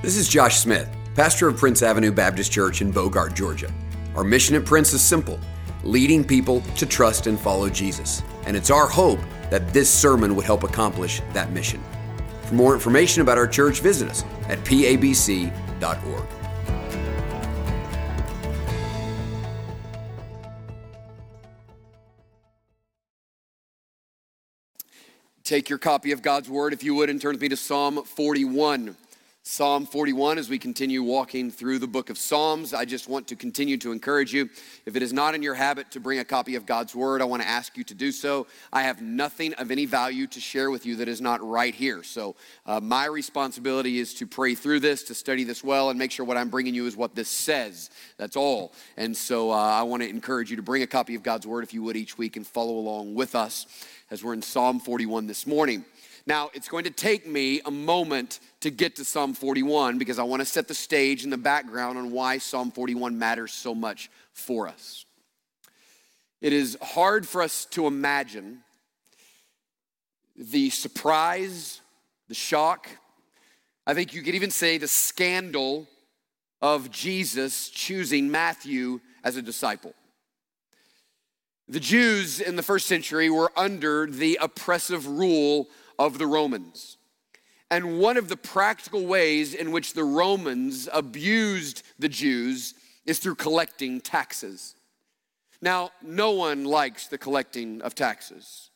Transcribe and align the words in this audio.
This 0.00 0.16
is 0.16 0.28
Josh 0.28 0.60
Smith, 0.60 0.88
pastor 1.16 1.48
of 1.48 1.56
Prince 1.56 1.82
Avenue 1.82 2.12
Baptist 2.12 2.52
Church 2.52 2.82
in 2.82 2.92
Bogart, 2.92 3.34
Georgia. 3.34 3.68
Our 4.14 4.22
mission 4.22 4.54
at 4.54 4.64
Prince 4.64 4.92
is 4.92 5.02
simple 5.02 5.40
leading 5.82 6.22
people 6.22 6.60
to 6.76 6.86
trust 6.86 7.26
and 7.26 7.38
follow 7.38 7.68
Jesus. 7.68 8.22
And 8.46 8.56
it's 8.56 8.70
our 8.70 8.86
hope 8.86 9.18
that 9.50 9.72
this 9.72 9.92
sermon 9.92 10.36
would 10.36 10.44
help 10.44 10.62
accomplish 10.62 11.20
that 11.32 11.50
mission. 11.50 11.82
For 12.42 12.54
more 12.54 12.74
information 12.74 13.22
about 13.22 13.38
our 13.38 13.48
church, 13.48 13.80
visit 13.80 14.08
us 14.08 14.22
at 14.48 14.60
pabc.org. 14.60 16.24
Take 25.42 25.68
your 25.68 25.78
copy 25.78 26.12
of 26.12 26.22
God's 26.22 26.48
Word, 26.48 26.72
if 26.72 26.84
you 26.84 26.94
would, 26.94 27.10
and 27.10 27.20
turn 27.20 27.32
with 27.32 27.40
me 27.40 27.48
to 27.48 27.56
Psalm 27.56 28.04
41. 28.04 28.96
Psalm 29.50 29.86
41, 29.86 30.36
as 30.36 30.50
we 30.50 30.58
continue 30.58 31.02
walking 31.02 31.50
through 31.50 31.78
the 31.78 31.86
book 31.86 32.10
of 32.10 32.18
Psalms, 32.18 32.74
I 32.74 32.84
just 32.84 33.08
want 33.08 33.26
to 33.28 33.34
continue 33.34 33.78
to 33.78 33.92
encourage 33.92 34.30
you. 34.30 34.50
If 34.84 34.94
it 34.94 35.02
is 35.02 35.10
not 35.10 35.34
in 35.34 35.42
your 35.42 35.54
habit 35.54 35.90
to 35.92 36.00
bring 36.00 36.18
a 36.18 36.24
copy 36.24 36.54
of 36.54 36.66
God's 36.66 36.94
Word, 36.94 37.22
I 37.22 37.24
want 37.24 37.40
to 37.40 37.48
ask 37.48 37.74
you 37.74 37.82
to 37.84 37.94
do 37.94 38.12
so. 38.12 38.46
I 38.74 38.82
have 38.82 39.00
nothing 39.00 39.54
of 39.54 39.70
any 39.70 39.86
value 39.86 40.26
to 40.26 40.38
share 40.38 40.70
with 40.70 40.84
you 40.84 40.96
that 40.96 41.08
is 41.08 41.22
not 41.22 41.42
right 41.42 41.74
here. 41.74 42.02
So, 42.02 42.36
uh, 42.66 42.80
my 42.80 43.06
responsibility 43.06 43.98
is 43.98 44.12
to 44.16 44.26
pray 44.26 44.54
through 44.54 44.80
this, 44.80 45.02
to 45.04 45.14
study 45.14 45.44
this 45.44 45.64
well, 45.64 45.88
and 45.88 45.98
make 45.98 46.10
sure 46.10 46.26
what 46.26 46.36
I'm 46.36 46.50
bringing 46.50 46.74
you 46.74 46.86
is 46.86 46.94
what 46.94 47.14
this 47.14 47.30
says. 47.30 47.88
That's 48.18 48.36
all. 48.36 48.74
And 48.98 49.16
so, 49.16 49.50
uh, 49.50 49.54
I 49.54 49.82
want 49.82 50.02
to 50.02 50.10
encourage 50.10 50.50
you 50.50 50.56
to 50.56 50.62
bring 50.62 50.82
a 50.82 50.86
copy 50.86 51.14
of 51.14 51.22
God's 51.22 51.46
Word, 51.46 51.64
if 51.64 51.72
you 51.72 51.82
would, 51.84 51.96
each 51.96 52.18
week 52.18 52.36
and 52.36 52.46
follow 52.46 52.74
along 52.74 53.14
with 53.14 53.34
us 53.34 53.66
as 54.10 54.22
we're 54.22 54.34
in 54.34 54.42
Psalm 54.42 54.78
41 54.78 55.26
this 55.26 55.46
morning. 55.46 55.86
Now, 56.28 56.50
it's 56.52 56.68
going 56.68 56.84
to 56.84 56.90
take 56.90 57.26
me 57.26 57.62
a 57.64 57.70
moment 57.70 58.40
to 58.60 58.70
get 58.70 58.96
to 58.96 59.04
Psalm 59.06 59.32
41 59.32 59.96
because 59.96 60.18
I 60.18 60.24
want 60.24 60.40
to 60.40 60.44
set 60.44 60.68
the 60.68 60.74
stage 60.74 61.24
and 61.24 61.32
the 61.32 61.38
background 61.38 61.96
on 61.96 62.10
why 62.10 62.36
Psalm 62.36 62.70
41 62.70 63.18
matters 63.18 63.50
so 63.50 63.74
much 63.74 64.10
for 64.34 64.68
us. 64.68 65.06
It 66.42 66.52
is 66.52 66.76
hard 66.82 67.26
for 67.26 67.40
us 67.40 67.64
to 67.70 67.86
imagine 67.86 68.58
the 70.36 70.68
surprise, 70.68 71.80
the 72.28 72.34
shock, 72.34 72.90
I 73.86 73.94
think 73.94 74.12
you 74.12 74.20
could 74.20 74.34
even 74.34 74.50
say 74.50 74.76
the 74.76 74.86
scandal 74.86 75.88
of 76.60 76.90
Jesus 76.90 77.70
choosing 77.70 78.30
Matthew 78.30 79.00
as 79.24 79.36
a 79.36 79.42
disciple. 79.42 79.94
The 81.68 81.80
Jews 81.80 82.38
in 82.38 82.56
the 82.56 82.62
first 82.62 82.86
century 82.86 83.30
were 83.30 83.50
under 83.56 84.06
the 84.06 84.38
oppressive 84.42 85.06
rule 85.06 85.68
of 85.98 86.18
the 86.18 86.26
Romans. 86.26 86.98
And 87.70 87.98
one 87.98 88.16
of 88.16 88.28
the 88.28 88.36
practical 88.36 89.06
ways 89.06 89.54
in 89.54 89.72
which 89.72 89.92
the 89.92 90.04
Romans 90.04 90.88
abused 90.92 91.82
the 91.98 92.08
Jews 92.08 92.74
is 93.04 93.18
through 93.18 93.34
collecting 93.34 94.00
taxes. 94.00 94.74
Now, 95.60 95.90
no 96.02 96.30
one 96.30 96.64
likes 96.64 97.08
the 97.08 97.18
collecting 97.18 97.82
of 97.82 97.94
taxes. 97.94 98.70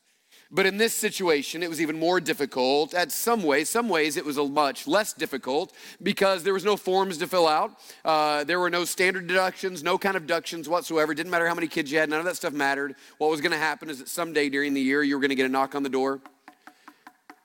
But 0.55 0.67
in 0.67 0.77
this 0.77 0.93
situation, 0.93 1.63
it 1.63 1.71
was 1.71 1.81
even 1.81 1.99
more 1.99 2.21
difficult. 2.21 2.93
At 2.93 3.11
some 3.11 3.43
ways, 3.43 3.71
some 3.71 3.89
ways 3.89 4.19
it 4.19 4.25
was 4.25 4.37
a 4.37 4.45
much 4.45 4.87
less 4.87 5.15
difficult 5.15 5.73
because 6.03 6.43
there 6.43 6.53
was 6.53 6.65
no 6.65 6.77
forms 6.77 7.17
to 7.19 7.27
fill 7.27 7.49
out. 7.49 7.79
Uh, 8.05 8.45
there 8.45 8.61
were 8.61 8.69
no 8.69 8.85
standard 8.85 9.27
deductions, 9.27 9.83
no 9.83 9.97
kind 9.97 10.15
of 10.15 10.25
deductions 10.25 10.69
whatsoever. 10.69 11.13
It 11.13 11.15
didn't 11.15 11.31
matter 11.31 11.49
how 11.49 11.55
many 11.55 11.69
kids 11.69 11.91
you 11.91 11.99
had. 11.99 12.11
None 12.11 12.19
of 12.19 12.27
that 12.27 12.37
stuff 12.37 12.53
mattered. 12.53 12.97
What 13.17 13.31
was 13.31 13.41
going 13.41 13.53
to 13.53 13.59
happen 13.59 13.89
is 13.89 13.99
that 14.01 14.09
someday 14.09 14.51
during 14.51 14.75
the 14.75 14.81
year, 14.83 15.03
you 15.03 15.15
were 15.15 15.23
going 15.23 15.31
to 15.31 15.35
get 15.35 15.47
a 15.47 15.49
knock 15.49 15.75
on 15.75 15.83
the 15.83 15.89
door 15.89 16.21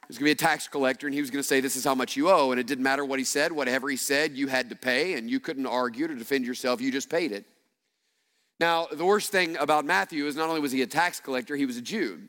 was 0.08 0.18
going 0.18 0.30
to 0.32 0.36
be 0.36 0.44
a 0.44 0.48
tax 0.48 0.68
collector, 0.68 1.08
and 1.08 1.14
he 1.14 1.22
was 1.22 1.30
going 1.30 1.42
to 1.42 1.48
say, 1.48 1.60
This 1.60 1.76
is 1.76 1.84
how 1.84 1.96
much 1.96 2.16
you 2.16 2.30
owe. 2.30 2.52
And 2.52 2.60
it 2.60 2.68
didn't 2.68 2.84
matter 2.84 3.04
what 3.04 3.20
he 3.20 3.26
said, 3.26 3.52
whatever 3.52 3.90
he 3.90 3.98
said, 3.98 4.34
you 4.34 4.48
had 4.48 4.70
to 4.70 4.76
pay, 4.76 5.14
and 5.14 5.30
you 5.30 5.40
couldn't 5.40 5.66
argue 5.66 6.08
to 6.08 6.16
defend 6.16 6.46
yourself, 6.46 6.82
you 6.82 6.92
just 6.92 7.10
paid 7.10 7.32
it. 7.32 7.46
Now, 8.60 8.88
the 8.92 9.06
worst 9.06 9.32
thing 9.32 9.58
about 9.58 9.86
Matthew 9.86 10.26
is 10.26 10.36
not 10.36 10.50
only 10.50 10.62
was 10.62 10.72
he 10.72 10.82
a 10.82 10.88
tax 10.88 11.20
collector, 11.20 11.56
he 11.56 11.66
was 11.66 11.78
a 11.78 11.82
Jew. 11.82 12.20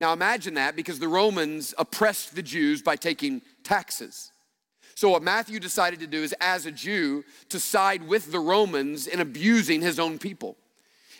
Now, 0.00 0.12
imagine 0.12 0.54
that 0.54 0.74
because 0.74 0.98
the 0.98 1.08
Romans 1.08 1.74
oppressed 1.78 2.34
the 2.34 2.42
Jews 2.42 2.82
by 2.82 2.96
taking 2.96 3.42
taxes. 3.62 4.32
So, 4.96 5.10
what 5.10 5.22
Matthew 5.22 5.60
decided 5.60 6.00
to 6.00 6.06
do 6.06 6.22
is, 6.22 6.34
as 6.40 6.66
a 6.66 6.72
Jew, 6.72 7.24
to 7.48 7.60
side 7.60 8.06
with 8.06 8.30
the 8.30 8.38
Romans 8.40 9.06
in 9.06 9.20
abusing 9.20 9.80
his 9.80 9.98
own 9.98 10.18
people. 10.18 10.56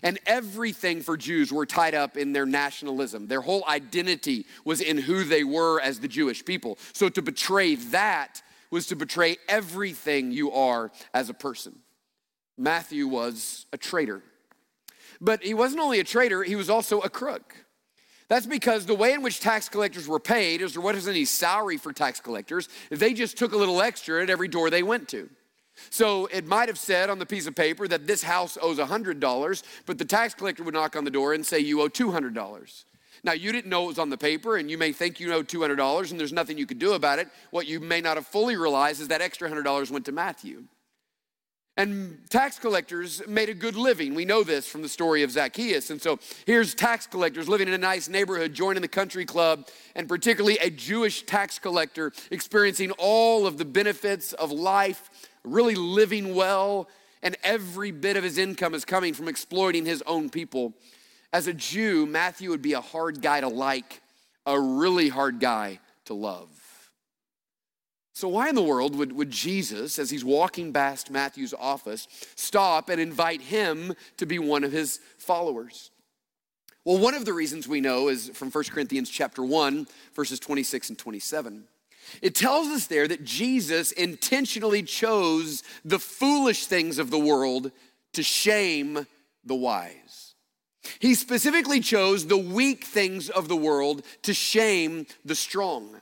And 0.05 0.21
everything 0.27 1.01
for 1.01 1.17
Jews 1.17 1.51
were 1.51 1.65
tied 1.65 1.95
up 1.95 2.19
in 2.19 2.33
their 2.33 2.45
nationalism. 2.45 3.27
Their 3.27 3.41
whole 3.41 3.65
identity 3.67 4.45
was 4.65 4.83
in 4.83 4.99
who 4.99 5.25
they 5.25 5.43
were 5.45 5.81
as 5.81 5.99
the 5.99 6.09
Jewish 6.09 6.45
people. 6.45 6.79
So 6.93 7.09
to 7.09 7.23
betray 7.23 7.75
that 7.77 8.43
was 8.71 8.87
to 8.89 8.97
betray 8.97 9.39
everything 9.49 10.31
you 10.31 10.53
are 10.53 10.93
as 11.15 11.31
a 11.31 11.35
person. 11.35 11.79
Matthew 12.59 13.09
was 13.09 13.67
a 13.73 13.79
traitor. 13.79 14.23
But 15.21 15.43
he 15.43 15.55
wasn't 15.55 15.81
only 15.81 16.01
a 16.01 16.05
traitor, 16.05 16.43
he 16.43 16.57
was 16.57 16.69
also 16.69 17.01
a 17.01 17.09
crook. 17.09 17.55
That's 18.29 18.47
because 18.47 18.87
the 18.87 18.95
way 18.95 19.13
in 19.13 19.23
which 19.23 19.41
tax 19.41 19.69
collectors 19.69 20.09
were 20.09 20.21
paid 20.21 20.61
is 20.61 20.75
there 20.75 20.83
wasn't 20.83 21.15
any 21.15 21.25
salary 21.25 21.77
for 21.77 21.93
tax 21.93 22.21
collectors. 22.21 22.69
They 22.91 23.15
just 23.15 23.37
took 23.37 23.53
a 23.53 23.57
little 23.57 23.81
extra 23.81 24.23
at 24.23 24.31
every 24.31 24.49
door 24.49 24.71
they 24.71 24.83
went 24.83 25.09
to. 25.11 25.31
So 25.91 26.27
it 26.27 26.47
might 26.47 26.69
have 26.69 26.79
said 26.79 27.11
on 27.11 27.19
the 27.19 27.27
piece 27.27 27.47
of 27.47 27.55
paper 27.55 27.89
that 27.89 28.07
this 28.07 28.23
house 28.23 28.57
owes 28.61 28.79
$100, 28.79 29.63
but 29.87 29.99
the 29.99 30.05
tax 30.05 30.35
collector 30.35 30.63
would 30.63 30.75
knock 30.75 30.97
on 30.97 31.05
the 31.05 31.11
door 31.11 31.33
and 31.33 31.45
say 31.45 31.59
you 31.59 31.81
owe 31.83 31.89
$200. 31.89 32.85
Now, 33.23 33.33
you 33.33 33.53
didn't 33.53 33.71
know 33.71 33.85
it 33.85 33.89
was 33.89 33.99
on 33.99 34.11
the 34.11 34.19
paper, 34.19 34.57
and 34.57 34.71
you 34.71 34.77
may 34.77 34.93
think 34.93 35.19
you 35.19 35.33
owe 35.33 35.43
$200, 35.43 36.11
and 36.11 36.21
there's 36.21 36.33
nothing 36.33 36.59
you 36.59 36.67
could 36.67 36.79
do 36.79 36.93
about 36.93 37.19
it. 37.19 37.29
What 37.51 37.67
you 37.67 37.81
may 37.81 38.01
not 38.01 38.17
have 38.17 38.27
fully 38.27 38.57
realized 38.57 39.01
is 39.01 39.09
that 39.09 39.23
extra 39.23 39.49
$100 39.49 39.91
went 39.91 40.05
to 40.07 40.13
Matthew. 40.13 40.65
And 41.77 42.21
tax 42.31 42.59
collectors 42.59 43.27
made 43.27 43.49
a 43.49 43.55
good 43.55 43.75
living. 43.75 44.15
We 44.15 44.25
know 44.25 44.45
this 44.45 44.69
from 44.69 44.83
the 44.83 44.89
story 44.89 45.25
of 45.25 45.33
Zacchaeus. 45.33 45.91
And 45.91 46.01
so 46.01 46.21
here's 46.47 46.73
tax 46.73 47.07
collectors 47.07 47.49
living 47.49 47.67
in 47.67 47.75
a 47.75 47.79
nice 47.79 48.09
neighborhood, 48.09 48.55
joining 48.55 48.83
the 48.83 48.89
country 48.89 49.25
club, 49.25 49.67
and 49.97 50.09
particularly 50.09 50.57
a 50.59 50.71
Jewish 50.71 51.23
tax 51.23 51.59
collector 51.59 52.13
experiencing 52.31 52.93
all 52.93 53.45
of 53.45 53.59
the 53.59 53.65
benefits 53.65 54.35
of 54.35 54.53
life 54.53 55.11
really 55.45 55.75
living 55.75 56.35
well, 56.35 56.89
and 57.23 57.37
every 57.45 57.91
bit 57.91 58.17
of 58.17 58.25
his 58.25 58.39
income 58.39 58.75
is 58.75 58.85
coming 58.85 59.15
from 59.15 59.29
exploiting 59.29 59.87
his 59.87 60.03
own 60.07 60.31
people. 60.31 60.75
As 61.33 61.47
a 61.47 61.55
Jew, 61.55 62.07
Matthew 62.07 62.51
would 62.51 62.63
be 62.63 62.75
a 62.75 62.81
hard 62.81 63.21
guy 63.21 63.41
to 63.41 63.49
like, 63.49 64.01
a 64.47 64.59
really 64.59 65.09
hard 65.09 65.41
guy 65.41 65.81
to 66.07 66.15
love. 66.15 66.49
So, 68.13 68.29
why 68.29 68.49
in 68.49 68.55
the 68.55 68.63
world 68.63 68.95
would, 68.95 69.13
would 69.13 69.31
Jesus, 69.31 69.99
as 69.99 70.11
he's 70.11 70.25
walking 70.25 70.73
past 70.73 71.11
Matthew's 71.11 71.53
office, 71.53 72.07
stop 72.37 72.89
and 72.89 73.01
invite 73.01 73.43
him 73.43 73.95
to 74.19 74.27
be 74.27 74.39
one 74.39 74.63
of 74.63 74.71
his 74.71 75.01
followers? 75.19 75.91
Well, 76.85 76.99
one 76.99 77.15
of 77.15 77.25
the 77.25 77.33
reasons 77.33 77.67
we 77.67 77.81
know 77.81 78.09
is 78.09 78.29
from 78.29 78.51
1 78.51 78.65
Corinthians 78.65 79.11
chapter 79.11 79.43
1, 79.43 79.89
verses 80.15 80.39
26 80.39 80.91
and 80.91 80.99
27. 80.99 81.65
It 82.23 82.35
tells 82.35 82.69
us 82.69 82.87
there 82.87 83.09
that 83.09 83.25
Jesus 83.25 83.93
intentionally 83.93 84.83
chose 84.83 85.63
the 85.85 85.99
foolish 85.99 86.67
things 86.67 86.99
of 86.99 87.11
the 87.11 87.19
world 87.19 87.71
to 88.13 88.23
shame 88.23 89.07
the 89.45 89.55
wise. 89.55 90.35
He 90.99 91.15
specifically 91.15 91.81
chose 91.81 92.27
the 92.27 92.37
weak 92.37 92.85
things 92.85 93.31
of 93.31 93.49
the 93.49 93.57
world 93.57 94.05
to 94.23 94.35
shame 94.35 95.07
the 95.25 95.35
strong. 95.35 96.01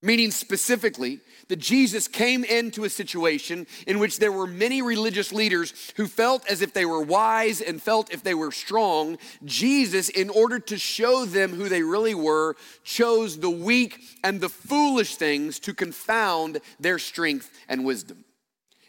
Meaning, 0.00 0.30
specifically, 0.30 1.20
that 1.48 1.58
Jesus 1.58 2.06
came 2.06 2.44
into 2.44 2.84
a 2.84 2.90
situation 2.90 3.66
in 3.86 3.98
which 3.98 4.18
there 4.18 4.30
were 4.30 4.46
many 4.46 4.80
religious 4.80 5.32
leaders 5.32 5.92
who 5.96 6.06
felt 6.06 6.48
as 6.48 6.62
if 6.62 6.72
they 6.72 6.84
were 6.84 7.02
wise 7.02 7.60
and 7.60 7.82
felt 7.82 8.12
if 8.12 8.22
they 8.22 8.34
were 8.34 8.52
strong. 8.52 9.18
Jesus, 9.44 10.08
in 10.08 10.30
order 10.30 10.60
to 10.60 10.78
show 10.78 11.24
them 11.24 11.52
who 11.52 11.68
they 11.68 11.82
really 11.82 12.14
were, 12.14 12.54
chose 12.84 13.38
the 13.38 13.50
weak 13.50 14.00
and 14.22 14.40
the 14.40 14.48
foolish 14.48 15.16
things 15.16 15.58
to 15.60 15.74
confound 15.74 16.60
their 16.78 16.98
strength 16.98 17.50
and 17.68 17.84
wisdom. 17.84 18.24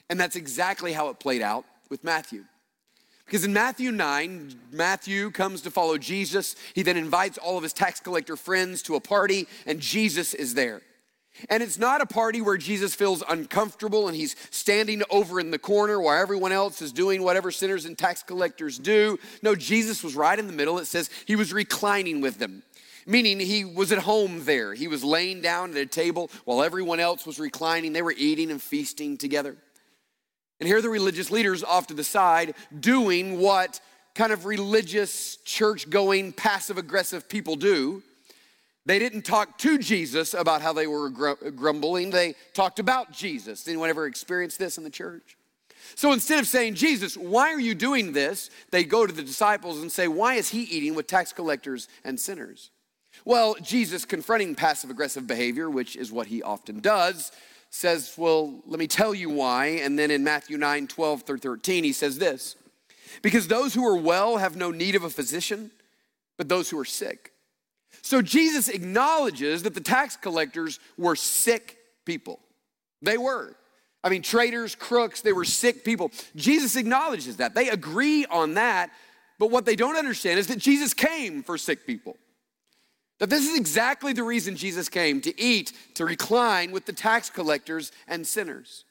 And 0.09 0.19
that's 0.19 0.35
exactly 0.35 0.93
how 0.93 1.09
it 1.09 1.19
played 1.19 1.41
out 1.41 1.65
with 1.89 2.03
Matthew. 2.03 2.43
Because 3.25 3.45
in 3.45 3.53
Matthew 3.53 3.91
9, 3.91 4.59
Matthew 4.71 5.31
comes 5.31 5.61
to 5.61 5.71
follow 5.71 5.97
Jesus. 5.97 6.55
He 6.73 6.83
then 6.83 6.97
invites 6.97 7.37
all 7.37 7.57
of 7.57 7.63
his 7.63 7.73
tax 7.73 7.99
collector 7.99 8.35
friends 8.35 8.81
to 8.83 8.95
a 8.95 8.99
party, 8.99 9.47
and 9.65 9.79
Jesus 9.79 10.33
is 10.33 10.55
there. 10.55 10.81
And 11.47 11.63
it's 11.63 11.77
not 11.77 12.01
a 12.01 12.05
party 12.05 12.41
where 12.41 12.57
Jesus 12.57 12.95
feels 12.95 13.23
uncomfortable 13.29 14.07
and 14.07 14.17
he's 14.17 14.35
standing 14.51 15.03
over 15.09 15.39
in 15.39 15.51
the 15.51 15.59
corner 15.59 16.01
while 16.01 16.21
everyone 16.21 16.51
else 16.51 16.81
is 16.81 16.91
doing 16.91 17.23
whatever 17.23 17.51
sinners 17.51 17.85
and 17.85 17.97
tax 17.97 18.23
collectors 18.23 18.77
do. 18.77 19.17
No, 19.41 19.55
Jesus 19.55 20.03
was 20.03 20.15
right 20.15 20.37
in 20.37 20.47
the 20.47 20.53
middle. 20.53 20.79
It 20.79 20.85
says 20.85 21.09
he 21.25 21.35
was 21.35 21.53
reclining 21.53 22.19
with 22.19 22.39
them, 22.39 22.63
meaning 23.05 23.39
he 23.39 23.63
was 23.63 23.91
at 23.91 23.99
home 23.99 24.43
there. 24.43 24.73
He 24.73 24.87
was 24.87 25.03
laying 25.03 25.41
down 25.41 25.71
at 25.71 25.77
a 25.77 25.85
table 25.85 26.29
while 26.45 26.61
everyone 26.61 26.99
else 26.99 27.25
was 27.25 27.39
reclining. 27.39 27.93
They 27.93 28.01
were 28.01 28.15
eating 28.17 28.51
and 28.51 28.61
feasting 28.61 29.17
together. 29.17 29.55
And 30.59 30.67
here 30.67 30.77
are 30.77 30.81
the 30.81 30.89
religious 30.89 31.31
leaders 31.31 31.63
off 31.63 31.87
to 31.87 31.93
the 31.93 32.03
side 32.03 32.53
doing 32.77 33.39
what 33.39 33.79
kind 34.13 34.33
of 34.33 34.45
religious, 34.45 35.37
church 35.45 35.89
going, 35.89 36.33
passive 36.33 36.77
aggressive 36.77 37.29
people 37.29 37.55
do 37.55 38.03
They 38.89 38.97
didn't 38.97 39.21
talk 39.21 39.59
to 39.59 39.77
Jesus 39.77 40.33
about 40.33 40.63
how 40.63 40.73
they 40.73 40.87
were 40.87 41.11
grumbling. 41.11 42.09
They 42.09 42.33
talked 42.55 42.79
about 42.79 43.11
Jesus. 43.11 43.67
Anyone 43.67 43.91
ever 43.91 44.07
experienced 44.07 44.57
this 44.57 44.79
in 44.79 44.83
the 44.83 44.89
church? 44.89 45.37
So 45.93 46.11
instead 46.11 46.39
of 46.39 46.47
saying, 46.47 46.73
Jesus, 46.73 47.15
why 47.15 47.53
are 47.53 47.59
you 47.59 47.75
doing 47.75 48.13
this? 48.13 48.49
They 48.71 48.83
go 48.83 49.05
to 49.05 49.13
the 49.13 49.21
disciples 49.21 49.83
and 49.83 49.91
say, 49.91 50.07
Why 50.07 50.33
is 50.33 50.49
he 50.49 50.63
eating 50.63 50.95
with 50.95 51.05
tax 51.05 51.31
collectors 51.31 51.87
and 52.03 52.19
sinners? 52.19 52.71
Well, 53.25 53.55
Jesus, 53.61 54.05
confronting 54.05 54.55
passive 54.55 54.89
aggressive 54.89 55.27
behavior, 55.27 55.69
which 55.69 55.95
is 55.95 56.11
what 56.11 56.25
he 56.25 56.41
often 56.41 56.79
does, 56.79 57.31
says, 57.69 58.15
Well, 58.17 58.59
let 58.65 58.79
me 58.79 58.87
tell 58.87 59.13
you 59.13 59.29
why. 59.29 59.67
And 59.67 59.99
then 59.99 60.09
in 60.09 60.23
Matthew 60.23 60.57
9 60.57 60.87
12 60.87 61.21
through 61.21 61.37
13, 61.37 61.83
he 61.83 61.93
says 61.93 62.17
this 62.17 62.55
Because 63.21 63.47
those 63.49 63.75
who 63.75 63.85
are 63.85 63.97
well 63.97 64.37
have 64.37 64.55
no 64.55 64.71
need 64.71 64.95
of 64.95 65.03
a 65.03 65.11
physician, 65.11 65.69
but 66.37 66.49
those 66.49 66.71
who 66.71 66.79
are 66.79 66.85
sick. 66.85 67.33
So 68.01 68.21
Jesus 68.21 68.69
acknowledges 68.69 69.63
that 69.63 69.73
the 69.73 69.81
tax 69.81 70.15
collectors 70.15 70.79
were 70.97 71.15
sick 71.15 71.77
people. 72.05 72.39
They 73.01 73.17
were. 73.17 73.55
I 74.03 74.09
mean, 74.09 74.21
traitors, 74.21 74.75
crooks, 74.75 75.21
they 75.21 75.33
were 75.33 75.45
sick 75.45 75.83
people. 75.83 76.11
Jesus 76.35 76.75
acknowledges 76.75 77.37
that. 77.37 77.53
They 77.53 77.69
agree 77.69 78.25
on 78.25 78.53
that. 78.53 78.91
But 79.37 79.51
what 79.51 79.65
they 79.65 79.75
don't 79.75 79.97
understand 79.97 80.39
is 80.39 80.47
that 80.47 80.59
Jesus 80.59 80.93
came 80.93 81.43
for 81.43 81.57
sick 81.57 81.85
people. 81.85 82.17
That 83.19 83.29
this 83.29 83.47
is 83.47 83.57
exactly 83.57 84.13
the 84.13 84.23
reason 84.23 84.55
Jesus 84.55 84.87
came 84.87 85.19
to 85.21 85.41
eat, 85.41 85.73
to 85.95 86.05
recline 86.05 86.71
with 86.71 86.85
the 86.85 86.93
tax 86.93 87.29
collectors 87.29 87.91
and 88.07 88.25
sinners. 88.25 88.85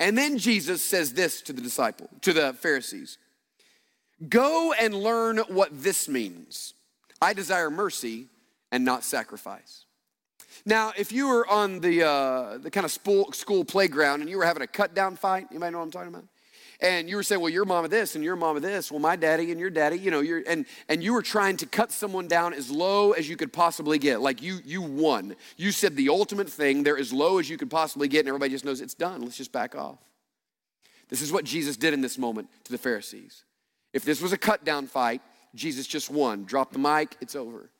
And 0.00 0.18
then 0.18 0.38
Jesus 0.38 0.82
says 0.82 1.12
this 1.12 1.42
to 1.42 1.52
the 1.52 1.62
disciple, 1.62 2.08
to 2.22 2.32
the 2.32 2.54
Pharisees. 2.54 3.18
Go 4.28 4.72
and 4.72 4.94
learn 4.94 5.38
what 5.38 5.70
this 5.72 6.08
means. 6.08 6.74
I 7.22 7.32
desire 7.32 7.70
mercy 7.70 8.26
and 8.72 8.84
not 8.84 9.04
sacrifice. 9.04 9.84
Now, 10.66 10.92
if 10.98 11.12
you 11.12 11.28
were 11.28 11.46
on 11.48 11.80
the, 11.80 12.06
uh, 12.06 12.58
the 12.58 12.70
kind 12.70 12.84
of 12.84 12.90
school, 12.90 13.32
school 13.32 13.64
playground 13.64 14.20
and 14.20 14.28
you 14.28 14.36
were 14.36 14.44
having 14.44 14.62
a 14.62 14.66
cut 14.66 14.94
down 14.94 15.16
fight, 15.16 15.46
anybody 15.50 15.72
know 15.72 15.78
what 15.78 15.84
I'm 15.84 15.90
talking 15.90 16.08
about? 16.08 16.24
And 16.80 17.08
you 17.08 17.14
were 17.14 17.22
saying, 17.22 17.40
well, 17.40 17.48
your 17.48 17.62
of 17.62 17.90
this 17.90 18.16
and 18.16 18.24
your 18.24 18.36
of 18.44 18.60
this. 18.60 18.90
Well, 18.90 18.98
my 18.98 19.14
daddy 19.14 19.52
and 19.52 19.60
your 19.60 19.70
daddy, 19.70 19.96
you 19.96 20.10
know, 20.10 20.20
you're, 20.20 20.42
and, 20.48 20.66
and 20.88 21.00
you 21.02 21.12
were 21.12 21.22
trying 21.22 21.56
to 21.58 21.66
cut 21.66 21.92
someone 21.92 22.26
down 22.26 22.52
as 22.52 22.72
low 22.72 23.12
as 23.12 23.28
you 23.28 23.36
could 23.36 23.52
possibly 23.52 23.98
get. 23.98 24.20
Like 24.20 24.42
you, 24.42 24.58
you 24.64 24.82
won. 24.82 25.36
You 25.56 25.70
said 25.70 25.94
the 25.94 26.08
ultimate 26.08 26.50
thing, 26.50 26.82
they're 26.82 26.98
as 26.98 27.12
low 27.12 27.38
as 27.38 27.48
you 27.48 27.56
could 27.56 27.70
possibly 27.70 28.08
get, 28.08 28.20
and 28.20 28.28
everybody 28.28 28.50
just 28.50 28.64
knows 28.64 28.80
it's 28.80 28.94
done. 28.94 29.22
Let's 29.22 29.36
just 29.36 29.52
back 29.52 29.76
off. 29.76 29.98
This 31.08 31.22
is 31.22 31.30
what 31.30 31.44
Jesus 31.44 31.76
did 31.76 31.94
in 31.94 32.00
this 32.00 32.18
moment 32.18 32.48
to 32.64 32.72
the 32.72 32.78
Pharisees. 32.78 33.44
If 33.92 34.04
this 34.04 34.20
was 34.20 34.32
a 34.32 34.38
cut 34.38 34.64
down 34.64 34.88
fight, 34.88 35.22
Jesus 35.54 35.86
just 35.86 36.10
won. 36.10 36.44
Drop 36.44 36.72
the 36.72 36.78
mic, 36.78 37.16
it's 37.20 37.36
over. 37.36 37.70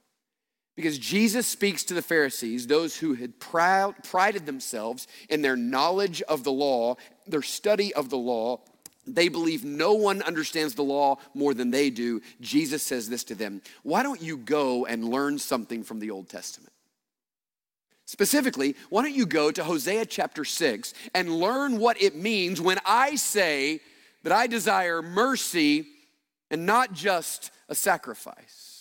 Because 0.74 0.98
Jesus 0.98 1.46
speaks 1.46 1.84
to 1.84 1.94
the 1.94 2.02
Pharisees, 2.02 2.66
those 2.66 2.96
who 2.96 3.14
had 3.14 3.38
prided 3.38 4.46
themselves 4.46 5.06
in 5.28 5.42
their 5.42 5.56
knowledge 5.56 6.22
of 6.22 6.44
the 6.44 6.52
law, 6.52 6.96
their 7.26 7.42
study 7.42 7.92
of 7.94 8.08
the 8.08 8.16
law. 8.16 8.60
They 9.06 9.28
believe 9.28 9.64
no 9.64 9.94
one 9.94 10.22
understands 10.22 10.74
the 10.74 10.84
law 10.84 11.18
more 11.34 11.54
than 11.54 11.70
they 11.70 11.90
do. 11.90 12.22
Jesus 12.40 12.82
says 12.82 13.08
this 13.08 13.24
to 13.24 13.34
them 13.34 13.60
Why 13.82 14.02
don't 14.02 14.22
you 14.22 14.36
go 14.36 14.86
and 14.86 15.04
learn 15.04 15.38
something 15.38 15.82
from 15.82 15.98
the 15.98 16.10
Old 16.10 16.28
Testament? 16.28 16.72
Specifically, 18.06 18.76
why 18.90 19.02
don't 19.02 19.14
you 19.14 19.26
go 19.26 19.50
to 19.50 19.64
Hosea 19.64 20.06
chapter 20.06 20.44
6 20.44 20.94
and 21.14 21.34
learn 21.34 21.78
what 21.78 22.00
it 22.00 22.14
means 22.14 22.60
when 22.60 22.78
I 22.84 23.16
say 23.16 23.80
that 24.22 24.32
I 24.32 24.46
desire 24.46 25.02
mercy 25.02 25.86
and 26.52 26.64
not 26.64 26.92
just 26.92 27.50
a 27.68 27.74
sacrifice? 27.74 28.72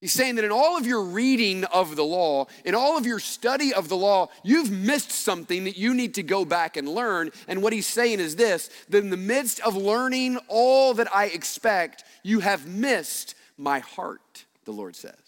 He's 0.00 0.12
saying 0.12 0.36
that 0.36 0.44
in 0.44 0.52
all 0.52 0.76
of 0.76 0.86
your 0.86 1.02
reading 1.02 1.64
of 1.64 1.96
the 1.96 2.04
law, 2.04 2.46
in 2.64 2.74
all 2.74 2.98
of 2.98 3.06
your 3.06 3.18
study 3.18 3.72
of 3.72 3.88
the 3.88 3.96
law, 3.96 4.28
you've 4.44 4.70
missed 4.70 5.10
something 5.10 5.64
that 5.64 5.78
you 5.78 5.94
need 5.94 6.14
to 6.14 6.22
go 6.22 6.44
back 6.44 6.76
and 6.76 6.88
learn. 6.88 7.30
And 7.48 7.62
what 7.62 7.72
he's 7.72 7.86
saying 7.86 8.20
is 8.20 8.36
this 8.36 8.70
that 8.90 9.02
in 9.02 9.10
the 9.10 9.16
midst 9.16 9.58
of 9.60 9.74
learning 9.74 10.38
all 10.48 10.94
that 10.94 11.14
I 11.14 11.26
expect, 11.26 12.04
you 12.22 12.40
have 12.40 12.66
missed 12.66 13.34
my 13.56 13.78
heart, 13.78 14.44
the 14.64 14.72
Lord 14.72 14.94
says. 14.94 15.25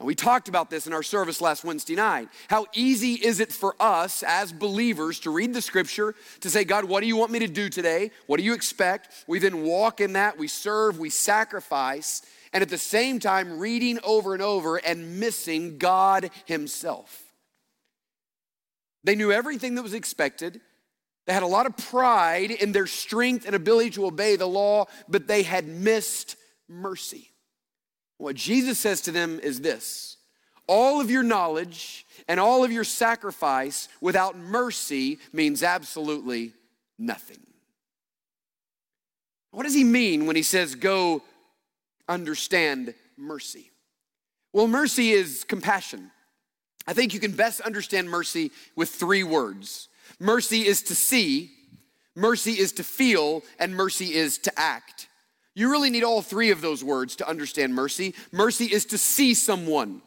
We 0.00 0.14
talked 0.14 0.48
about 0.48 0.70
this 0.70 0.86
in 0.86 0.92
our 0.92 1.02
service 1.02 1.40
last 1.40 1.64
Wednesday 1.64 1.96
night. 1.96 2.28
How 2.48 2.66
easy 2.72 3.14
is 3.14 3.40
it 3.40 3.52
for 3.52 3.74
us 3.80 4.22
as 4.22 4.52
believers 4.52 5.18
to 5.20 5.30
read 5.30 5.52
the 5.52 5.60
scripture, 5.60 6.14
to 6.40 6.50
say, 6.50 6.62
God, 6.62 6.84
what 6.84 7.00
do 7.00 7.08
you 7.08 7.16
want 7.16 7.32
me 7.32 7.40
to 7.40 7.48
do 7.48 7.68
today? 7.68 8.12
What 8.28 8.36
do 8.36 8.44
you 8.44 8.54
expect? 8.54 9.24
We 9.26 9.40
then 9.40 9.64
walk 9.64 10.00
in 10.00 10.12
that, 10.12 10.38
we 10.38 10.46
serve, 10.46 11.00
we 11.00 11.10
sacrifice 11.10 12.22
and 12.52 12.62
at 12.62 12.68
the 12.68 12.78
same 12.78 13.18
time 13.18 13.58
reading 13.58 13.98
over 14.04 14.34
and 14.34 14.42
over 14.42 14.76
and 14.76 15.18
missing 15.18 15.78
God 15.78 16.30
Himself. 16.44 17.24
They 19.04 19.16
knew 19.16 19.32
everything 19.32 19.74
that 19.74 19.82
was 19.82 19.94
expected. 19.94 20.60
They 21.26 21.32
had 21.32 21.42
a 21.42 21.46
lot 21.46 21.66
of 21.66 21.76
pride 21.76 22.50
in 22.50 22.72
their 22.72 22.86
strength 22.86 23.46
and 23.46 23.54
ability 23.54 23.90
to 23.90 24.06
obey 24.06 24.36
the 24.36 24.46
law, 24.46 24.86
but 25.08 25.26
they 25.26 25.42
had 25.42 25.66
missed 25.66 26.36
mercy. 26.68 27.30
What 28.18 28.36
Jesus 28.36 28.78
says 28.78 29.00
to 29.02 29.12
them 29.12 29.40
is 29.40 29.60
this 29.60 30.16
all 30.66 31.00
of 31.00 31.10
your 31.10 31.22
knowledge 31.22 32.06
and 32.28 32.38
all 32.38 32.62
of 32.62 32.70
your 32.70 32.84
sacrifice 32.84 33.88
without 34.00 34.36
mercy 34.36 35.18
means 35.32 35.62
absolutely 35.62 36.52
nothing. 36.98 37.40
What 39.50 39.62
does 39.62 39.74
he 39.74 39.84
mean 39.84 40.26
when 40.26 40.36
he 40.36 40.42
says, 40.42 40.74
Go 40.74 41.22
understand 42.08 42.94
mercy? 43.16 43.70
Well, 44.52 44.68
mercy 44.68 45.10
is 45.10 45.44
compassion. 45.44 46.10
I 46.86 46.92
think 46.92 47.12
you 47.12 47.20
can 47.20 47.32
best 47.32 47.60
understand 47.60 48.08
mercy 48.10 48.50
with 48.76 48.90
three 48.90 49.22
words 49.22 49.88
mercy 50.18 50.66
is 50.66 50.82
to 50.82 50.94
see, 50.94 51.50
mercy 52.14 52.52
is 52.52 52.72
to 52.72 52.84
feel, 52.84 53.42
and 53.58 53.74
mercy 53.74 54.14
is 54.14 54.38
to 54.38 54.52
act. 54.58 55.07
You 55.58 55.72
really 55.72 55.90
need 55.90 56.04
all 56.04 56.22
three 56.22 56.52
of 56.52 56.60
those 56.60 56.84
words 56.84 57.16
to 57.16 57.28
understand 57.28 57.74
mercy. 57.74 58.14
Mercy 58.30 58.66
is 58.66 58.84
to 58.86 58.96
see 58.96 59.34
someone 59.34 60.02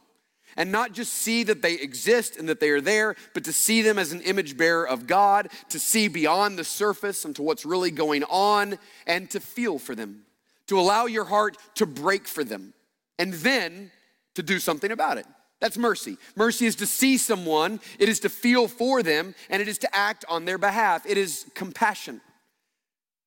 and 0.56 0.72
not 0.72 0.92
just 0.92 1.12
see 1.12 1.42
that 1.42 1.60
they 1.60 1.74
exist 1.74 2.38
and 2.38 2.48
that 2.48 2.58
they 2.58 2.70
are 2.70 2.80
there, 2.80 3.16
but 3.34 3.44
to 3.44 3.52
see 3.52 3.82
them 3.82 3.98
as 3.98 4.12
an 4.12 4.22
image 4.22 4.56
bearer 4.56 4.88
of 4.88 5.06
God, 5.06 5.50
to 5.68 5.78
see 5.78 6.08
beyond 6.08 6.58
the 6.58 6.64
surface 6.64 7.26
and 7.26 7.36
to 7.36 7.42
what's 7.42 7.66
really 7.66 7.90
going 7.90 8.24
on, 8.24 8.78
and 9.06 9.28
to 9.28 9.40
feel 9.40 9.78
for 9.78 9.94
them 9.94 10.24
to 10.68 10.80
allow 10.80 11.04
your 11.04 11.26
heart 11.26 11.58
to 11.74 11.84
break 11.84 12.26
for 12.26 12.44
them, 12.44 12.72
and 13.18 13.34
then 13.34 13.90
to 14.34 14.42
do 14.42 14.58
something 14.58 14.90
about 14.90 15.18
it. 15.18 15.26
That's 15.60 15.76
mercy. 15.76 16.16
Mercy 16.34 16.64
is 16.64 16.76
to 16.76 16.86
see 16.86 17.18
someone, 17.18 17.78
it 17.98 18.08
is 18.08 18.20
to 18.20 18.30
feel 18.30 18.68
for 18.68 19.02
them, 19.02 19.34
and 19.50 19.60
it 19.60 19.68
is 19.68 19.76
to 19.78 19.94
act 19.94 20.24
on 20.30 20.46
their 20.46 20.56
behalf. 20.56 21.04
It 21.04 21.18
is 21.18 21.44
compassion. 21.54 22.22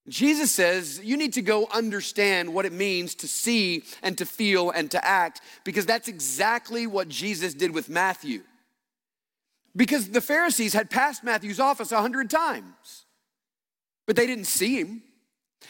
Jesus 0.08 0.52
says 0.52 1.02
you 1.04 1.18
need 1.18 1.34
to 1.34 1.42
go 1.42 1.68
understand 1.74 2.54
what 2.54 2.66
it 2.66 2.74
means 2.74 3.16
to 3.16 3.28
see 3.28 3.84
and 4.04 4.18
to 4.18 4.26
feel 4.26 4.70
and 4.70 4.92
to 4.92 5.04
act 5.04 5.42
because 5.64 5.86
that's 5.86 6.08
exactly 6.08 6.86
what 6.86 7.10
Jesus 7.10 7.54
did 7.54 7.74
with 7.74 7.90
Matthew. 7.90 8.44
Because 9.76 10.10
the 10.10 10.22
Pharisees 10.22 10.74
had 10.74 10.90
passed 10.90 11.24
Matthew's 11.24 11.60
office 11.60 11.92
a 11.92 12.02
hundred 12.02 12.30
times, 12.30 13.06
but 14.06 14.16
they 14.16 14.28
didn't 14.28 14.46
see 14.46 14.80
him. 14.80 15.02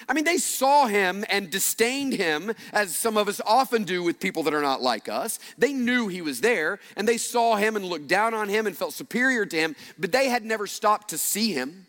I 0.09 0.13
mean, 0.13 0.25
they 0.25 0.37
saw 0.37 0.87
him 0.87 1.23
and 1.29 1.49
disdained 1.49 2.13
him, 2.13 2.53
as 2.73 2.95
some 2.95 3.15
of 3.15 3.29
us 3.29 3.39
often 3.45 3.83
do 3.83 4.03
with 4.03 4.19
people 4.19 4.43
that 4.43 4.53
are 4.53 4.61
not 4.61 4.81
like 4.81 5.07
us. 5.07 5.39
They 5.57 5.71
knew 5.71 6.09
he 6.09 6.21
was 6.21 6.41
there, 6.41 6.79
and 6.97 7.07
they 7.07 7.17
saw 7.17 7.55
him 7.55 7.75
and 7.75 7.85
looked 7.85 8.07
down 8.07 8.33
on 8.33 8.49
him 8.49 8.67
and 8.67 8.75
felt 8.75 8.93
superior 8.93 9.45
to 9.45 9.57
him, 9.57 9.75
but 9.97 10.11
they 10.11 10.27
had 10.27 10.43
never 10.43 10.67
stopped 10.67 11.09
to 11.09 11.17
see 11.17 11.53
him. 11.53 11.84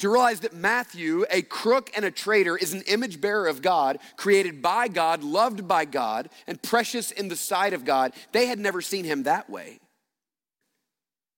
To 0.00 0.10
realize 0.10 0.40
that 0.40 0.52
Matthew, 0.52 1.24
a 1.30 1.40
crook 1.40 1.90
and 1.96 2.04
a 2.04 2.10
traitor, 2.10 2.56
is 2.56 2.74
an 2.74 2.82
image 2.82 3.20
bearer 3.20 3.46
of 3.46 3.62
God, 3.62 3.98
created 4.16 4.60
by 4.60 4.88
God, 4.88 5.24
loved 5.24 5.66
by 5.66 5.86
God, 5.86 6.28
and 6.46 6.62
precious 6.62 7.10
in 7.10 7.28
the 7.28 7.36
sight 7.36 7.72
of 7.72 7.84
God. 7.84 8.12
They 8.32 8.46
had 8.46 8.58
never 8.58 8.82
seen 8.82 9.04
him 9.04 9.22
that 9.22 9.48
way. 9.48 9.80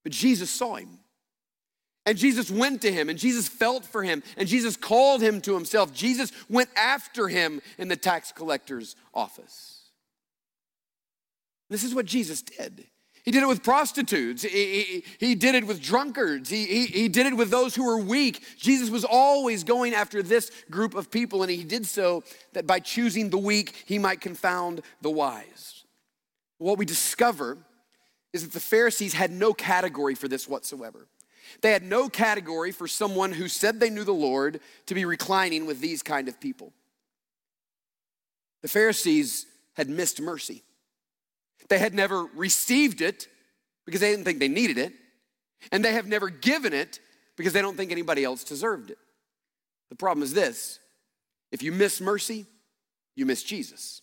But 0.02 0.12
Jesus 0.12 0.50
saw 0.50 0.76
him. 0.76 0.98
And 2.04 2.16
Jesus 2.16 2.50
went 2.50 2.80
to 2.82 2.90
him 2.90 3.10
and 3.10 3.18
Jesus 3.18 3.48
felt 3.48 3.84
for 3.84 4.02
him 4.02 4.22
and 4.38 4.48
Jesus 4.48 4.78
called 4.78 5.20
him 5.20 5.42
to 5.42 5.52
himself. 5.52 5.92
Jesus 5.92 6.32
went 6.48 6.70
after 6.74 7.28
him 7.28 7.60
in 7.76 7.88
the 7.88 7.96
tax 7.96 8.32
collector's 8.32 8.96
office. 9.12 9.90
This 11.68 11.84
is 11.84 11.94
what 11.94 12.06
Jesus 12.06 12.40
did. 12.40 12.86
He 13.28 13.32
did 13.32 13.42
it 13.42 13.46
with 13.46 13.62
prostitutes. 13.62 14.40
He, 14.40 14.48
he, 14.48 15.04
he 15.18 15.34
did 15.34 15.54
it 15.54 15.66
with 15.66 15.82
drunkards. 15.82 16.48
He, 16.48 16.64
he, 16.64 16.86
he 16.86 17.08
did 17.08 17.26
it 17.26 17.36
with 17.36 17.50
those 17.50 17.74
who 17.74 17.84
were 17.84 17.98
weak. 17.98 18.42
Jesus 18.56 18.88
was 18.88 19.04
always 19.04 19.64
going 19.64 19.92
after 19.92 20.22
this 20.22 20.50
group 20.70 20.94
of 20.94 21.10
people, 21.10 21.42
and 21.42 21.50
he 21.50 21.62
did 21.62 21.84
so 21.84 22.24
that 22.54 22.66
by 22.66 22.80
choosing 22.80 23.28
the 23.28 23.36
weak, 23.36 23.84
he 23.84 23.98
might 23.98 24.22
confound 24.22 24.80
the 25.02 25.10
wise. 25.10 25.84
What 26.56 26.78
we 26.78 26.86
discover 26.86 27.58
is 28.32 28.44
that 28.44 28.54
the 28.54 28.60
Pharisees 28.60 29.12
had 29.12 29.30
no 29.30 29.52
category 29.52 30.14
for 30.14 30.26
this 30.26 30.48
whatsoever. 30.48 31.06
They 31.60 31.72
had 31.72 31.82
no 31.82 32.08
category 32.08 32.72
for 32.72 32.88
someone 32.88 33.32
who 33.32 33.48
said 33.48 33.78
they 33.78 33.90
knew 33.90 34.04
the 34.04 34.12
Lord 34.12 34.58
to 34.86 34.94
be 34.94 35.04
reclining 35.04 35.66
with 35.66 35.80
these 35.80 36.02
kind 36.02 36.28
of 36.28 36.40
people. 36.40 36.72
The 38.62 38.68
Pharisees 38.68 39.44
had 39.74 39.90
missed 39.90 40.18
mercy. 40.18 40.62
They 41.68 41.78
had 41.78 41.94
never 41.94 42.24
received 42.34 43.00
it 43.00 43.28
because 43.84 44.00
they 44.00 44.10
didn't 44.10 44.24
think 44.24 44.38
they 44.38 44.48
needed 44.48 44.78
it. 44.78 44.92
And 45.72 45.84
they 45.84 45.92
have 45.92 46.06
never 46.06 46.28
given 46.28 46.72
it 46.72 47.00
because 47.36 47.52
they 47.52 47.60
don't 47.60 47.76
think 47.76 47.90
anybody 47.90 48.24
else 48.24 48.44
deserved 48.44 48.90
it. 48.90 48.98
The 49.90 49.96
problem 49.96 50.22
is 50.22 50.32
this 50.34 50.78
if 51.50 51.62
you 51.62 51.72
miss 51.72 52.00
mercy, 52.00 52.46
you 53.14 53.26
miss 53.26 53.42
Jesus. 53.42 54.02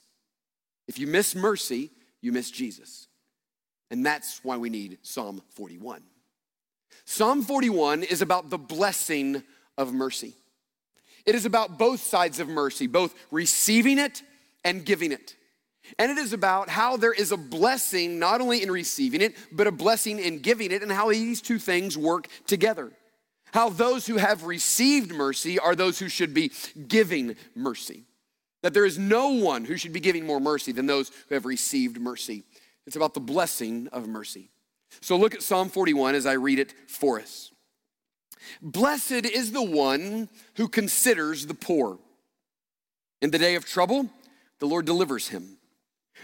If 0.88 1.00
you 1.00 1.08
miss 1.08 1.36
mercy, 1.36 1.92
you 2.22 2.32
miss 2.32 2.52
Jesus. 2.52 3.08
And 3.92 4.06
that's 4.06 4.44
why 4.44 4.58
we 4.58 4.70
need 4.70 4.98
Psalm 5.04 5.42
41. 5.52 6.02
Psalm 7.06 7.44
41 7.44 8.04
is 8.04 8.22
about 8.22 8.50
the 8.50 8.58
blessing 8.58 9.44
of 9.78 9.94
mercy. 9.94 10.34
It 11.26 11.36
is 11.36 11.46
about 11.46 11.78
both 11.78 12.02
sides 12.02 12.40
of 12.40 12.48
mercy, 12.48 12.88
both 12.88 13.14
receiving 13.32 14.00
it 14.00 14.22
and 14.64 14.86
giving 14.86 15.12
it. 15.12 15.36
And 16.00 16.12
it 16.12 16.18
is 16.18 16.34
about 16.34 16.70
how 16.70 16.98
there 16.98 17.14
is 17.14 17.32
a 17.32 17.38
blessing 17.38 18.20
not 18.20 18.42
only 18.42 18.64
in 18.64 18.72
receiving 18.72 19.22
it, 19.22 19.36
but 19.52 19.68
a 19.68 19.72
blessing 19.72 20.20
in 20.20 20.40
giving 20.40 20.72
it, 20.72 20.82
and 20.82 20.92
how 20.92 21.10
these 21.10 21.42
two 21.42 21.60
things 21.60 21.98
work 21.98 22.28
together. 22.48 22.92
How 23.54 23.70
those 23.70 24.06
who 24.06 24.18
have 24.18 24.44
received 24.44 25.14
mercy 25.14 25.60
are 25.60 25.76
those 25.76 26.00
who 26.00 26.10
should 26.10 26.34
be 26.34 26.52
giving 26.88 27.36
mercy. 27.56 28.04
That 28.64 28.74
there 28.74 28.86
is 28.86 28.98
no 28.98 29.30
one 29.30 29.64
who 29.64 29.78
should 29.78 29.94
be 29.94 30.00
giving 30.00 30.26
more 30.26 30.40
mercy 30.40 30.72
than 30.72 30.88
those 30.88 31.12
who 31.30 31.36
have 31.36 31.46
received 31.46 32.00
mercy. 32.00 32.44
It's 32.86 32.96
about 32.96 33.14
the 33.14 33.20
blessing 33.20 33.88
of 33.92 34.08
mercy. 34.08 34.50
So 35.02 35.18
look 35.18 35.36
at 35.36 35.44
Psalm 35.44 35.70
41 35.70 36.16
as 36.16 36.26
I 36.26 36.34
read 36.34 36.60
it 36.60 36.74
for 36.88 37.20
us. 37.20 37.52
Blessed 38.62 39.26
is 39.26 39.52
the 39.52 39.64
one 39.64 40.30
who 40.56 40.68
considers 40.68 41.46
the 41.46 41.54
poor. 41.54 42.00
In 43.22 43.32
the 43.32 43.40
day 43.40 43.56
of 43.56 43.66
trouble, 43.66 44.10
the 44.60 44.68
Lord 44.68 44.86
delivers 44.86 45.30
him. 45.30 45.58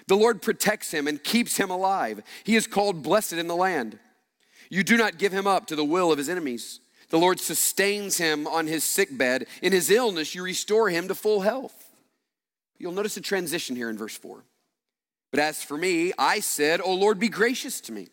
The 0.08 0.18
Lord 0.18 0.42
protects 0.42 0.92
him 0.92 1.08
and 1.08 1.24
keeps 1.24 1.58
him 1.58 1.70
alive. 1.70 2.22
He 2.44 2.56
is 2.56 2.68
called 2.68 3.04
blessed 3.04 3.34
in 3.34 3.48
the 3.48 3.56
land. 3.56 4.00
You 4.70 4.84
do 4.84 4.98
not 4.98 5.18
give 5.18 5.32
him 5.32 5.48
up 5.48 5.68
to 5.68 5.76
the 5.76 5.84
will 5.86 6.12
of 6.12 6.18
his 6.18 6.30
enemies. 6.30 6.80
The 7.10 7.20
Lord 7.20 7.40
sustains 7.40 8.18
him 8.18 8.48
on 8.48 8.68
his 8.68 8.84
sick 8.84 9.16
bed. 9.18 9.48
In 9.62 9.74
his 9.74 9.90
illness, 9.90 10.34
you 10.34 10.44
restore 10.44 10.90
him 10.90 11.08
to 11.10 11.16
full 11.16 11.42
health. 11.42 11.90
You'll 12.78 12.94
notice 12.94 13.18
a 13.18 13.22
transition 13.22 13.76
here 13.76 13.90
in 13.90 13.98
verse 13.98 14.18
4. 14.18 14.44
But 15.30 15.40
as 15.40 15.64
for 15.64 15.78
me, 15.78 16.14
I 16.18 16.40
said, 16.42 16.82
O 16.82 16.94
Lord, 16.94 17.20
be 17.20 17.30
gracious 17.30 17.82
to 17.82 17.92
me. 17.92 18.10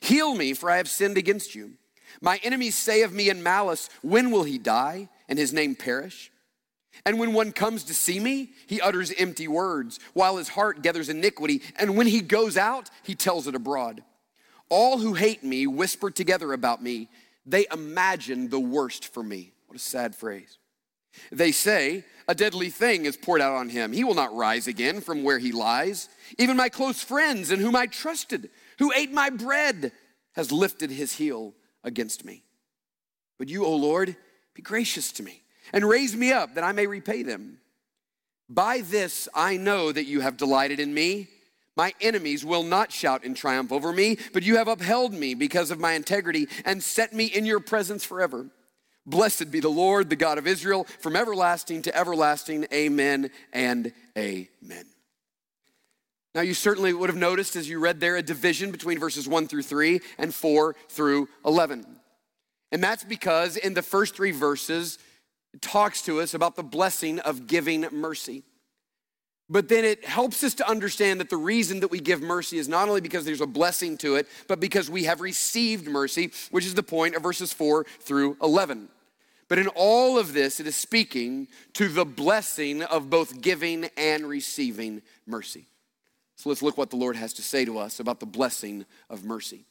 Heal 0.00 0.34
me, 0.34 0.54
for 0.54 0.70
I 0.70 0.78
have 0.78 0.88
sinned 0.88 1.18
against 1.18 1.54
you. 1.54 1.72
My 2.20 2.40
enemies 2.42 2.76
say 2.76 3.02
of 3.02 3.12
me 3.12 3.30
in 3.30 3.42
malice, 3.42 3.88
When 4.02 4.30
will 4.30 4.44
he 4.44 4.58
die 4.58 5.08
and 5.28 5.38
his 5.38 5.52
name 5.52 5.74
perish? 5.74 6.31
And 7.04 7.18
when 7.18 7.32
one 7.32 7.52
comes 7.52 7.84
to 7.84 7.94
see 7.94 8.20
me, 8.20 8.50
he 8.66 8.80
utters 8.80 9.12
empty 9.16 9.48
words, 9.48 9.98
while 10.12 10.36
his 10.36 10.48
heart 10.48 10.82
gathers 10.82 11.08
iniquity. 11.08 11.62
And 11.76 11.96
when 11.96 12.06
he 12.06 12.20
goes 12.20 12.56
out, 12.56 12.90
he 13.02 13.14
tells 13.14 13.46
it 13.46 13.54
abroad. 13.54 14.02
All 14.68 14.98
who 14.98 15.14
hate 15.14 15.42
me 15.42 15.66
whisper 15.66 16.10
together 16.10 16.52
about 16.52 16.82
me. 16.82 17.08
They 17.44 17.66
imagine 17.72 18.48
the 18.48 18.60
worst 18.60 19.08
for 19.08 19.22
me. 19.22 19.52
What 19.66 19.76
a 19.76 19.80
sad 19.82 20.14
phrase. 20.14 20.58
They 21.30 21.52
say, 21.52 22.04
A 22.28 22.34
deadly 22.34 22.70
thing 22.70 23.04
is 23.04 23.16
poured 23.16 23.40
out 23.40 23.54
on 23.54 23.68
him. 23.68 23.92
He 23.92 24.04
will 24.04 24.14
not 24.14 24.34
rise 24.34 24.66
again 24.66 25.00
from 25.00 25.24
where 25.24 25.38
he 25.38 25.52
lies. 25.52 26.08
Even 26.38 26.56
my 26.56 26.68
close 26.68 27.02
friends 27.02 27.50
in 27.50 27.60
whom 27.60 27.76
I 27.76 27.86
trusted, 27.86 28.50
who 28.78 28.92
ate 28.94 29.12
my 29.12 29.28
bread, 29.28 29.92
has 30.34 30.52
lifted 30.52 30.90
his 30.90 31.14
heel 31.14 31.54
against 31.84 32.24
me. 32.24 32.44
But 33.38 33.48
you, 33.48 33.64
O 33.64 33.74
Lord, 33.74 34.16
be 34.54 34.62
gracious 34.62 35.12
to 35.12 35.22
me 35.22 35.41
and 35.72 35.88
raise 35.88 36.16
me 36.16 36.32
up 36.32 36.54
that 36.54 36.64
I 36.64 36.72
may 36.72 36.86
repay 36.86 37.22
them. 37.22 37.58
By 38.48 38.80
this 38.80 39.28
I 39.34 39.56
know 39.56 39.92
that 39.92 40.04
you 40.04 40.20
have 40.20 40.36
delighted 40.36 40.80
in 40.80 40.92
me. 40.92 41.28
My 41.74 41.94
enemies 42.00 42.44
will 42.44 42.62
not 42.62 42.92
shout 42.92 43.24
in 43.24 43.34
triumph 43.34 43.72
over 43.72 43.92
me, 43.92 44.18
but 44.32 44.42
you 44.42 44.56
have 44.56 44.68
upheld 44.68 45.14
me 45.14 45.34
because 45.34 45.70
of 45.70 45.80
my 45.80 45.92
integrity 45.92 46.48
and 46.64 46.82
set 46.82 47.12
me 47.14 47.26
in 47.26 47.46
your 47.46 47.60
presence 47.60 48.04
forever. 48.04 48.50
Blessed 49.06 49.50
be 49.50 49.60
the 49.60 49.68
Lord, 49.68 50.10
the 50.10 50.16
God 50.16 50.38
of 50.38 50.46
Israel, 50.46 50.84
from 51.00 51.16
everlasting 51.16 51.82
to 51.82 51.96
everlasting. 51.96 52.66
Amen 52.72 53.30
and 53.52 53.92
amen. 54.16 54.84
Now, 56.34 56.40
you 56.40 56.54
certainly 56.54 56.94
would 56.94 57.10
have 57.10 57.18
noticed 57.18 57.56
as 57.56 57.68
you 57.68 57.78
read 57.78 58.00
there 58.00 58.16
a 58.16 58.22
division 58.22 58.70
between 58.70 58.98
verses 58.98 59.28
1 59.28 59.48
through 59.48 59.64
3 59.64 60.00
and 60.18 60.34
4 60.34 60.76
through 60.88 61.28
11. 61.44 61.84
And 62.70 62.82
that's 62.82 63.04
because 63.04 63.56
in 63.58 63.74
the 63.74 63.82
first 63.82 64.16
three 64.16 64.30
verses, 64.30 64.98
talks 65.60 66.02
to 66.02 66.20
us 66.20 66.34
about 66.34 66.56
the 66.56 66.62
blessing 66.62 67.18
of 67.20 67.46
giving 67.46 67.86
mercy. 67.92 68.42
But 69.48 69.68
then 69.68 69.84
it 69.84 70.04
helps 70.04 70.42
us 70.44 70.54
to 70.54 70.68
understand 70.68 71.20
that 71.20 71.28
the 71.28 71.36
reason 71.36 71.80
that 71.80 71.90
we 71.90 72.00
give 72.00 72.22
mercy 72.22 72.56
is 72.56 72.68
not 72.68 72.88
only 72.88 73.02
because 73.02 73.24
there's 73.24 73.42
a 73.42 73.46
blessing 73.46 73.98
to 73.98 74.16
it, 74.16 74.26
but 74.48 74.60
because 74.60 74.88
we 74.88 75.04
have 75.04 75.20
received 75.20 75.86
mercy, 75.86 76.32
which 76.50 76.64
is 76.64 76.74
the 76.74 76.82
point 76.82 77.16
of 77.16 77.22
verses 77.22 77.52
4 77.52 77.84
through 78.00 78.36
11. 78.42 78.88
But 79.48 79.58
in 79.58 79.68
all 79.68 80.18
of 80.18 80.32
this, 80.32 80.58
it 80.60 80.66
is 80.66 80.76
speaking 80.76 81.48
to 81.74 81.88
the 81.88 82.06
blessing 82.06 82.82
of 82.82 83.10
both 83.10 83.42
giving 83.42 83.90
and 83.98 84.26
receiving 84.26 85.02
mercy. 85.26 85.66
So 86.36 86.48
let's 86.48 86.62
look 86.62 86.78
what 86.78 86.88
the 86.88 86.96
Lord 86.96 87.16
has 87.16 87.34
to 87.34 87.42
say 87.42 87.66
to 87.66 87.78
us 87.78 88.00
about 88.00 88.20
the 88.20 88.26
blessing 88.26 88.86
of 89.10 89.24
mercy. 89.24 89.66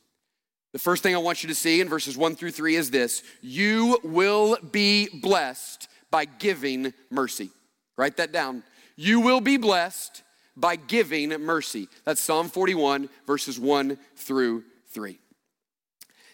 The 0.73 0.79
first 0.79 1.03
thing 1.03 1.13
I 1.13 1.19
want 1.19 1.43
you 1.43 1.49
to 1.49 1.55
see 1.55 1.81
in 1.81 1.89
verses 1.89 2.17
one 2.17 2.35
through 2.35 2.51
three 2.51 2.75
is 2.75 2.91
this 2.91 3.23
you 3.41 3.99
will 4.03 4.57
be 4.71 5.09
blessed 5.21 5.89
by 6.09 6.25
giving 6.25 6.93
mercy. 7.09 7.49
Write 7.97 8.17
that 8.17 8.31
down. 8.31 8.63
You 8.95 9.19
will 9.19 9.41
be 9.41 9.57
blessed 9.57 10.23
by 10.55 10.75
giving 10.75 11.29
mercy. 11.29 11.87
That's 12.05 12.21
Psalm 12.21 12.49
41, 12.49 13.09
verses 13.25 13.59
1 13.59 13.97
through 14.15 14.63
3. 14.87 15.17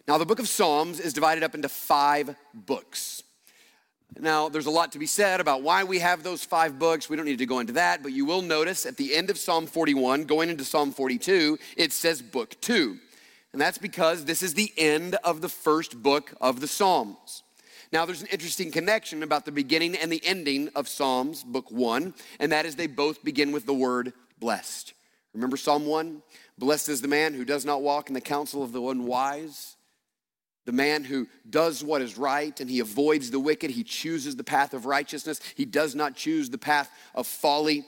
Now, 0.07 0.17
the 0.17 0.25
book 0.25 0.39
of 0.39 0.47
Psalms 0.47 0.99
is 0.99 1.13
divided 1.13 1.43
up 1.43 1.53
into 1.53 1.69
five 1.69 2.35
books. 2.53 3.23
Now, 4.19 4.49
there's 4.49 4.65
a 4.65 4.71
lot 4.71 4.93
to 4.93 4.99
be 4.99 5.05
said 5.05 5.39
about 5.39 5.61
why 5.61 5.83
we 5.83 5.99
have 5.99 6.23
those 6.23 6.43
five 6.43 6.79
books. 6.79 7.09
We 7.09 7.15
don't 7.15 7.25
need 7.25 7.39
to 7.39 7.45
go 7.45 7.59
into 7.59 7.73
that, 7.73 8.01
but 8.01 8.13
you 8.13 8.25
will 8.25 8.41
notice 8.41 8.85
at 8.85 8.97
the 8.97 9.13
end 9.13 9.29
of 9.29 9.37
Psalm 9.37 9.67
41, 9.67 10.23
going 10.23 10.49
into 10.49 10.63
Psalm 10.63 10.91
42, 10.91 11.59
it 11.75 11.91
says 11.91 12.21
book 12.21 12.59
two. 12.61 12.99
And 13.53 13.61
that's 13.61 13.77
because 13.77 14.25
this 14.25 14.43
is 14.43 14.53
the 14.53 14.71
end 14.77 15.15
of 15.23 15.41
the 15.41 15.49
first 15.49 16.01
book 16.01 16.33
of 16.41 16.59
the 16.59 16.67
Psalms. 16.67 17.43
Now, 17.91 18.05
there's 18.05 18.21
an 18.21 18.27
interesting 18.27 18.71
connection 18.71 19.23
about 19.23 19.45
the 19.45 19.51
beginning 19.51 19.95
and 19.95 20.11
the 20.11 20.25
ending 20.25 20.69
of 20.75 20.89
Psalms, 20.89 21.43
book 21.43 21.71
one, 21.71 22.13
and 22.39 22.51
that 22.51 22.65
is 22.65 22.75
they 22.75 22.87
both 22.87 23.23
begin 23.23 23.51
with 23.51 23.65
the 23.65 23.73
word 23.73 24.13
blessed. 24.39 24.93
Remember 25.33 25.55
Psalm 25.55 25.85
1? 25.85 26.21
Blessed 26.57 26.89
is 26.89 27.01
the 27.01 27.07
man 27.07 27.33
who 27.33 27.45
does 27.45 27.63
not 27.63 27.81
walk 27.81 28.09
in 28.09 28.13
the 28.13 28.21
counsel 28.21 28.63
of 28.63 28.71
the 28.71 28.81
unwise, 28.81 29.77
the 30.65 30.71
man 30.71 31.03
who 31.03 31.27
does 31.49 31.83
what 31.83 32.01
is 32.01 32.17
right 32.17 32.59
and 32.59 32.69
he 32.69 32.79
avoids 32.79 33.31
the 33.31 33.39
wicked. 33.39 33.71
He 33.71 33.83
chooses 33.83 34.35
the 34.35 34.43
path 34.43 34.73
of 34.73 34.85
righteousness. 34.85 35.39
He 35.55 35.63
does 35.63 35.95
not 35.95 36.15
choose 36.15 36.49
the 36.49 36.57
path 36.57 36.89
of 37.15 37.27
folly. 37.27 37.85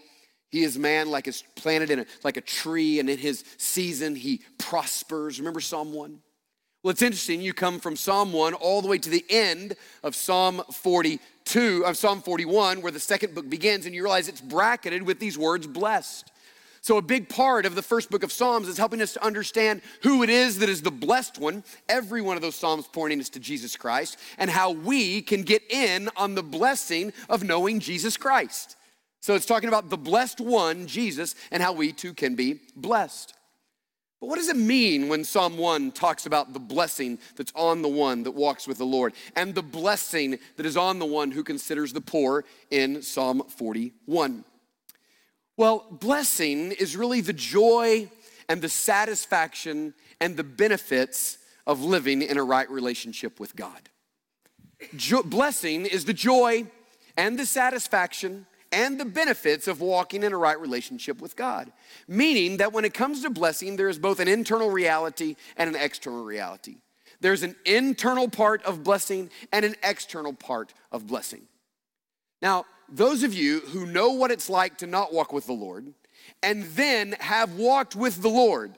He 0.49 0.63
is 0.63 0.77
man 0.77 1.09
like 1.11 1.27
is 1.27 1.43
planted 1.55 1.91
in 1.91 1.99
a, 1.99 2.05
like 2.23 2.37
a 2.37 2.41
tree, 2.41 2.99
and 2.99 3.09
in 3.09 3.17
his 3.17 3.43
season 3.57 4.15
he 4.15 4.41
prospers. 4.57 5.39
Remember 5.39 5.59
Psalm 5.59 5.93
1? 5.93 6.19
Well, 6.81 6.91
it's 6.91 7.01
interesting. 7.01 7.41
You 7.41 7.53
come 7.53 7.79
from 7.79 7.95
Psalm 7.95 8.31
1 8.31 8.53
all 8.53 8.81
the 8.81 8.87
way 8.87 8.97
to 8.97 9.09
the 9.09 9.25
end 9.29 9.75
of 10.01 10.15
Psalm 10.15 10.63
42, 10.71 11.83
of 11.85 11.97
Psalm 11.97 12.21
41, 12.21 12.81
where 12.81 12.91
the 12.91 13.01
second 13.01 13.35
book 13.35 13.49
begins, 13.49 13.85
and 13.85 13.93
you 13.93 14.01
realize 14.01 14.29
it's 14.29 14.39
bracketed 14.39 15.03
with 15.03 15.19
these 15.19 15.37
words 15.37 15.67
blessed. 15.67 16.31
So, 16.81 16.95
a 16.95 17.01
big 17.01 17.27
part 17.27 17.65
of 17.65 17.75
the 17.75 17.81
first 17.81 18.09
book 18.09 18.23
of 18.23 18.31
Psalms 18.31 18.69
is 18.69 18.77
helping 18.77 19.01
us 19.01 19.13
to 19.13 19.23
understand 19.23 19.81
who 20.03 20.23
it 20.23 20.29
is 20.29 20.59
that 20.59 20.69
is 20.69 20.81
the 20.81 20.89
blessed 20.89 21.37
one. 21.37 21.65
Every 21.89 22.21
one 22.21 22.37
of 22.37 22.41
those 22.41 22.55
Psalms 22.55 22.87
pointing 22.87 23.19
us 23.19 23.29
to 23.29 23.39
Jesus 23.41 23.75
Christ, 23.75 24.17
and 24.37 24.49
how 24.49 24.71
we 24.71 25.21
can 25.21 25.43
get 25.43 25.61
in 25.69 26.09
on 26.15 26.33
the 26.33 26.43
blessing 26.43 27.11
of 27.27 27.43
knowing 27.43 27.81
Jesus 27.81 28.15
Christ. 28.15 28.77
So 29.21 29.35
it's 29.35 29.45
talking 29.45 29.69
about 29.69 29.89
the 29.89 29.97
blessed 29.97 30.39
one, 30.39 30.87
Jesus, 30.87 31.35
and 31.51 31.61
how 31.61 31.73
we 31.73 31.91
too 31.91 32.13
can 32.13 32.35
be 32.35 32.61
blessed. 32.75 33.33
But 34.19 34.27
what 34.27 34.35
does 34.35 34.49
it 34.49 34.57
mean 34.57 35.07
when 35.07 35.23
Psalm 35.23 35.57
1 35.57 35.91
talks 35.91 36.25
about 36.25 36.51
the 36.51 36.59
blessing 36.59 37.19
that's 37.35 37.53
on 37.55 37.81
the 37.81 37.89
one 37.89 38.23
that 38.23 38.31
walks 38.31 38.67
with 38.67 38.77
the 38.77 38.85
Lord 38.85 39.13
and 39.35 39.55
the 39.55 39.63
blessing 39.63 40.39
that 40.57 40.65
is 40.65 40.75
on 40.75 40.99
the 40.99 41.05
one 41.05 41.31
who 41.31 41.43
considers 41.43 41.93
the 41.93 42.01
poor 42.01 42.43
in 42.69 43.01
Psalm 43.01 43.43
41? 43.47 44.43
Well, 45.55 45.85
blessing 45.89 46.73
is 46.73 46.97
really 46.97 47.21
the 47.21 47.33
joy 47.33 48.09
and 48.49 48.61
the 48.61 48.69
satisfaction 48.69 49.93
and 50.19 50.35
the 50.35 50.43
benefits 50.43 51.37
of 51.65 51.83
living 51.83 52.21
in 52.21 52.37
a 52.37 52.43
right 52.43 52.69
relationship 52.69 53.39
with 53.39 53.55
God. 53.55 53.89
Jo- 54.95 55.23
blessing 55.23 55.85
is 55.85 56.05
the 56.05 56.13
joy 56.13 56.65
and 57.15 57.37
the 57.37 57.45
satisfaction 57.45 58.47
and 58.71 58.99
the 58.99 59.05
benefits 59.05 59.67
of 59.67 59.81
walking 59.81 60.23
in 60.23 60.33
a 60.33 60.37
right 60.37 60.59
relationship 60.59 61.21
with 61.21 61.35
God. 61.35 61.71
Meaning 62.07 62.57
that 62.57 62.73
when 62.73 62.85
it 62.85 62.93
comes 62.93 63.23
to 63.23 63.29
blessing, 63.29 63.75
there 63.75 63.89
is 63.89 63.99
both 63.99 64.19
an 64.19 64.27
internal 64.27 64.69
reality 64.69 65.35
and 65.57 65.69
an 65.69 65.81
external 65.81 66.23
reality. 66.23 66.77
There's 67.21 67.43
an 67.43 67.55
internal 67.65 68.29
part 68.29 68.63
of 68.63 68.83
blessing 68.83 69.29
and 69.51 69.65
an 69.65 69.75
external 69.83 70.33
part 70.33 70.73
of 70.91 71.07
blessing. 71.07 71.41
Now, 72.41 72.65
those 72.87 73.23
of 73.23 73.33
you 73.33 73.59
who 73.59 73.85
know 73.85 74.11
what 74.11 74.31
it's 74.31 74.49
like 74.49 74.77
to 74.79 74.87
not 74.87 75.13
walk 75.13 75.33
with 75.33 75.45
the 75.45 75.53
Lord 75.53 75.93
and 76.41 76.63
then 76.75 77.15
have 77.19 77.55
walked 77.55 77.95
with 77.95 78.21
the 78.21 78.29
Lord. 78.29 78.73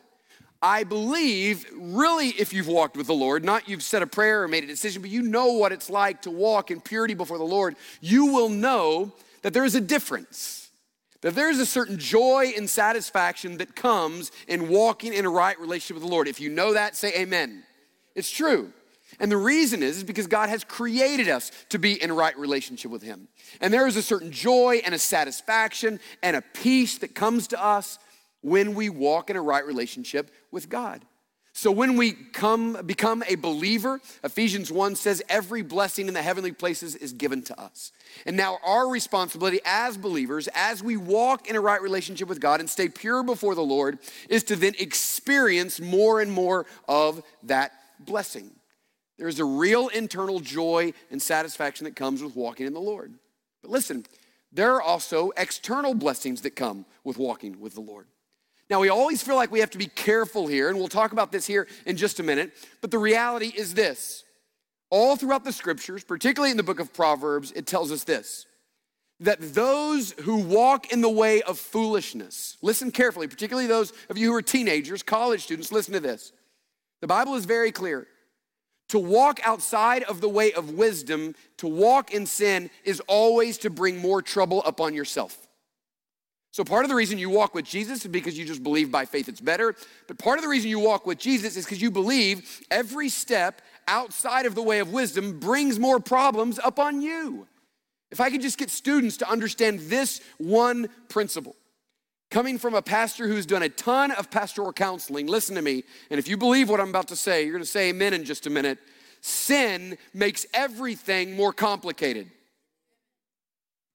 I 0.64 0.84
believe, 0.84 1.66
really, 1.76 2.30
if 2.30 2.54
you've 2.54 2.68
walked 2.68 2.96
with 2.96 3.08
the 3.08 3.16
Lord, 3.16 3.44
not 3.44 3.68
you've 3.68 3.82
said 3.82 4.04
a 4.04 4.08
prayer 4.08 4.44
or 4.44 4.48
made 4.48 4.64
a 4.64 4.68
decision, 4.68 5.02
but 5.02 5.10
you 5.10 5.24
know 5.24 5.54
what 5.54 5.72
it's 5.72 5.90
like 5.90 6.22
to 6.24 6.32
walk 6.32 6.70
in 6.70 6.80
purity 6.82 7.16
before 7.16 7.40
the 7.40 7.44
Lord, 7.44 7.76
you 8.00 8.28
will 8.28 8.50
know 8.50 9.12
that 9.42 9.54
there 9.54 9.66
is 9.66 9.76
a 9.76 9.82
difference. 9.82 10.70
That 11.22 11.36
there 11.36 11.50
is 11.50 11.60
a 11.60 11.66
certain 11.66 12.00
joy 12.00 12.54
and 12.58 12.70
satisfaction 12.70 13.58
that 13.58 13.76
comes 13.76 14.32
in 14.48 14.70
walking 14.70 15.14
in 15.14 15.26
a 15.26 15.30
right 15.30 15.60
relationship 15.60 15.96
with 15.96 16.04
the 16.04 16.12
Lord. 16.12 16.28
If 16.28 16.40
you 16.42 16.50
know 16.50 16.74
that, 16.74 16.96
say 16.96 17.14
amen. 17.14 17.64
It's 18.16 18.30
true. 18.30 18.74
And 19.20 19.32
the 19.32 19.38
reason 19.38 19.84
is, 19.84 19.98
is 19.98 20.04
because 20.04 20.28
God 20.28 20.50
has 20.50 20.64
created 20.64 21.28
us 21.28 21.52
to 21.70 21.78
be 21.78 22.02
in 22.02 22.12
right 22.12 22.38
relationship 22.38 22.90
with 22.90 23.04
Him. 23.04 23.28
And 23.60 23.74
there 23.74 23.86
is 23.86 23.98
a 23.98 24.02
certain 24.02 24.32
joy 24.32 24.82
and 24.84 24.96
a 24.96 25.00
satisfaction 25.00 26.00
and 26.24 26.36
a 26.36 26.42
peace 26.42 26.98
that 27.00 27.14
comes 27.14 27.48
to 27.50 27.64
us 27.64 28.00
when 28.42 28.74
we 28.74 28.90
walk 28.90 29.30
in 29.30 29.36
a 29.36 29.42
right 29.42 29.66
relationship 29.66 30.32
with 30.50 30.70
God. 30.70 31.06
So 31.54 31.70
when 31.70 31.98
we 31.98 32.14
come 32.14 32.78
become 32.86 33.24
a 33.28 33.36
believer, 33.36 34.00
Ephesians 34.24 34.72
1 34.72 34.96
says 34.96 35.22
every 35.28 35.62
blessing 35.62 36.08
in 36.08 36.14
the 36.14 36.22
heavenly 36.22 36.54
places 36.54 36.96
is 36.96 37.12
given 37.12 37.42
to 37.44 37.60
us. 37.60 37.92
And 38.26 38.38
now 38.38 38.58
our 38.66 38.88
responsibility 38.88 39.60
as 39.66 39.98
believers 39.98 40.48
as 40.56 40.82
we 40.82 40.96
walk 40.96 41.50
in 41.50 41.58
a 41.58 41.62
right 41.62 41.82
relationship 41.82 42.30
with 42.30 42.40
God 42.40 42.62
and 42.62 42.70
stay 42.70 42.88
pure 42.88 43.22
before 43.22 43.54
the 43.54 43.62
Lord 43.62 44.00
is 44.30 44.44
to 44.46 44.56
then 44.56 44.76
experience 44.80 45.82
more 45.82 46.22
and 46.22 46.32
more 46.32 46.66
of 46.88 47.22
that 47.44 47.74
blessing. 48.00 48.52
There 49.18 49.28
is 49.28 49.40
a 49.40 49.46
real 49.46 49.90
internal 49.90 50.40
joy 50.40 50.94
and 51.12 51.22
satisfaction 51.22 51.84
that 51.84 51.98
comes 51.98 52.24
with 52.24 52.36
walking 52.36 52.66
in 52.66 52.74
the 52.74 52.80
Lord. 52.80 53.14
But 53.62 53.72
listen, 53.72 54.06
there 54.54 54.74
are 54.74 54.82
also 54.82 55.32
external 55.38 55.94
blessings 55.94 56.42
that 56.42 56.56
come 56.56 56.86
with 57.04 57.18
walking 57.18 57.60
with 57.60 57.76
the 57.76 57.82
Lord. 57.82 58.08
Now, 58.72 58.80
we 58.80 58.88
always 58.88 59.22
feel 59.22 59.36
like 59.36 59.52
we 59.52 59.60
have 59.60 59.72
to 59.72 59.78
be 59.78 59.88
careful 59.88 60.48
here, 60.48 60.70
and 60.70 60.78
we'll 60.78 60.88
talk 60.88 61.12
about 61.12 61.30
this 61.30 61.46
here 61.46 61.68
in 61.86 61.98
just 61.98 62.22
a 62.22 62.24
minute. 62.24 62.54
But 62.80 62.90
the 62.90 62.98
reality 62.98 63.52
is 63.54 63.74
this 63.74 64.24
all 64.90 65.18
throughout 65.18 65.44
the 65.44 65.52
scriptures, 65.52 66.06
particularly 66.06 66.52
in 66.52 66.58
the 66.58 66.64
book 66.64 66.80
of 66.80 66.94
Proverbs, 66.94 67.52
it 67.52 67.68
tells 67.68 67.92
us 67.92 68.06
this 68.06 68.46
that 69.20 69.54
those 69.54 70.14
who 70.22 70.38
walk 70.38 70.92
in 70.92 71.02
the 71.02 71.10
way 71.10 71.42
of 71.42 71.60
foolishness, 71.60 72.58
listen 72.62 72.92
carefully, 72.92 73.28
particularly 73.28 73.68
those 73.68 73.92
of 74.10 74.18
you 74.18 74.30
who 74.30 74.36
are 74.36 74.42
teenagers, 74.42 75.04
college 75.04 75.44
students, 75.44 75.74
listen 75.74 75.94
to 75.94 76.00
this. 76.00 76.32
The 77.02 77.08
Bible 77.08 77.36
is 77.36 77.44
very 77.44 77.74
clear. 77.74 78.08
To 78.90 79.00
walk 79.00 79.42
outside 79.44 80.04
of 80.04 80.22
the 80.22 80.30
way 80.30 80.54
of 80.54 80.72
wisdom, 80.72 81.36
to 81.58 81.68
walk 81.68 82.14
in 82.14 82.26
sin, 82.26 82.70
is 82.86 83.02
always 83.02 83.58
to 83.60 83.70
bring 83.70 83.98
more 83.98 84.22
trouble 84.22 84.64
upon 84.64 84.94
yourself. 84.94 85.41
So, 86.52 86.66
part 86.66 86.84
of 86.84 86.90
the 86.90 86.96
reason 86.96 87.18
you 87.18 87.30
walk 87.30 87.56
with 87.56 87.64
Jesus 87.64 88.04
is 88.04 88.12
because 88.12 88.38
you 88.38 88.46
just 88.46 88.62
believe 88.62 88.92
by 88.92 89.06
faith 89.06 89.30
it's 89.30 89.40
better. 89.40 89.74
But 90.08 90.18
part 90.18 90.38
of 90.38 90.44
the 90.44 90.50
reason 90.50 90.70
you 90.70 90.80
walk 90.80 91.06
with 91.06 91.18
Jesus 91.18 91.56
is 91.56 91.64
because 91.66 91.82
you 91.82 91.92
believe 91.92 92.62
every 92.70 93.08
step 93.08 93.62
outside 93.88 94.46
of 94.46 94.54
the 94.54 94.62
way 94.62 94.80
of 94.80 94.92
wisdom 94.92 95.40
brings 95.40 95.80
more 95.80 96.00
problems 96.00 96.60
upon 96.64 97.02
you. 97.02 97.48
If 98.12 98.20
I 98.20 98.30
could 98.30 98.42
just 98.42 98.58
get 98.58 98.70
students 98.70 99.16
to 99.18 99.30
understand 99.30 99.80
this 99.82 100.20
one 100.38 100.90
principle, 101.08 101.56
coming 102.30 102.58
from 102.58 102.74
a 102.74 102.82
pastor 102.82 103.28
who's 103.28 103.46
done 103.46 103.64
a 103.64 103.70
ton 103.70 104.12
of 104.12 104.30
pastoral 104.30 104.74
counseling, 104.74 105.28
listen 105.28 105.56
to 105.56 105.62
me. 105.62 105.84
And 106.10 106.20
if 106.20 106.28
you 106.28 106.36
believe 106.36 106.70
what 106.70 106.82
I'm 106.82 106.90
about 106.90 107.08
to 107.10 107.16
say, 107.16 107.44
you're 107.44 107.54
going 107.54 107.64
to 107.64 107.70
say 107.70 107.90
amen 107.90 108.14
in 108.14 108.26
just 108.26 108.46
a 108.46 108.50
minute. 108.50 108.78
Sin 109.22 109.98
makes 110.14 110.46
everything 110.54 111.38
more 111.38 111.54
complicated. 111.54 112.30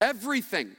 Everything. 0.01 0.71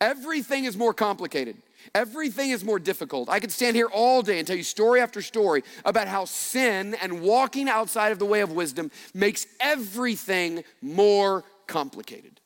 Everything 0.00 0.64
is 0.64 0.76
more 0.76 0.92
complicated. 0.92 1.56
Everything 1.94 2.50
is 2.50 2.64
more 2.64 2.78
difficult. 2.78 3.28
I 3.28 3.40
could 3.40 3.52
stand 3.52 3.76
here 3.76 3.86
all 3.86 4.22
day 4.22 4.38
and 4.38 4.46
tell 4.46 4.56
you 4.56 4.62
story 4.62 5.00
after 5.00 5.22
story 5.22 5.62
about 5.84 6.08
how 6.08 6.24
sin 6.24 6.94
and 7.00 7.22
walking 7.22 7.68
outside 7.68 8.12
of 8.12 8.18
the 8.18 8.26
way 8.26 8.40
of 8.40 8.52
wisdom 8.52 8.90
makes 9.14 9.46
everything 9.60 10.64
more 10.82 11.44
complicated. 11.66 12.40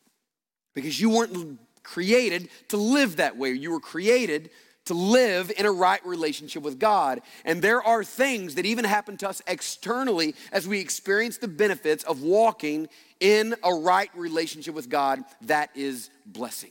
Because 0.75 1.01
you 1.01 1.11
weren't 1.11 1.59
created 1.83 2.49
to 2.69 2.77
live 2.77 3.17
that 3.17 3.37
way. 3.37 3.51
You 3.53 3.73
were 3.73 3.81
created 3.81 4.51
to 4.87 4.95
live 4.95 5.53
in 5.57 5.67
a 5.67 5.73
right 5.73 6.05
relationship 6.07 6.63
with 6.63 6.79
God. 6.79 7.21
And 7.45 7.63
there 7.63 7.83
are 7.83 8.03
things 8.05 8.55
that 8.55 8.67
even 8.67 8.85
happen 8.85 9.17
to 9.19 9.29
us 9.29 9.43
externally 9.47 10.35
as 10.53 10.67
we 10.67 10.81
experience 10.81 11.39
the 11.39 11.49
benefits 11.49 12.05
of 12.05 12.23
walking 12.23 12.89
in 13.21 13.55
a 13.63 13.73
right 13.73 14.11
relationship 14.15 14.75
with 14.75 14.89
God 14.89 15.21
that 15.43 15.71
is 15.75 16.11
blessing. 16.27 16.71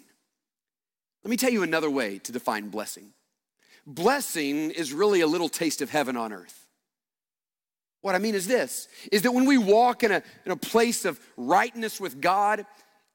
Let 1.23 1.29
me 1.29 1.37
tell 1.37 1.51
you 1.51 1.63
another 1.63 1.89
way 1.89 2.19
to 2.19 2.31
define 2.31 2.69
blessing. 2.69 3.13
Blessing 3.85 4.71
is 4.71 4.93
really 4.93 5.21
a 5.21 5.27
little 5.27 5.49
taste 5.49 5.81
of 5.81 5.89
heaven 5.89 6.15
on 6.15 6.31
earth. 6.31 6.67
What 8.01 8.15
I 8.15 8.19
mean 8.19 8.35
is 8.35 8.47
this 8.47 8.87
is 9.11 9.23
that 9.23 9.33
when 9.33 9.45
we 9.45 9.57
walk 9.57 10.03
in 10.03 10.11
a, 10.11 10.23
in 10.45 10.51
a 10.51 10.57
place 10.57 11.05
of 11.05 11.19
rightness 11.35 11.99
with 11.99 12.21
God 12.21 12.65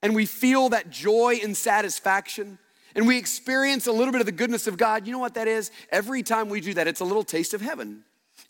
and 0.03 0.15
we 0.15 0.27
feel 0.27 0.69
that 0.71 0.91
joy 0.91 1.41
and 1.43 1.57
satisfaction 1.57 2.59
and 2.95 3.07
we 3.07 3.17
experience 3.17 3.87
a 3.87 3.93
little 3.93 4.13
bit 4.13 4.21
of 4.21 4.27
the 4.27 4.33
goodness 4.33 4.67
of 4.67 4.77
God, 4.77 5.07
you 5.07 5.13
know 5.13 5.19
what 5.19 5.35
that 5.35 5.49
is? 5.49 5.71
Every 5.91 6.23
time 6.23 6.49
we 6.49 6.61
do 6.61 6.75
that, 6.75 6.87
it's 6.87 7.01
a 7.01 7.05
little 7.05 7.25
taste 7.25 7.55
of 7.55 7.61
heaven. 7.61 8.05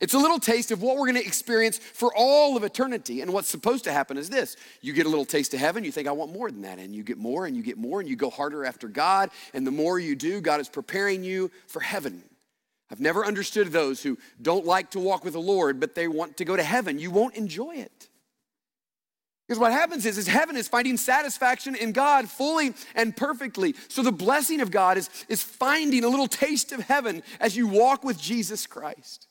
It's 0.04 0.12
a 0.12 0.18
little 0.18 0.38
taste 0.38 0.70
of 0.70 0.82
what 0.82 0.98
we're 0.98 1.06
going 1.06 1.22
to 1.22 1.26
experience 1.26 1.78
for 1.78 2.12
all 2.14 2.58
of 2.58 2.62
eternity. 2.62 3.22
And 3.22 3.32
what's 3.32 3.48
supposed 3.48 3.84
to 3.84 3.92
happen 3.92 4.18
is 4.18 4.28
this 4.28 4.54
you 4.82 4.92
get 4.92 5.06
a 5.06 5.08
little 5.08 5.24
taste 5.24 5.54
of 5.54 5.60
heaven, 5.60 5.82
you 5.82 5.90
think, 5.90 6.06
I 6.06 6.12
want 6.12 6.30
more 6.30 6.50
than 6.50 6.60
that. 6.60 6.78
And 6.78 6.94
you 6.94 7.02
get 7.02 7.16
more 7.16 7.46
and 7.46 7.56
you 7.56 7.62
get 7.62 7.78
more 7.78 8.00
and 8.00 8.08
you 8.08 8.14
go 8.14 8.28
harder 8.28 8.66
after 8.66 8.86
God. 8.86 9.30
And 9.54 9.66
the 9.66 9.70
more 9.70 9.98
you 9.98 10.14
do, 10.14 10.42
God 10.42 10.60
is 10.60 10.68
preparing 10.68 11.24
you 11.24 11.50
for 11.66 11.80
heaven. 11.80 12.22
I've 12.92 13.00
never 13.00 13.24
understood 13.24 13.68
those 13.68 14.02
who 14.02 14.18
don't 14.42 14.66
like 14.66 14.90
to 14.90 15.00
walk 15.00 15.24
with 15.24 15.32
the 15.32 15.40
Lord, 15.40 15.80
but 15.80 15.94
they 15.94 16.06
want 16.06 16.36
to 16.36 16.44
go 16.44 16.54
to 16.54 16.62
heaven. 16.62 16.98
You 16.98 17.10
won't 17.10 17.34
enjoy 17.34 17.76
it. 17.76 18.10
Because 19.48 19.58
what 19.58 19.72
happens 19.72 20.04
is, 20.04 20.18
is 20.18 20.26
heaven 20.26 20.54
is 20.54 20.68
finding 20.68 20.98
satisfaction 20.98 21.74
in 21.74 21.92
God 21.92 22.28
fully 22.28 22.74
and 22.94 23.16
perfectly. 23.16 23.74
So 23.88 24.02
the 24.02 24.12
blessing 24.12 24.60
of 24.60 24.70
God 24.70 24.98
is, 24.98 25.08
is 25.30 25.42
finding 25.42 26.04
a 26.04 26.08
little 26.08 26.28
taste 26.28 26.72
of 26.72 26.80
heaven 26.80 27.22
as 27.40 27.56
you 27.56 27.68
walk 27.68 28.04
with 28.04 28.20
Jesus 28.20 28.66
Christ. 28.66 29.28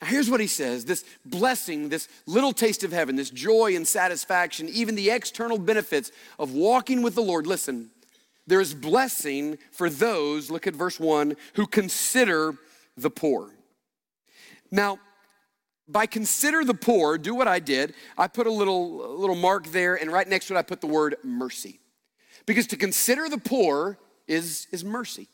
Now, 0.00 0.08
here's 0.08 0.30
what 0.30 0.40
he 0.40 0.46
says 0.46 0.84
this 0.84 1.04
blessing, 1.24 1.88
this 1.88 2.08
little 2.26 2.52
taste 2.52 2.84
of 2.84 2.92
heaven, 2.92 3.16
this 3.16 3.30
joy 3.30 3.76
and 3.76 3.86
satisfaction, 3.86 4.68
even 4.68 4.94
the 4.94 5.10
external 5.10 5.58
benefits 5.58 6.10
of 6.38 6.52
walking 6.52 7.02
with 7.02 7.14
the 7.14 7.22
Lord. 7.22 7.46
Listen, 7.46 7.90
there 8.46 8.60
is 8.60 8.74
blessing 8.74 9.58
for 9.70 9.90
those, 9.90 10.50
look 10.50 10.66
at 10.66 10.74
verse 10.74 10.98
1, 10.98 11.36
who 11.54 11.66
consider 11.66 12.54
the 12.96 13.10
poor. 13.10 13.50
Now, 14.70 14.98
by 15.86 16.06
consider 16.06 16.64
the 16.64 16.74
poor, 16.74 17.18
do 17.18 17.34
what 17.34 17.48
I 17.48 17.58
did. 17.58 17.94
I 18.16 18.28
put 18.28 18.46
a 18.46 18.50
little, 18.50 19.18
little 19.18 19.36
mark 19.36 19.66
there, 19.68 19.96
and 19.96 20.10
right 20.10 20.26
next 20.26 20.46
to 20.46 20.54
it, 20.54 20.58
I 20.58 20.62
put 20.62 20.80
the 20.80 20.86
word 20.86 21.16
mercy. 21.24 21.80
Because 22.46 22.66
to 22.68 22.76
consider 22.76 23.28
the 23.28 23.38
poor 23.38 23.98
is, 24.28 24.66
is 24.70 24.84
mercy. 24.84 25.28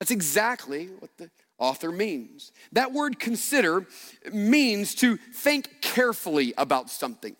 That's 0.00 0.10
exactly 0.10 0.86
what 0.98 1.10
the 1.18 1.30
author 1.58 1.92
means. 1.92 2.52
That 2.72 2.92
word 2.92 3.18
consider 3.18 3.86
means 4.32 4.94
to 4.96 5.16
think 5.16 5.80
carefully 5.80 6.54
about 6.56 6.90
something. 6.90 7.36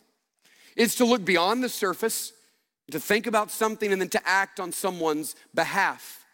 It's 0.76 0.96
to 0.96 1.04
look 1.04 1.24
beyond 1.24 1.62
the 1.62 1.68
surface, 1.68 2.32
to 2.90 3.00
think 3.00 3.26
about 3.26 3.50
something, 3.50 3.92
and 3.92 4.00
then 4.00 4.08
to 4.10 4.28
act 4.28 4.60
on 4.60 4.72
someone's 4.72 5.36
behalf. 5.54 6.24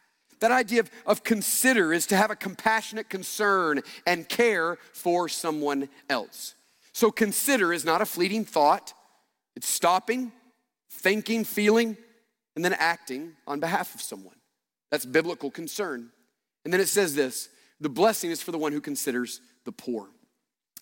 That 0.41 0.51
idea 0.51 0.81
of, 0.81 0.91
of 1.07 1.23
consider 1.23 1.93
is 1.93 2.07
to 2.07 2.17
have 2.17 2.31
a 2.31 2.37
compassionate 2.37 3.11
concern 3.11 3.83
and 4.07 4.29
care 4.29 4.79
for 4.93 5.29
someone 5.29 5.89
else. 6.09 6.55
So, 6.93 7.11
consider 7.11 7.73
is 7.73 7.85
not 7.85 8.01
a 8.01 8.07
fleeting 8.07 8.45
thought, 8.45 8.93
it's 9.55 9.69
stopping, 9.69 10.33
thinking, 10.91 11.45
feeling, 11.45 11.97
and 12.57 12.65
then 12.65 12.73
acting 12.75 13.33
on 13.47 13.61
behalf 13.61 13.95
of 13.95 14.01
someone. 14.01 14.35
That's 14.91 15.05
biblical 15.05 15.51
concern. 15.51 16.11
And 16.65 16.73
then 16.73 16.81
it 16.81 16.89
says 16.89 17.15
this 17.15 17.49
the 17.81 17.89
blessing 17.89 18.31
is 18.31 18.43
for 18.43 18.53
the 18.53 18.59
one 18.59 18.73
who 18.73 18.81
considers 18.81 19.41
the 19.65 19.73
poor. 19.73 20.09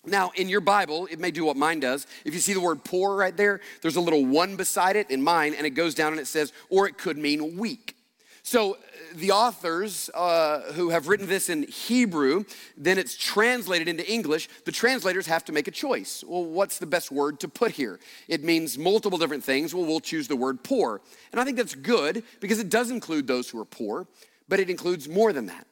Now, 0.04 0.30
in 0.36 0.48
your 0.48 0.60
Bible, 0.60 1.08
it 1.10 1.18
may 1.18 1.30
do 1.30 1.44
what 1.44 1.56
mine 1.56 1.80
does. 1.80 2.06
If 2.24 2.32
you 2.32 2.40
see 2.40 2.52
the 2.52 2.60
word 2.60 2.84
poor 2.84 3.16
right 3.16 3.36
there, 3.36 3.60
there's 3.82 3.96
a 3.96 4.00
little 4.00 4.24
one 4.24 4.56
beside 4.56 4.96
it 4.96 5.10
in 5.10 5.22
mine, 5.22 5.54
and 5.54 5.66
it 5.66 5.70
goes 5.70 5.94
down 5.94 6.12
and 6.12 6.20
it 6.20 6.26
says, 6.26 6.52
or 6.70 6.86
it 6.86 6.98
could 6.98 7.18
mean 7.18 7.56
weak. 7.56 7.94
So, 8.42 8.78
the 9.14 9.30
authors 9.32 10.10
uh, 10.14 10.72
who 10.72 10.90
have 10.90 11.08
written 11.08 11.26
this 11.26 11.48
in 11.48 11.62
Hebrew, 11.64 12.44
then 12.76 12.98
it's 12.98 13.16
translated 13.16 13.88
into 13.88 14.10
English. 14.10 14.48
The 14.64 14.72
translators 14.72 15.26
have 15.26 15.44
to 15.46 15.52
make 15.52 15.66
a 15.66 15.70
choice. 15.70 16.22
Well, 16.26 16.44
what's 16.44 16.78
the 16.78 16.86
best 16.86 17.10
word 17.10 17.40
to 17.40 17.48
put 17.48 17.72
here? 17.72 17.98
It 18.28 18.44
means 18.44 18.76
multiple 18.76 19.18
different 19.18 19.44
things. 19.44 19.74
Well, 19.74 19.86
we'll 19.86 20.00
choose 20.00 20.28
the 20.28 20.36
word 20.36 20.62
poor. 20.62 21.00
And 21.32 21.40
I 21.40 21.44
think 21.44 21.56
that's 21.56 21.74
good 21.74 22.22
because 22.40 22.58
it 22.58 22.68
does 22.68 22.90
include 22.90 23.26
those 23.26 23.48
who 23.48 23.58
are 23.60 23.64
poor, 23.64 24.06
but 24.48 24.60
it 24.60 24.68
includes 24.68 25.08
more 25.08 25.32
than 25.32 25.46
that. 25.46 25.66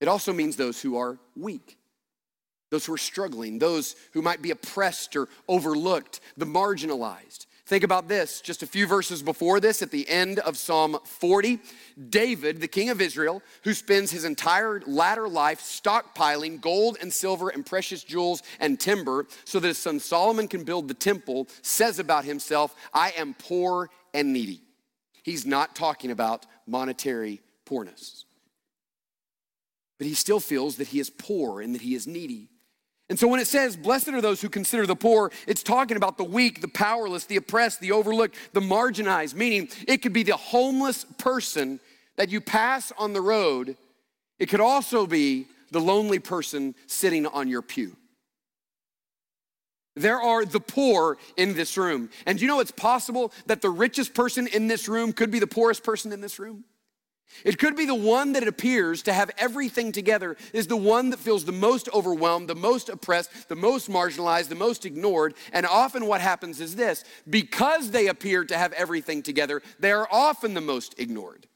It 0.00 0.08
also 0.08 0.32
means 0.32 0.56
those 0.56 0.80
who 0.80 0.96
are 0.96 1.18
weak, 1.36 1.78
those 2.70 2.86
who 2.86 2.94
are 2.94 2.98
struggling, 2.98 3.58
those 3.58 3.96
who 4.12 4.22
might 4.22 4.42
be 4.42 4.50
oppressed 4.50 5.16
or 5.16 5.28
overlooked, 5.48 6.20
the 6.36 6.46
marginalized. 6.46 7.46
Think 7.66 7.82
about 7.82 8.08
this. 8.08 8.42
Just 8.42 8.62
a 8.62 8.66
few 8.66 8.86
verses 8.86 9.22
before 9.22 9.58
this, 9.58 9.80
at 9.80 9.90
the 9.90 10.06
end 10.06 10.38
of 10.40 10.58
Psalm 10.58 10.98
40, 11.04 11.60
David, 12.10 12.60
the 12.60 12.68
king 12.68 12.90
of 12.90 13.00
Israel, 13.00 13.42
who 13.62 13.72
spends 13.72 14.10
his 14.10 14.26
entire 14.26 14.82
latter 14.86 15.26
life 15.26 15.62
stockpiling 15.62 16.60
gold 16.60 16.98
and 17.00 17.10
silver 17.10 17.48
and 17.48 17.64
precious 17.64 18.04
jewels 18.04 18.42
and 18.60 18.78
timber 18.78 19.26
so 19.46 19.60
that 19.60 19.68
his 19.68 19.78
son 19.78 19.98
Solomon 19.98 20.46
can 20.46 20.62
build 20.64 20.88
the 20.88 20.94
temple, 20.94 21.48
says 21.62 21.98
about 21.98 22.26
himself, 22.26 22.74
I 22.92 23.12
am 23.16 23.32
poor 23.32 23.88
and 24.12 24.34
needy. 24.34 24.60
He's 25.22 25.46
not 25.46 25.74
talking 25.74 26.10
about 26.10 26.44
monetary 26.66 27.40
poorness. 27.64 28.26
He 30.04 30.14
still 30.14 30.40
feels 30.40 30.76
that 30.76 30.88
he 30.88 31.00
is 31.00 31.10
poor 31.10 31.60
and 31.60 31.74
that 31.74 31.82
he 31.82 31.94
is 31.94 32.06
needy. 32.06 32.48
And 33.08 33.18
so 33.18 33.28
when 33.28 33.40
it 33.40 33.46
says, 33.46 33.76
Blessed 33.76 34.08
are 34.08 34.20
those 34.20 34.40
who 34.40 34.48
consider 34.48 34.86
the 34.86 34.96
poor, 34.96 35.30
it's 35.46 35.62
talking 35.62 35.96
about 35.96 36.16
the 36.16 36.24
weak, 36.24 36.60
the 36.60 36.68
powerless, 36.68 37.26
the 37.26 37.36
oppressed, 37.36 37.80
the 37.80 37.92
overlooked, 37.92 38.36
the 38.52 38.60
marginalized, 38.60 39.34
meaning 39.34 39.68
it 39.86 39.98
could 39.98 40.12
be 40.12 40.22
the 40.22 40.36
homeless 40.36 41.04
person 41.18 41.80
that 42.16 42.30
you 42.30 42.40
pass 42.40 42.92
on 42.96 43.12
the 43.12 43.20
road. 43.20 43.76
It 44.38 44.48
could 44.48 44.60
also 44.60 45.06
be 45.06 45.46
the 45.70 45.80
lonely 45.80 46.18
person 46.18 46.74
sitting 46.86 47.26
on 47.26 47.48
your 47.48 47.62
pew. 47.62 47.96
There 49.96 50.20
are 50.20 50.44
the 50.44 50.60
poor 50.60 51.18
in 51.36 51.54
this 51.54 51.76
room. 51.76 52.10
And 52.26 52.40
you 52.40 52.48
know 52.48 52.60
it's 52.60 52.70
possible 52.70 53.32
that 53.46 53.60
the 53.60 53.70
richest 53.70 54.14
person 54.14 54.46
in 54.48 54.66
this 54.66 54.88
room 54.88 55.12
could 55.12 55.30
be 55.30 55.38
the 55.38 55.46
poorest 55.46 55.84
person 55.84 56.12
in 56.12 56.20
this 56.20 56.38
room? 56.38 56.64
It 57.44 57.58
could 57.58 57.76
be 57.76 57.84
the 57.84 57.94
one 57.94 58.32
that 58.32 58.46
appears 58.46 59.02
to 59.02 59.12
have 59.12 59.30
everything 59.38 59.92
together 59.92 60.36
is 60.52 60.66
the 60.66 60.76
one 60.76 61.10
that 61.10 61.18
feels 61.18 61.44
the 61.44 61.52
most 61.52 61.88
overwhelmed, 61.92 62.48
the 62.48 62.54
most 62.54 62.88
oppressed, 62.88 63.48
the 63.48 63.56
most 63.56 63.90
marginalized, 63.90 64.48
the 64.48 64.54
most 64.54 64.86
ignored. 64.86 65.34
And 65.52 65.66
often 65.66 66.06
what 66.06 66.20
happens 66.20 66.60
is 66.60 66.76
this 66.76 67.04
because 67.28 67.90
they 67.90 68.06
appear 68.06 68.44
to 68.44 68.56
have 68.56 68.72
everything 68.72 69.22
together, 69.22 69.62
they 69.78 69.92
are 69.92 70.08
often 70.10 70.54
the 70.54 70.60
most 70.60 70.98
ignored. 70.98 71.46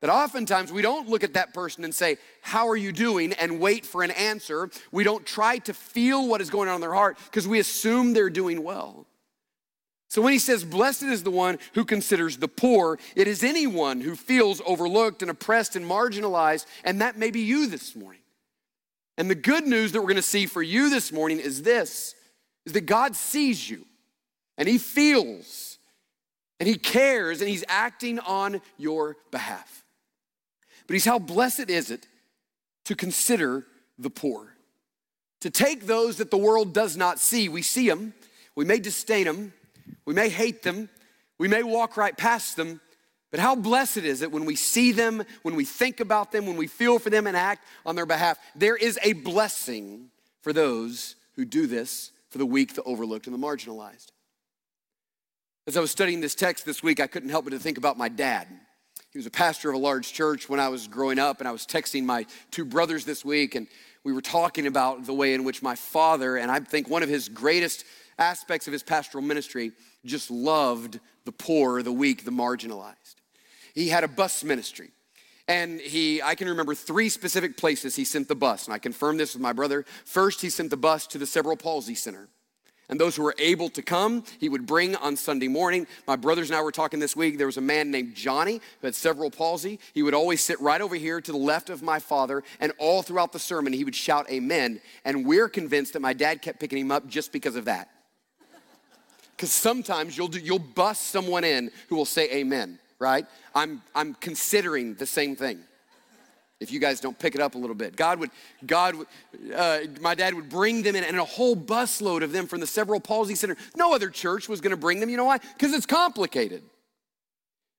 That 0.00 0.10
oftentimes 0.10 0.70
we 0.70 0.82
don't 0.82 1.08
look 1.08 1.24
at 1.24 1.34
that 1.34 1.52
person 1.52 1.82
and 1.82 1.92
say, 1.92 2.18
How 2.40 2.68
are 2.68 2.76
you 2.76 2.92
doing? 2.92 3.32
and 3.32 3.58
wait 3.58 3.84
for 3.84 4.04
an 4.04 4.12
answer. 4.12 4.70
We 4.92 5.02
don't 5.02 5.26
try 5.26 5.58
to 5.58 5.74
feel 5.74 6.28
what 6.28 6.40
is 6.40 6.50
going 6.50 6.68
on 6.68 6.76
in 6.76 6.80
their 6.80 6.94
heart 6.94 7.18
because 7.24 7.48
we 7.48 7.58
assume 7.58 8.12
they're 8.12 8.30
doing 8.30 8.62
well. 8.62 9.07
So 10.08 10.22
when 10.22 10.32
he 10.32 10.38
says, 10.38 10.64
Blessed 10.64 11.04
is 11.04 11.22
the 11.22 11.30
one 11.30 11.58
who 11.74 11.84
considers 11.84 12.38
the 12.38 12.48
poor, 12.48 12.98
it 13.14 13.28
is 13.28 13.44
anyone 13.44 14.00
who 14.00 14.16
feels 14.16 14.62
overlooked 14.66 15.20
and 15.22 15.30
oppressed 15.30 15.76
and 15.76 15.84
marginalized, 15.84 16.66
and 16.82 17.00
that 17.00 17.18
may 17.18 17.30
be 17.30 17.40
you 17.40 17.66
this 17.66 17.94
morning. 17.94 18.22
And 19.18 19.28
the 19.28 19.34
good 19.34 19.66
news 19.66 19.92
that 19.92 20.00
we're 20.00 20.08
gonna 20.08 20.22
see 20.22 20.46
for 20.46 20.62
you 20.62 20.90
this 20.90 21.12
morning 21.12 21.40
is 21.40 21.62
this 21.62 22.14
is 22.64 22.72
that 22.74 22.86
God 22.86 23.16
sees 23.16 23.68
you 23.68 23.86
and 24.58 24.68
he 24.68 24.78
feels 24.78 25.78
and 26.60 26.68
he 26.68 26.76
cares 26.76 27.40
and 27.40 27.48
he's 27.48 27.64
acting 27.68 28.18
on 28.18 28.60
your 28.76 29.16
behalf. 29.30 29.84
But 30.86 30.94
he's 30.94 31.04
how 31.04 31.18
blessed 31.18 31.70
is 31.70 31.90
it 31.90 32.06
to 32.84 32.94
consider 32.94 33.64
the 33.98 34.10
poor, 34.10 34.54
to 35.40 35.50
take 35.50 35.86
those 35.86 36.16
that 36.16 36.30
the 36.30 36.36
world 36.36 36.72
does 36.72 36.96
not 36.96 37.18
see. 37.18 37.48
We 37.48 37.62
see 37.62 37.88
them, 37.88 38.14
we 38.54 38.64
may 38.64 38.78
disdain 38.78 39.24
them, 39.24 39.52
we 40.04 40.14
may 40.14 40.28
hate 40.28 40.62
them, 40.62 40.88
we 41.38 41.48
may 41.48 41.62
walk 41.62 41.96
right 41.96 42.16
past 42.16 42.56
them, 42.56 42.80
but 43.30 43.40
how 43.40 43.54
blessed 43.54 43.98
is 43.98 44.22
it 44.22 44.32
when 44.32 44.44
we 44.44 44.56
see 44.56 44.92
them, 44.92 45.22
when 45.42 45.54
we 45.54 45.64
think 45.64 46.00
about 46.00 46.32
them, 46.32 46.46
when 46.46 46.56
we 46.56 46.66
feel 46.66 46.98
for 46.98 47.10
them 47.10 47.26
and 47.26 47.36
act 47.36 47.64
on 47.84 47.94
their 47.94 48.06
behalf? 48.06 48.38
There 48.56 48.76
is 48.76 48.98
a 49.02 49.12
blessing 49.12 50.10
for 50.42 50.52
those 50.52 51.16
who 51.36 51.44
do 51.44 51.66
this 51.66 52.10
for 52.30 52.38
the 52.38 52.46
weak, 52.46 52.74
the 52.74 52.82
overlooked, 52.82 53.26
and 53.26 53.34
the 53.34 53.46
marginalized. 53.46 54.12
As 55.66 55.76
I 55.76 55.80
was 55.80 55.90
studying 55.90 56.20
this 56.20 56.34
text 56.34 56.64
this 56.64 56.82
week, 56.82 57.00
I 57.00 57.06
couldn't 57.06 57.28
help 57.28 57.44
but 57.44 57.50
to 57.50 57.58
think 57.58 57.76
about 57.76 57.98
my 57.98 58.08
dad. 58.08 58.48
He 59.10 59.18
was 59.18 59.26
a 59.26 59.30
pastor 59.30 59.68
of 59.68 59.74
a 59.74 59.78
large 59.78 60.12
church 60.12 60.48
when 60.48 60.60
I 60.60 60.68
was 60.68 60.88
growing 60.88 61.18
up, 61.18 61.40
and 61.40 61.48
I 61.48 61.52
was 61.52 61.66
texting 61.66 62.04
my 62.04 62.26
two 62.50 62.64
brothers 62.64 63.04
this 63.04 63.24
week, 63.24 63.54
and 63.54 63.66
we 64.04 64.12
were 64.12 64.22
talking 64.22 64.66
about 64.66 65.04
the 65.04 65.12
way 65.12 65.34
in 65.34 65.44
which 65.44 65.62
my 65.62 65.74
father, 65.74 66.36
and 66.36 66.50
I 66.50 66.60
think 66.60 66.88
one 66.88 67.02
of 67.02 67.10
his 67.10 67.28
greatest 67.28 67.84
aspects 68.18 68.66
of 68.66 68.72
his 68.72 68.82
pastoral 68.82 69.22
ministry 69.22 69.72
just 70.04 70.30
loved 70.30 71.00
the 71.24 71.32
poor, 71.32 71.82
the 71.82 71.92
weak, 71.92 72.24
the 72.24 72.30
marginalized. 72.30 73.16
He 73.74 73.88
had 73.88 74.04
a 74.04 74.08
bus 74.08 74.42
ministry. 74.44 74.90
And 75.46 75.80
he, 75.80 76.20
I 76.20 76.34
can 76.34 76.48
remember 76.48 76.74
three 76.74 77.08
specific 77.08 77.56
places 77.56 77.96
he 77.96 78.04
sent 78.04 78.28
the 78.28 78.34
bus, 78.34 78.66
and 78.66 78.74
I 78.74 78.78
confirmed 78.78 79.18
this 79.18 79.32
with 79.32 79.40
my 79.40 79.54
brother. 79.54 79.86
First, 80.04 80.42
he 80.42 80.50
sent 80.50 80.68
the 80.68 80.76
bus 80.76 81.06
to 81.08 81.18
the 81.18 81.26
Cerebral 81.26 81.56
Palsy 81.56 81.94
Center. 81.94 82.28
And 82.90 82.98
those 82.98 83.16
who 83.16 83.22
were 83.22 83.34
able 83.38 83.68
to 83.70 83.82
come, 83.82 84.24
he 84.40 84.48
would 84.48 84.66
bring 84.66 84.96
on 84.96 85.16
Sunday 85.16 85.48
morning. 85.48 85.86
My 86.06 86.16
brothers 86.16 86.48
and 86.48 86.56
I 86.56 86.62
were 86.62 86.72
talking 86.72 87.00
this 87.00 87.14
week. 87.14 87.36
There 87.36 87.46
was 87.46 87.58
a 87.58 87.62
man 87.62 87.90
named 87.90 88.14
Johnny 88.14 88.60
who 88.80 88.86
had 88.86 88.94
cerebral 88.94 89.30
palsy. 89.30 89.78
He 89.92 90.02
would 90.02 90.14
always 90.14 90.42
sit 90.42 90.58
right 90.60 90.80
over 90.80 90.94
here 90.94 91.20
to 91.20 91.32
the 91.32 91.38
left 91.38 91.68
of 91.68 91.82
my 91.82 91.98
father, 91.98 92.42
and 92.60 92.72
all 92.78 93.02
throughout 93.02 93.32
the 93.32 93.38
sermon, 93.38 93.72
he 93.72 93.84
would 93.84 93.94
shout 93.94 94.30
amen. 94.30 94.80
And 95.04 95.26
we're 95.26 95.48
convinced 95.48 95.94
that 95.94 96.00
my 96.00 96.14
dad 96.14 96.40
kept 96.40 96.60
picking 96.60 96.78
him 96.78 96.90
up 96.90 97.06
just 97.06 97.32
because 97.32 97.56
of 97.56 97.66
that. 97.66 97.90
Because 99.38 99.52
sometimes 99.52 100.18
you'll, 100.18 100.26
do, 100.26 100.40
you'll 100.40 100.58
bust 100.58 101.06
someone 101.06 101.44
in 101.44 101.70
who 101.88 101.94
will 101.94 102.04
say 102.04 102.28
amen, 102.32 102.80
right? 102.98 103.24
I'm, 103.54 103.80
I'm 103.94 104.14
considering 104.14 104.94
the 104.94 105.06
same 105.06 105.36
thing. 105.36 105.60
If 106.58 106.72
you 106.72 106.80
guys 106.80 106.98
don't 106.98 107.16
pick 107.16 107.36
it 107.36 107.40
up 107.40 107.54
a 107.54 107.58
little 107.58 107.76
bit, 107.76 107.94
God 107.94 108.18
would, 108.18 108.30
God, 108.66 108.96
would, 108.96 109.06
uh, 109.54 109.78
my 110.00 110.16
dad 110.16 110.34
would 110.34 110.48
bring 110.48 110.82
them 110.82 110.96
in, 110.96 111.04
and 111.04 111.16
a 111.16 111.24
whole 111.24 111.54
busload 111.54 112.24
of 112.24 112.32
them 112.32 112.48
from 112.48 112.58
the 112.58 112.66
Cerebral 112.66 112.98
Palsy 112.98 113.36
Center. 113.36 113.56
No 113.76 113.94
other 113.94 114.10
church 114.10 114.48
was 114.48 114.60
going 114.60 114.72
to 114.72 114.76
bring 114.76 114.98
them. 114.98 115.08
You 115.08 115.16
know 115.16 115.26
why? 115.26 115.38
Because 115.38 115.72
it's 115.72 115.86
complicated. 115.86 116.64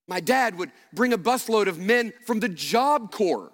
My 0.08 0.22
dad 0.22 0.58
would 0.58 0.72
bring 0.94 1.12
a 1.12 1.18
busload 1.18 1.68
of 1.68 1.78
men 1.78 2.14
from 2.26 2.40
the 2.40 2.48
Job 2.48 3.12
Corps 3.12 3.52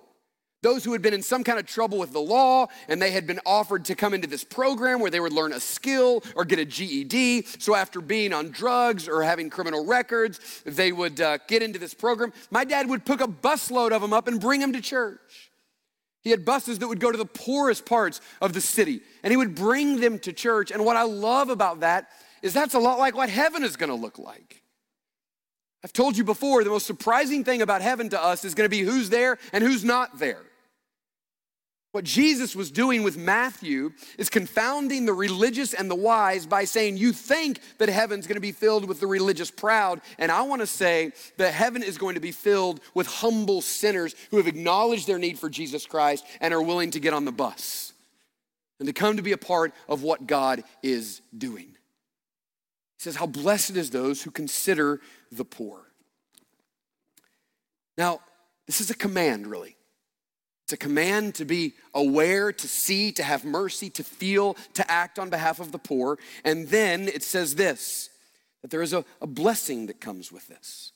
those 0.65 0.83
who 0.83 0.93
had 0.93 1.01
been 1.03 1.13
in 1.13 1.21
some 1.21 1.43
kind 1.43 1.59
of 1.59 1.67
trouble 1.67 1.99
with 1.99 2.11
the 2.11 2.19
law 2.19 2.65
and 2.87 2.99
they 2.99 3.11
had 3.11 3.27
been 3.27 3.39
offered 3.45 3.85
to 3.85 3.93
come 3.93 4.15
into 4.15 4.27
this 4.27 4.43
program 4.43 4.99
where 4.99 5.11
they 5.11 5.19
would 5.19 5.31
learn 5.31 5.53
a 5.53 5.59
skill 5.59 6.23
or 6.35 6.43
get 6.43 6.57
a 6.57 6.65
GED. 6.65 7.43
So, 7.59 7.75
after 7.75 8.01
being 8.01 8.33
on 8.33 8.49
drugs 8.49 9.07
or 9.07 9.21
having 9.21 9.51
criminal 9.51 9.85
records, 9.85 10.63
they 10.65 10.91
would 10.91 11.21
uh, 11.21 11.37
get 11.47 11.61
into 11.61 11.77
this 11.77 11.93
program. 11.93 12.33
My 12.49 12.65
dad 12.65 12.89
would 12.89 13.05
pick 13.05 13.21
a 13.21 13.27
busload 13.27 13.91
of 13.91 14.01
them 14.01 14.11
up 14.11 14.27
and 14.27 14.41
bring 14.41 14.59
them 14.59 14.73
to 14.73 14.81
church. 14.81 15.51
He 16.23 16.31
had 16.31 16.43
buses 16.43 16.79
that 16.79 16.87
would 16.87 16.99
go 16.99 17.11
to 17.11 17.17
the 17.17 17.27
poorest 17.27 17.85
parts 17.85 18.19
of 18.41 18.53
the 18.53 18.61
city 18.61 19.01
and 19.21 19.29
he 19.29 19.37
would 19.37 19.53
bring 19.53 19.99
them 19.99 20.17
to 20.19 20.33
church. 20.33 20.71
And 20.71 20.83
what 20.83 20.97
I 20.97 21.03
love 21.03 21.49
about 21.51 21.81
that 21.81 22.09
is 22.41 22.53
that's 22.53 22.73
a 22.73 22.79
lot 22.79 22.97
like 22.97 23.15
what 23.15 23.29
heaven 23.29 23.63
is 23.63 23.77
going 23.77 23.91
to 23.91 23.95
look 23.95 24.17
like. 24.17 24.63
I've 25.83 25.93
told 25.93 26.17
you 26.17 26.23
before, 26.23 26.63
the 26.63 26.71
most 26.71 26.87
surprising 26.87 27.43
thing 27.43 27.61
about 27.61 27.83
heaven 27.83 28.09
to 28.09 28.19
us 28.19 28.43
is 28.43 28.55
going 28.55 28.65
to 28.65 28.75
be 28.75 28.81
who's 28.81 29.11
there 29.11 29.37
and 29.53 29.63
who's 29.63 29.83
not 29.83 30.17
there. 30.17 30.41
What 31.95 32.03
Jesus 32.03 32.57
was 32.57 32.71
doing 32.71 33.03
with 33.03 33.15
Matthew 33.15 33.93
is 34.17 34.29
confounding 34.29 35.05
the 35.05 35.13
religious 35.13 35.73
and 35.73 35.89
the 35.89 35.95
wise 35.95 36.45
by 36.45 36.65
saying, 36.65 36.97
You 36.97 37.13
think 37.13 37.61
that 37.77 37.87
heaven's 37.87 38.27
gonna 38.27 38.41
be 38.41 38.51
filled 38.51 38.85
with 38.85 38.99
the 38.99 39.07
religious 39.07 39.49
proud. 39.49 40.01
And 40.17 40.29
I 40.29 40.41
wanna 40.41 40.67
say 40.67 41.13
that 41.37 41.53
heaven 41.53 41.81
is 41.81 41.97
going 41.97 42.15
to 42.15 42.19
be 42.19 42.33
filled 42.33 42.81
with 42.93 43.07
humble 43.07 43.61
sinners 43.61 44.13
who 44.29 44.35
have 44.35 44.47
acknowledged 44.47 45.07
their 45.07 45.17
need 45.17 45.39
for 45.39 45.49
Jesus 45.49 45.85
Christ 45.85 46.25
and 46.41 46.53
are 46.53 46.61
willing 46.61 46.91
to 46.91 46.99
get 46.99 47.13
on 47.13 47.23
the 47.23 47.31
bus 47.31 47.93
and 48.77 48.87
to 48.87 48.93
come 48.93 49.15
to 49.15 49.23
be 49.23 49.31
a 49.31 49.37
part 49.37 49.73
of 49.87 50.03
what 50.03 50.27
God 50.27 50.65
is 50.83 51.21
doing. 51.37 51.67
He 51.67 53.03
says, 53.03 53.15
How 53.15 53.25
blessed 53.25 53.77
is 53.77 53.89
those 53.89 54.21
who 54.21 54.31
consider 54.31 54.99
the 55.31 55.45
poor. 55.45 55.79
Now, 57.97 58.19
this 58.67 58.81
is 58.81 58.89
a 58.89 58.95
command, 58.95 59.47
really. 59.47 59.74
It's 60.65 60.73
a 60.73 60.77
command 60.77 61.35
to 61.35 61.45
be 61.45 61.75
aware, 61.93 62.51
to 62.51 62.67
see, 62.67 63.11
to 63.11 63.23
have 63.23 63.45
mercy, 63.45 63.91
to 63.91 64.03
feel, 64.03 64.55
to 64.73 64.91
act 64.91 65.19
on 65.19 65.29
behalf 65.29 65.59
of 65.59 65.71
the 65.71 65.77
poor. 65.77 66.17
And 66.43 66.67
then 66.69 67.07
it 67.07 67.21
says 67.21 67.53
this 67.53 68.09
that 68.63 68.71
there 68.71 68.81
is 68.81 68.91
a, 68.91 69.05
a 69.21 69.27
blessing 69.27 69.85
that 69.85 70.01
comes 70.01 70.31
with 70.31 70.47
this. 70.47 70.91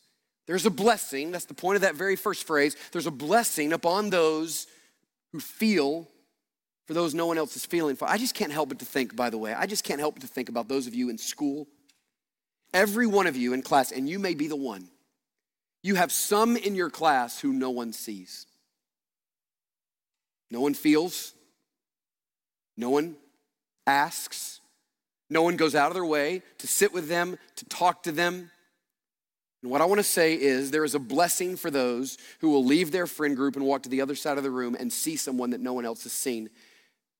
There's 0.48 0.66
a 0.66 0.72
blessing, 0.72 1.32
that's 1.32 1.46
the 1.46 1.54
point 1.54 1.76
of 1.76 1.84
that 1.84 1.94
very 1.94 2.16
first 2.16 2.48
phrase. 2.48 2.76
There's 2.92 3.06
a 3.06 3.12
blessing 3.12 3.72
upon 3.72 4.10
those 4.10 4.66
who 5.32 5.40
feel 5.40 6.08
for 6.88 6.96
those 6.96 7.14
no 7.14 7.28
one 7.28 7.38
else 7.38 7.56
is 7.56 7.64
feeling 7.64 7.96
for. 7.96 8.10
I 8.10 8.18
just 8.18 8.34
can't 8.34 8.52
help 8.52 8.70
but 8.70 8.80
to 8.80 8.86
think, 8.86 9.16
by 9.16 9.30
the 9.30 9.38
way, 9.38 9.54
I 9.54 9.68
just 9.68 9.84
can't 9.84 10.00
help 10.00 10.16
but 10.16 10.22
to 10.22 10.28
think 10.28 10.50
about 10.50 10.68
those 10.68 10.88
of 10.88 10.96
you 10.96 11.12
in 11.12 11.20
school. 11.20 11.68
Every 12.74 13.06
one 13.06 13.28
of 13.28 13.38
you 13.38 13.54
in 13.54 13.62
class, 13.62 13.92
and 13.92 14.10
you 14.10 14.18
may 14.18 14.34
be 14.34 14.48
the 14.48 14.56
one, 14.56 14.90
you 15.84 15.94
have 15.94 16.12
some 16.12 16.58
in 16.58 16.74
your 16.74 16.90
class 16.90 17.40
who 17.40 17.54
no 17.54 17.70
one 17.70 17.94
sees. 17.94 18.48
No 20.52 20.62
one 20.62 20.74
feels, 20.74 21.34
no 22.76 22.90
one 22.90 23.16
asks, 23.86 24.62
no 25.30 25.44
one 25.44 25.58
goes 25.58 25.76
out 25.76 25.88
of 25.88 25.94
their 25.94 26.06
way 26.06 26.42
to 26.58 26.68
sit 26.68 26.92
with 26.92 27.08
them, 27.08 27.38
to 27.58 27.66
talk 27.66 28.04
to 28.04 28.12
them. 28.12 28.50
And 29.62 29.70
what 29.70 29.82
I 29.82 29.86
want 29.86 30.00
to 30.00 30.04
say 30.04 30.34
is 30.34 30.72
there 30.72 30.86
is 30.86 30.96
a 30.96 31.00
blessing 31.00 31.56
for 31.58 31.70
those 31.70 32.18
who 32.40 32.50
will 32.50 32.64
leave 32.64 32.92
their 32.92 33.06
friend 33.06 33.36
group 33.36 33.56
and 33.56 33.66
walk 33.66 33.84
to 33.84 33.90
the 33.90 34.02
other 34.02 34.16
side 34.16 34.38
of 34.38 34.44
the 34.44 34.52
room 34.52 34.76
and 34.80 34.92
see 34.92 35.18
someone 35.18 35.50
that 35.52 35.60
no 35.60 35.74
one 35.74 35.86
else 35.86 36.04
has 36.04 36.14
seen. 36.14 36.50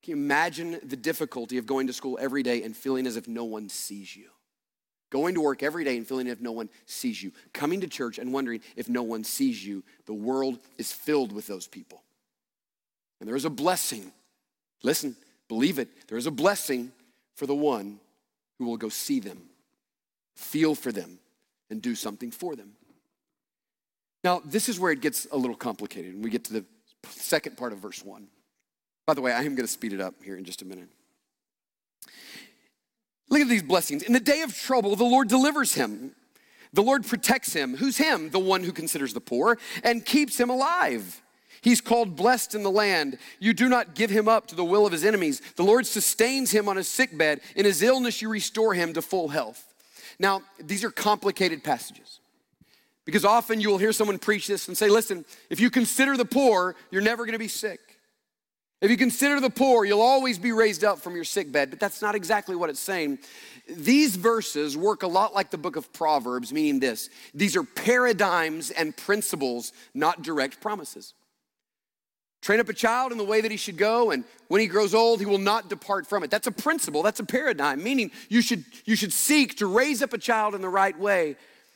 Can 0.02 0.12
you 0.12 0.16
imagine 0.16 0.80
the 0.82 0.96
difficulty 0.96 1.58
of 1.58 1.66
going 1.66 1.88
to 1.88 1.94
school 1.94 2.18
every 2.22 2.42
day 2.42 2.64
and 2.64 2.76
feeling 2.76 3.06
as 3.06 3.18
if 3.18 3.28
no 3.28 3.44
one 3.44 3.68
sees 3.68 4.16
you? 4.16 4.30
Going 5.10 5.36
to 5.36 5.42
work 5.42 5.64
every 5.64 5.84
day 5.84 5.98
and 5.98 6.08
feeling 6.08 6.28
as 6.28 6.34
if 6.34 6.42
no 6.42 6.52
one 6.52 6.70
sees 6.86 7.22
you. 7.22 7.32
Coming 7.52 7.82
to 7.82 7.88
church 7.88 8.18
and 8.18 8.32
wondering 8.32 8.62
if 8.76 8.88
no 8.88 9.04
one 9.04 9.24
sees 9.24 9.66
you. 9.66 9.84
The 10.06 10.14
world 10.14 10.60
is 10.78 10.94
filled 10.94 11.32
with 11.32 11.48
those 11.48 11.68
people. 11.68 12.04
And 13.20 13.28
there 13.28 13.36
is 13.36 13.46
a 13.46 13.50
blessing. 13.50 14.12
Listen, 14.84 15.16
believe 15.48 15.80
it. 15.80 16.08
There 16.08 16.18
is 16.18 16.26
a 16.26 16.32
blessing 16.32 16.92
for 17.36 17.46
the 17.46 17.56
one 17.56 18.00
who 18.58 18.66
will 18.66 18.78
go 18.78 18.90
see 18.90 19.20
them, 19.20 19.42
feel 20.36 20.76
for 20.76 20.92
them, 20.92 21.20
and 21.70 21.82
do 21.82 21.96
something 21.96 22.32
for 22.32 22.56
them. 22.56 22.74
Now, 24.24 24.42
this 24.44 24.68
is 24.68 24.80
where 24.80 24.92
it 24.92 25.02
gets 25.02 25.28
a 25.32 25.38
little 25.38 25.56
complicated, 25.56 26.14
and 26.14 26.24
we 26.24 26.30
get 26.30 26.44
to 26.46 26.54
the 26.54 26.66
second 27.08 27.58
part 27.58 27.72
of 27.72 27.80
verse 27.80 28.04
1. 28.04 28.28
By 29.06 29.14
the 29.14 29.22
way, 29.22 29.32
I 29.32 29.40
am 29.40 29.56
going 29.56 29.66
to 29.66 29.68
speed 29.68 29.94
it 29.94 30.02
up 30.02 30.16
here 30.24 30.36
in 30.36 30.44
just 30.44 30.62
a 30.62 30.66
minute. 30.66 30.90
Look 33.30 33.42
at 33.42 33.48
these 33.48 33.64
blessings. 33.64 34.04
In 34.04 34.14
the 34.14 34.20
day 34.20 34.42
of 34.42 34.56
trouble, 34.56 34.96
the 34.96 35.04
Lord 35.04 35.30
delivers 35.30 35.74
him. 35.76 36.16
The 36.74 36.84
Lord 36.84 37.06
protects 37.06 37.54
him. 37.54 37.78
Who's 37.78 37.98
him? 37.98 38.30
The 38.30 38.40
one 38.40 38.64
who 38.64 38.72
considers 38.72 39.14
the 39.14 39.22
poor 39.22 39.58
and 39.84 40.06
keeps 40.06 40.40
him 40.40 40.50
alive. 40.50 41.22
He's 41.62 41.82
called 41.82 42.16
blessed 42.16 42.56
in 42.56 42.64
the 42.64 42.72
land. 42.72 43.18
You 43.40 43.54
do 43.54 43.68
not 43.68 43.96
give 43.96 44.10
him 44.10 44.28
up 44.28 44.48
to 44.48 44.56
the 44.56 44.64
will 44.64 44.86
of 44.86 44.92
his 44.92 45.04
enemies. 45.04 45.42
The 45.56 45.64
Lord 45.64 45.86
sustains 45.86 46.52
him 46.52 46.70
on 46.70 46.78
his 46.78 46.88
sickbed. 46.88 47.42
In 47.56 47.66
his 47.66 47.82
illness, 47.82 48.22
you 48.22 48.30
restore 48.30 48.74
him 48.74 48.94
to 48.94 49.02
full 49.02 49.28
health. 49.28 49.66
Now, 50.20 50.42
these 50.60 50.84
are 50.84 50.92
complicated 50.92 51.64
passages 51.64 52.20
because 53.06 53.26
often 53.26 53.60
you 53.62 53.70
will 53.70 53.78
hear 53.78 53.94
someone 53.94 54.20
preach 54.20 54.48
this 54.48 54.68
and 54.68 54.78
say, 54.78 54.90
listen, 54.90 55.26
if 55.50 55.60
you 55.60 55.70
consider 55.70 56.16
the 56.16 56.26
poor, 56.26 56.76
you're 56.92 57.02
never 57.02 57.26
going 57.26 57.34
to 57.34 57.40
be 57.40 57.48
sick. 57.48 57.80
If 58.82 58.90
you 58.90 58.98
consider 58.98 59.42
the 59.42 59.50
poor, 59.50 59.84
you'll 59.84 60.02
always 60.02 60.38
be 60.38 60.54
raised 60.54 60.86
up 60.86 61.00
from 61.00 61.16
your 61.16 61.26
sick 61.26 61.52
bed. 61.52 61.70
But 61.70 61.82
that's 61.82 62.02
not 62.02 62.16
exactly 62.16 62.56
what 62.56 62.70
it's 62.70 62.80
saying. 62.80 63.20
These 63.68 64.16
verses 64.16 64.78
work 64.78 65.04
a 65.04 65.08
lot 65.08 65.34
like 65.34 65.52
the 65.52 65.58
book 65.58 65.76
of 65.76 65.92
Proverbs, 65.92 66.54
meaning 66.54 66.80
this 66.80 67.10
these 67.34 67.56
are 67.58 67.64
paradigms 67.64 68.72
and 68.72 68.96
principles, 68.96 69.74
not 69.94 70.22
direct 70.22 70.62
promises. 70.62 71.14
Train 72.42 72.60
up 72.60 72.70
a 72.70 72.74
child 72.74 73.12
in 73.12 73.18
the 73.18 73.24
way 73.24 73.42
that 73.42 73.52
he 73.52 73.58
should 73.58 73.78
go, 73.78 74.12
and 74.12 74.24
when 74.48 74.62
he 74.62 74.68
grows 74.68 74.94
old, 74.94 75.20
he 75.20 75.26
will 75.26 75.38
not 75.38 75.70
depart 75.70 76.08
from 76.08 76.24
it. 76.24 76.32
That's 76.32 76.48
a 76.48 76.52
principle, 76.52 77.04
that's 77.04 77.20
a 77.20 77.26
paradigm, 77.26 77.84
meaning 77.84 78.12
you 78.30 78.42
should, 78.42 78.64
you 78.86 78.96
should 78.96 79.12
seek 79.12 79.58
to 79.58 79.68
raise 79.68 80.02
up 80.02 80.14
a 80.14 80.18
child 80.18 80.56
in 80.56 80.62
the 80.62 80.70
right 80.70 80.98
way. 80.98 81.36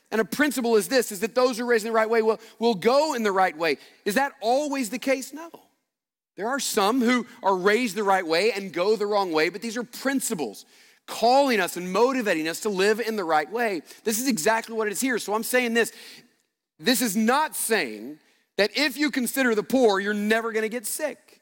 And 0.10 0.22
a 0.22 0.26
principle 0.26 0.76
is 0.76 0.88
this 0.88 1.12
is 1.12 1.20
that 1.22 1.36
those 1.36 1.58
who 1.58 1.64
are 1.64 1.68
raised 1.68 1.86
in 1.86 1.92
the 1.92 1.96
right 1.96 2.10
way 2.10 2.22
will, 2.22 2.40
will 2.60 2.76
go 2.76 3.14
in 3.14 3.24
the 3.24 3.32
right 3.32 3.58
way. 3.58 3.78
Is 4.06 4.16
that 4.16 4.34
always 4.42 4.90
the 4.90 5.00
case? 5.00 5.34
No. 5.34 5.50
There 6.36 6.48
are 6.48 6.60
some 6.60 7.02
who 7.02 7.26
are 7.42 7.56
raised 7.56 7.96
the 7.96 8.04
right 8.04 8.26
way 8.26 8.52
and 8.52 8.72
go 8.72 8.96
the 8.96 9.06
wrong 9.06 9.32
way, 9.32 9.50
but 9.50 9.62
these 9.62 9.76
are 9.76 9.84
principles 9.84 10.66
calling 11.06 11.60
us 11.60 11.78
and 11.78 11.92
motivating 11.92 12.48
us 12.48 12.62
to 12.62 12.70
live 12.70 13.00
in 13.00 13.16
the 13.16 13.24
right 13.24 13.52
way. 13.52 13.82
This 14.04 14.20
is 14.20 14.28
exactly 14.28 14.76
what 14.76 14.88
it 14.88 14.94
is 14.94 15.02
here. 15.02 15.20
So 15.20 15.34
I'm 15.34 15.44
saying 15.44 15.74
this. 15.74 15.92
This 16.80 17.02
is 17.02 17.16
not 17.16 17.56
saying 17.56 18.20
that 18.58 18.72
if 18.78 18.98
you 18.98 19.12
consider 19.12 19.56
the 19.56 19.64
poor, 19.64 20.00
you're 20.00 20.14
never 20.14 20.52
going 20.52 20.64
to 20.64 20.70
get 20.70 20.86
sick. 20.86 21.42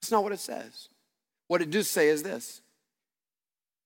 That's 0.00 0.10
not 0.10 0.22
what 0.22 0.32
it 0.32 0.40
says. 0.40 0.88
What 1.48 1.62
it 1.62 1.70
does 1.70 1.88
say 1.88 2.08
is 2.08 2.22
this 2.22 2.60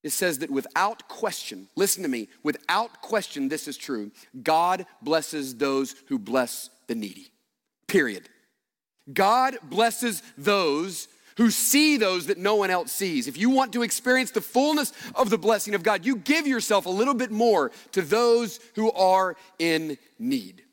it 0.03 0.13
says 0.13 0.41
that 0.41 0.51
without 0.51 1.09
question, 1.09 1.67
listen 1.77 2.03
to 2.03 2.09
me, 2.09 2.29
without 2.43 3.01
question, 3.01 3.49
this 3.49 3.67
is 3.67 3.79
true. 3.79 4.11
God 4.43 4.85
blesses 5.01 5.57
those 5.57 5.95
who 6.09 6.19
bless 6.19 6.69
the 6.89 6.95
needy. 6.95 7.31
Period. 7.89 8.29
God 9.13 9.57
blesses 9.63 10.23
those 10.37 11.09
who 11.37 11.51
see 11.51 11.97
those 11.97 12.27
that 12.27 12.39
no 12.39 12.55
one 12.55 12.71
else 12.71 12.93
sees. 12.93 13.27
If 13.27 13.39
you 13.39 13.49
want 13.49 13.73
to 13.73 13.83
experience 13.83 14.31
the 14.31 14.41
fullness 14.41 14.93
of 15.15 15.31
the 15.31 15.39
blessing 15.39 15.75
of 15.75 15.83
God, 15.83 16.05
you 16.05 16.17
give 16.17 16.47
yourself 16.47 16.85
a 16.87 16.91
little 16.91 17.15
bit 17.15 17.31
more 17.31 17.73
to 17.93 18.03
those 18.03 18.61
who 18.75 18.93
are 18.93 19.37
in 19.59 19.97
need. 20.19 20.64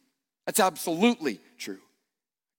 That's 0.45 0.59
absolutely 0.59 1.39
true. 1.57 1.79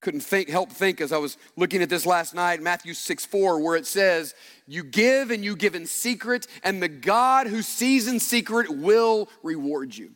Couldn't 0.00 0.20
think, 0.20 0.48
help 0.48 0.70
think 0.70 1.00
as 1.00 1.12
I 1.12 1.18
was 1.18 1.38
looking 1.56 1.80
at 1.80 1.88
this 1.88 2.04
last 2.04 2.34
night, 2.34 2.60
Matthew 2.60 2.92
6 2.92 3.24
4, 3.24 3.60
where 3.60 3.76
it 3.76 3.86
says, 3.86 4.34
You 4.66 4.82
give 4.82 5.30
and 5.30 5.44
you 5.44 5.54
give 5.54 5.74
in 5.74 5.86
secret, 5.86 6.48
and 6.64 6.82
the 6.82 6.88
God 6.88 7.46
who 7.46 7.62
sees 7.62 8.08
in 8.08 8.18
secret 8.18 8.68
will 8.68 9.28
reward 9.42 9.96
you. 9.96 10.12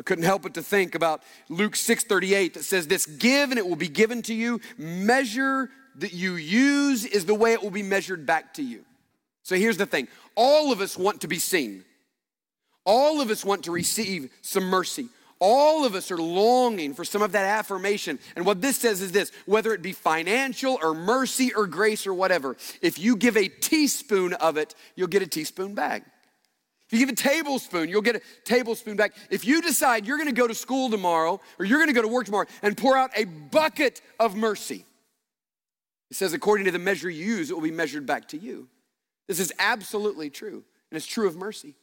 I 0.00 0.02
couldn't 0.02 0.24
help 0.24 0.42
but 0.42 0.54
to 0.54 0.62
think 0.62 0.94
about 0.94 1.22
Luke 1.50 1.74
6:38 1.74 2.54
that 2.54 2.64
says 2.64 2.86
this 2.86 3.04
give 3.04 3.50
and 3.50 3.58
it 3.58 3.66
will 3.68 3.76
be 3.76 3.88
given 3.88 4.22
to 4.22 4.34
you 4.34 4.60
measure 4.78 5.68
that 5.96 6.14
you 6.14 6.36
use 6.36 7.04
is 7.04 7.26
the 7.26 7.34
way 7.34 7.52
it 7.52 7.62
will 7.62 7.70
be 7.70 7.82
measured 7.82 8.24
back 8.24 8.54
to 8.54 8.62
you. 8.62 8.86
So 9.42 9.56
here's 9.56 9.76
the 9.76 9.84
thing. 9.84 10.08
All 10.36 10.72
of 10.72 10.80
us 10.80 10.96
want 10.96 11.20
to 11.20 11.28
be 11.28 11.38
seen. 11.38 11.84
All 12.86 13.20
of 13.20 13.28
us 13.28 13.44
want 13.44 13.64
to 13.64 13.72
receive 13.72 14.30
some 14.40 14.64
mercy. 14.64 15.10
All 15.40 15.86
of 15.86 15.94
us 15.94 16.10
are 16.10 16.18
longing 16.18 16.92
for 16.92 17.04
some 17.04 17.22
of 17.22 17.32
that 17.32 17.46
affirmation. 17.46 18.18
And 18.36 18.44
what 18.44 18.60
this 18.60 18.76
says 18.76 19.00
is 19.00 19.10
this 19.10 19.32
whether 19.46 19.72
it 19.72 19.80
be 19.80 19.92
financial 19.92 20.78
or 20.82 20.94
mercy 20.94 21.52
or 21.54 21.66
grace 21.66 22.06
or 22.06 22.12
whatever, 22.12 22.56
if 22.82 22.98
you 22.98 23.16
give 23.16 23.36
a 23.36 23.48
teaspoon 23.48 24.34
of 24.34 24.58
it, 24.58 24.74
you'll 24.94 25.08
get 25.08 25.22
a 25.22 25.26
teaspoon 25.26 25.74
back. 25.74 26.04
If 26.90 26.98
you 26.98 27.06
give 27.06 27.12
a 27.12 27.16
tablespoon, 27.16 27.88
you'll 27.88 28.02
get 28.02 28.16
a 28.16 28.22
tablespoon 28.44 28.96
back. 28.96 29.14
If 29.30 29.46
you 29.46 29.62
decide 29.62 30.06
you're 30.06 30.18
gonna 30.18 30.32
go 30.32 30.46
to 30.46 30.54
school 30.54 30.90
tomorrow 30.90 31.40
or 31.58 31.64
you're 31.64 31.78
gonna 31.78 31.92
go 31.92 32.02
to 32.02 32.08
work 32.08 32.26
tomorrow 32.26 32.46
and 32.62 32.76
pour 32.76 32.96
out 32.96 33.10
a 33.16 33.24
bucket 33.24 34.02
of 34.18 34.34
mercy, 34.34 34.84
it 36.10 36.16
says, 36.16 36.32
according 36.32 36.66
to 36.66 36.72
the 36.72 36.78
measure 36.78 37.08
you 37.08 37.24
use, 37.24 37.50
it 37.50 37.54
will 37.54 37.62
be 37.62 37.70
measured 37.70 38.04
back 38.04 38.28
to 38.28 38.36
you. 38.36 38.68
This 39.28 39.38
is 39.38 39.52
absolutely 39.60 40.28
true, 40.28 40.64
and 40.90 40.96
it's 40.96 41.06
true 41.06 41.28
of 41.28 41.36
mercy. 41.36 41.76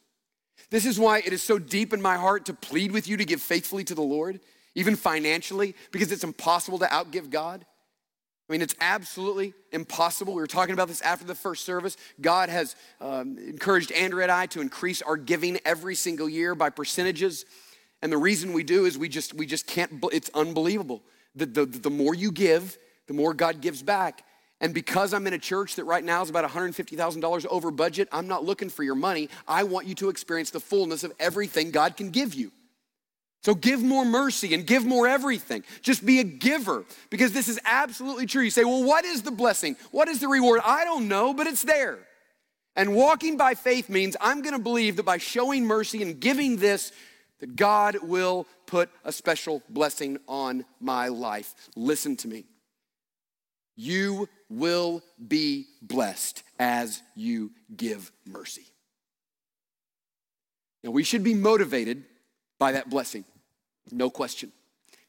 This 0.70 0.86
is 0.86 1.00
why 1.00 1.20
it 1.20 1.34
is 1.34 1.44
so 1.44 1.60
deep 1.60 1.94
in 1.94 2.02
my 2.02 2.18
heart 2.18 2.46
to 2.46 2.54
plead 2.54 2.92
with 2.92 3.08
you 3.08 3.18
to 3.18 3.26
give 3.26 3.42
faithfully 3.42 3.84
to 3.86 3.96
the 3.96 4.02
Lord, 4.02 4.40
even 4.76 4.96
financially, 4.96 5.76
because 5.92 6.12
it's 6.12 6.24
impossible 6.24 6.80
to 6.80 6.86
outgive 6.86 7.30
God. 7.30 7.66
I 8.50 8.54
mean, 8.54 8.62
it's 8.62 8.76
absolutely 8.80 9.54
impossible. 9.74 10.34
We 10.34 10.42
were 10.42 10.48
talking 10.48 10.74
about 10.74 10.88
this 10.88 11.02
after 11.02 11.26
the 11.26 11.36
first 11.36 11.66
service. 11.66 11.98
God 12.22 12.48
has 12.48 12.76
um, 13.02 13.38
encouraged 13.38 13.92
Andrea 13.92 14.24
and 14.24 14.32
I 14.32 14.46
to 14.48 14.62
increase 14.62 15.02
our 15.02 15.18
giving 15.18 15.60
every 15.66 15.96
single 15.96 16.30
year 16.30 16.56
by 16.56 16.70
percentages. 16.70 17.46
And 18.02 18.12
the 18.12 18.18
reason 18.18 18.54
we 18.54 18.64
do 18.64 18.86
is 18.86 18.98
we 18.98 19.10
just, 19.10 19.34
we 19.34 19.46
just 19.46 19.68
can't, 19.68 19.92
it's 20.14 20.30
unbelievable. 20.34 21.04
The, 21.36 21.46
the, 21.46 21.66
the 21.66 21.90
more 21.90 22.16
you 22.16 22.32
give, 22.32 22.78
the 23.08 23.14
more 23.14 23.34
God 23.34 23.60
gives 23.60 23.84
back. 23.84 24.24
And 24.60 24.74
because 24.74 25.14
I'm 25.14 25.28
in 25.28 25.34
a 25.34 25.40
church 25.40 25.76
that 25.76 25.84
right 25.84 26.04
now 26.04 26.22
is 26.24 26.30
about 26.30 26.50
$150,000 26.50 27.46
over 27.46 27.70
budget, 27.70 28.08
I'm 28.12 28.28
not 28.28 28.44
looking 28.44 28.70
for 28.70 28.84
your 28.84 28.96
money. 28.96 29.30
I 29.48 29.64
want 29.64 29.86
you 29.86 29.94
to 29.96 30.10
experience 30.10 30.50
the 30.50 30.60
fullness 30.60 31.04
of 31.04 31.14
everything 31.20 31.72
God 31.72 31.96
can 31.96 32.10
give 32.10 32.34
you. 32.34 32.52
So 33.44 33.54
give 33.54 33.84
more 33.84 34.04
mercy 34.04 34.54
and 34.56 34.66
give 34.66 34.84
more 34.84 35.08
everything. 35.08 35.64
Just 35.82 36.06
be 36.06 36.20
a 36.20 36.24
giver 36.24 36.86
because 37.10 37.34
this 37.34 37.48
is 37.48 37.60
absolutely 37.66 38.26
true. 38.26 38.42
You 38.42 38.50
say, 38.50 38.64
well, 38.64 38.84
what 38.84 39.06
is 39.06 39.22
the 39.22 39.32
blessing? 39.32 39.78
What 39.92 40.08
is 40.08 40.20
the 40.20 40.28
reward? 40.28 40.62
I 40.66 40.84
don't 40.84 41.08
know, 41.08 41.34
but 41.34 41.48
it's 41.48 41.62
there. 41.62 42.00
And 42.76 42.96
walking 42.96 43.38
by 43.38 43.54
faith 43.56 43.90
means 43.90 44.18
I'm 44.20 44.42
going 44.42 44.56
to 44.56 44.62
believe 44.62 44.96
that 44.98 45.04
by 45.04 45.18
showing 45.18 45.66
mercy 45.66 46.02
and 46.02 46.20
giving 46.20 46.58
this, 46.58 46.92
that 47.40 47.56
God 47.56 47.98
will 48.02 48.48
put 48.66 48.90
a 49.06 49.12
special 49.12 49.62
blessing 49.70 50.18
on 50.28 50.66
my 50.80 51.08
life. 51.08 51.54
Listen 51.76 52.16
to 52.18 52.28
me. 52.28 52.46
You 53.78 54.28
will 54.50 55.02
be 55.26 55.68
blessed 55.82 56.44
as 56.60 57.02
you 57.16 57.52
give 57.76 58.12
mercy. 58.26 58.66
Now, 60.84 60.92
we 60.92 61.04
should 61.04 61.24
be 61.24 61.34
motivated 61.34 62.04
by 62.60 62.74
that 62.74 62.90
blessing. 62.90 63.24
No 63.92 64.10
question. 64.10 64.52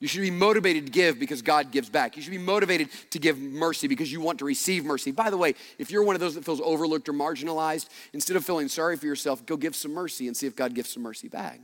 You 0.01 0.07
should 0.07 0.21
be 0.21 0.31
motivated 0.31 0.87
to 0.87 0.93
give 0.93 1.19
because 1.19 1.43
God 1.43 1.73
gives 1.73 1.89
back. 1.89 2.17
You 2.17 2.23
should 2.23 2.31
be 2.31 2.39
motivated 2.39 2.89
to 3.11 3.19
give 3.19 3.39
mercy 3.39 3.89
because 3.89 4.13
you 4.13 4.21
want 4.21 4.39
to 4.39 4.45
receive 4.45 4.85
mercy. 4.85 5.11
By 5.11 5.31
the 5.31 5.37
way, 5.37 5.55
if 5.79 5.91
you're 5.91 6.05
one 6.05 6.15
of 6.15 6.21
those 6.21 6.37
that 6.37 6.45
feels 6.45 6.61
overlooked 6.61 7.09
or 7.09 7.13
marginalized, 7.13 7.89
instead 8.13 8.37
of 8.37 8.45
feeling 8.45 8.69
sorry 8.69 8.97
for 8.97 9.07
yourself, 9.07 9.45
go 9.45 9.57
give 9.57 9.75
some 9.75 9.93
mercy 9.93 10.29
and 10.29 10.37
see 10.37 10.47
if 10.47 10.55
God 10.55 10.75
gives 10.75 10.91
some 10.91 11.03
mercy 11.03 11.29
back. 11.29 11.59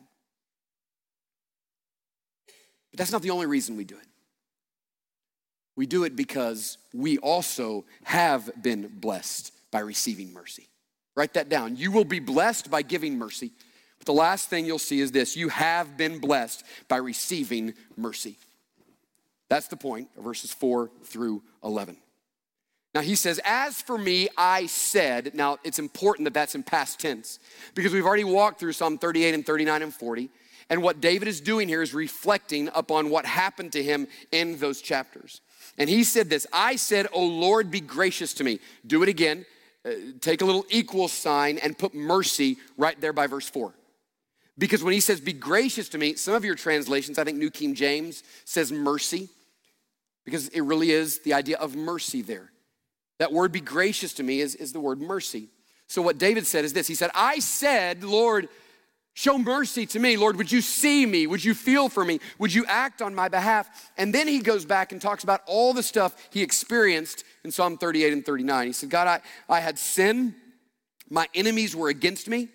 But 2.90 2.98
that's 2.98 3.12
not 3.12 3.22
the 3.22 3.30
only 3.30 3.46
reason 3.46 3.76
we 3.76 3.84
do 3.84 3.96
it. 3.96 4.06
We 5.76 5.86
do 5.86 6.04
it 6.04 6.14
because 6.14 6.78
we 6.92 7.18
also 7.18 7.84
have 8.04 8.50
been 8.62 8.88
blessed 8.88 9.52
by 9.70 9.80
receiving 9.80 10.32
mercy. 10.32 10.68
Write 11.16 11.34
that 11.34 11.48
down. 11.48 11.76
You 11.76 11.90
will 11.90 12.04
be 12.04 12.20
blessed 12.20 12.70
by 12.70 12.82
giving 12.82 13.18
mercy. 13.18 13.52
But 13.98 14.06
the 14.06 14.12
last 14.12 14.50
thing 14.50 14.66
you'll 14.66 14.78
see 14.78 15.00
is 15.00 15.12
this 15.12 15.36
you 15.36 15.48
have 15.48 15.96
been 15.96 16.18
blessed 16.18 16.64
by 16.88 16.96
receiving 16.96 17.74
mercy. 17.96 18.36
That's 19.48 19.68
the 19.68 19.76
point 19.76 20.08
of 20.16 20.24
verses 20.24 20.52
4 20.52 20.90
through 21.04 21.42
11. 21.62 21.96
Now 22.94 23.00
he 23.00 23.16
says, 23.16 23.40
As 23.44 23.82
for 23.82 23.98
me, 23.98 24.28
I 24.36 24.66
said. 24.66 25.34
Now 25.34 25.58
it's 25.64 25.78
important 25.78 26.24
that 26.26 26.34
that's 26.34 26.54
in 26.54 26.62
past 26.62 27.00
tense 27.00 27.40
because 27.74 27.92
we've 27.92 28.06
already 28.06 28.24
walked 28.24 28.60
through 28.60 28.72
Psalm 28.72 28.98
38 28.98 29.34
and 29.34 29.44
39 29.46 29.82
and 29.82 29.94
40. 29.94 30.30
And 30.70 30.82
what 30.82 31.00
David 31.00 31.28
is 31.28 31.40
doing 31.40 31.68
here 31.68 31.82
is 31.82 31.92
reflecting 31.92 32.70
upon 32.74 33.10
what 33.10 33.26
happened 33.26 33.72
to 33.72 33.82
him 33.82 34.06
in 34.32 34.58
those 34.58 34.80
chapters. 34.80 35.40
And 35.78 35.90
he 35.90 36.04
said 36.04 36.30
this 36.30 36.46
I 36.52 36.76
said, 36.76 37.06
O 37.12 37.24
Lord, 37.24 37.70
be 37.70 37.80
gracious 37.80 38.34
to 38.34 38.44
me. 38.44 38.60
Do 38.86 39.02
it 39.02 39.08
again. 39.08 39.46
Uh, 39.84 39.92
take 40.20 40.40
a 40.40 40.44
little 40.44 40.64
equal 40.70 41.08
sign 41.08 41.58
and 41.58 41.76
put 41.76 41.94
mercy 41.94 42.56
right 42.78 42.98
there 43.00 43.12
by 43.12 43.26
verse 43.26 43.48
4. 43.48 43.74
Because 44.56 44.82
when 44.82 44.94
he 44.94 45.00
says, 45.00 45.20
Be 45.20 45.32
gracious 45.32 45.88
to 45.90 45.98
me, 45.98 46.14
some 46.14 46.34
of 46.34 46.44
your 46.44 46.54
translations, 46.54 47.18
I 47.18 47.24
think 47.24 47.38
New 47.38 47.50
King 47.50 47.74
James 47.74 48.22
says 48.44 48.72
mercy, 48.72 49.28
because 50.24 50.48
it 50.48 50.60
really 50.62 50.90
is 50.90 51.20
the 51.20 51.34
idea 51.34 51.58
of 51.58 51.76
mercy 51.76 52.22
there. 52.22 52.50
That 53.18 53.32
word 53.32 53.52
be 53.52 53.60
gracious 53.60 54.14
to 54.14 54.22
me 54.22 54.40
is, 54.40 54.54
is 54.54 54.72
the 54.72 54.80
word 54.80 55.00
mercy. 55.00 55.48
So 55.86 56.02
what 56.02 56.18
David 56.18 56.46
said 56.46 56.64
is 56.64 56.72
this 56.72 56.86
He 56.86 56.94
said, 56.94 57.10
I 57.14 57.40
said, 57.40 58.04
Lord, 58.04 58.48
show 59.14 59.38
mercy 59.38 59.86
to 59.86 59.98
me. 59.98 60.16
Lord, 60.16 60.36
would 60.36 60.52
you 60.52 60.60
see 60.60 61.06
me? 61.06 61.26
Would 61.26 61.44
you 61.44 61.54
feel 61.54 61.88
for 61.88 62.04
me? 62.04 62.20
Would 62.38 62.52
you 62.52 62.66
act 62.66 63.00
on 63.00 63.14
my 63.14 63.28
behalf? 63.28 63.90
And 63.96 64.12
then 64.12 64.28
he 64.28 64.40
goes 64.40 64.64
back 64.64 64.92
and 64.92 65.00
talks 65.00 65.24
about 65.24 65.42
all 65.46 65.72
the 65.72 65.82
stuff 65.82 66.28
he 66.30 66.42
experienced 66.42 67.24
in 67.44 67.50
Psalm 67.50 67.78
38 67.78 68.12
and 68.12 68.26
39. 68.26 68.66
He 68.66 68.72
said, 68.72 68.90
God, 68.90 69.06
I, 69.06 69.20
I 69.48 69.60
had 69.60 69.78
sin. 69.78 70.34
My 71.08 71.28
enemies 71.34 71.74
were 71.74 71.88
against 71.88 72.28
me. 72.28 72.48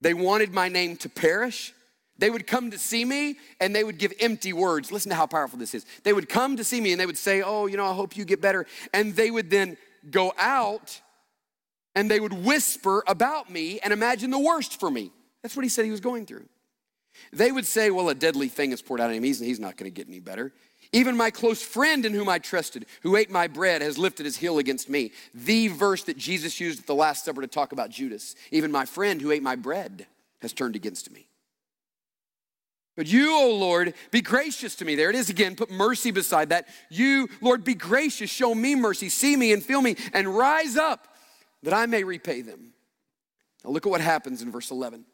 They 0.00 0.14
wanted 0.14 0.52
my 0.52 0.68
name 0.68 0.96
to 0.98 1.08
perish. 1.08 1.74
They 2.16 2.30
would 2.30 2.46
come 2.46 2.70
to 2.72 2.78
see 2.78 3.04
me 3.04 3.36
and 3.60 3.74
they 3.74 3.84
would 3.84 3.98
give 3.98 4.12
empty 4.18 4.52
words. 4.52 4.90
Listen 4.90 5.10
to 5.10 5.16
how 5.16 5.26
powerful 5.26 5.58
this 5.58 5.74
is. 5.74 5.84
They 6.02 6.12
would 6.12 6.28
come 6.28 6.56
to 6.56 6.64
see 6.64 6.80
me 6.80 6.92
and 6.92 7.00
they 7.00 7.06
would 7.06 7.18
say, 7.18 7.42
Oh, 7.42 7.66
you 7.66 7.76
know, 7.76 7.86
I 7.86 7.94
hope 7.94 8.16
you 8.16 8.24
get 8.24 8.40
better. 8.40 8.66
And 8.92 9.14
they 9.14 9.30
would 9.30 9.50
then 9.50 9.76
go 10.10 10.32
out 10.38 11.00
and 11.94 12.10
they 12.10 12.18
would 12.18 12.32
whisper 12.32 13.04
about 13.06 13.50
me 13.50 13.78
and 13.80 13.92
imagine 13.92 14.30
the 14.30 14.38
worst 14.38 14.80
for 14.80 14.90
me. 14.90 15.12
That's 15.42 15.56
what 15.56 15.64
he 15.64 15.68
said 15.68 15.84
he 15.84 15.90
was 15.90 16.00
going 16.00 16.26
through. 16.26 16.48
They 17.32 17.50
would 17.52 17.66
say, 17.66 17.90
Well, 17.90 18.08
a 18.08 18.14
deadly 18.14 18.48
thing 18.48 18.72
is 18.72 18.82
poured 18.82 19.00
out 19.00 19.10
on 19.10 19.16
him. 19.16 19.22
He's, 19.22 19.40
he's 19.40 19.60
not 19.60 19.76
going 19.76 19.90
to 19.90 19.94
get 19.94 20.08
any 20.08 20.20
better. 20.20 20.52
Even 20.92 21.16
my 21.16 21.30
close 21.30 21.62
friend 21.62 22.06
in 22.06 22.14
whom 22.14 22.28
I 22.28 22.38
trusted, 22.38 22.86
who 23.02 23.16
ate 23.16 23.30
my 23.30 23.46
bread, 23.46 23.82
has 23.82 23.98
lifted 23.98 24.24
his 24.24 24.38
heel 24.38 24.58
against 24.58 24.88
me. 24.88 25.12
The 25.34 25.68
verse 25.68 26.04
that 26.04 26.16
Jesus 26.16 26.60
used 26.60 26.80
at 26.80 26.86
the 26.86 26.94
Last 26.94 27.24
Supper 27.24 27.42
to 27.42 27.46
talk 27.46 27.72
about 27.72 27.90
Judas. 27.90 28.34
Even 28.50 28.72
my 28.72 28.86
friend 28.86 29.20
who 29.20 29.30
ate 29.30 29.42
my 29.42 29.56
bread 29.56 30.06
has 30.40 30.52
turned 30.52 30.76
against 30.76 31.10
me. 31.10 31.28
But 32.96 33.06
you, 33.06 33.32
O 33.32 33.54
Lord, 33.54 33.94
be 34.10 34.22
gracious 34.22 34.74
to 34.76 34.84
me. 34.84 34.96
There 34.96 35.10
it 35.10 35.14
is 35.14 35.30
again. 35.30 35.56
Put 35.56 35.70
mercy 35.70 36.10
beside 36.10 36.48
that. 36.48 36.66
You, 36.88 37.28
Lord, 37.40 37.64
be 37.64 37.74
gracious. 37.74 38.30
Show 38.30 38.54
me 38.54 38.74
mercy. 38.74 39.08
See 39.08 39.36
me 39.36 39.52
and 39.52 39.62
feel 39.62 39.82
me 39.82 39.96
and 40.12 40.36
rise 40.36 40.76
up 40.76 41.06
that 41.62 41.74
I 41.74 41.86
may 41.86 42.02
repay 42.02 42.40
them. 42.40 42.72
Now 43.62 43.70
look 43.70 43.86
at 43.86 43.90
what 43.90 44.00
happens 44.00 44.42
in 44.42 44.50
verse 44.50 44.70
11. 44.70 45.04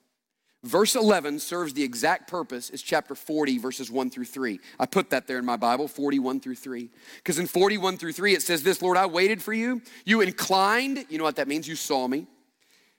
Verse 0.64 0.94
11 0.94 1.40
serves 1.40 1.74
the 1.74 1.82
exact 1.82 2.26
purpose 2.26 2.70
as 2.70 2.80
chapter 2.80 3.14
40, 3.14 3.58
verses 3.58 3.90
1 3.90 4.08
through 4.08 4.24
3. 4.24 4.58
I 4.80 4.86
put 4.86 5.10
that 5.10 5.26
there 5.26 5.38
in 5.38 5.44
my 5.44 5.58
Bible, 5.58 5.86
41 5.86 6.40
through 6.40 6.54
3. 6.54 6.88
Because 7.16 7.38
in 7.38 7.46
41 7.46 7.98
through 7.98 8.14
3, 8.14 8.32
it 8.32 8.40
says 8.40 8.62
this 8.62 8.80
Lord, 8.80 8.96
I 8.96 9.04
waited 9.04 9.42
for 9.42 9.52
you. 9.52 9.82
You 10.06 10.22
inclined, 10.22 11.04
you 11.10 11.18
know 11.18 11.24
what 11.24 11.36
that 11.36 11.48
means? 11.48 11.68
You 11.68 11.76
saw 11.76 12.08
me. 12.08 12.26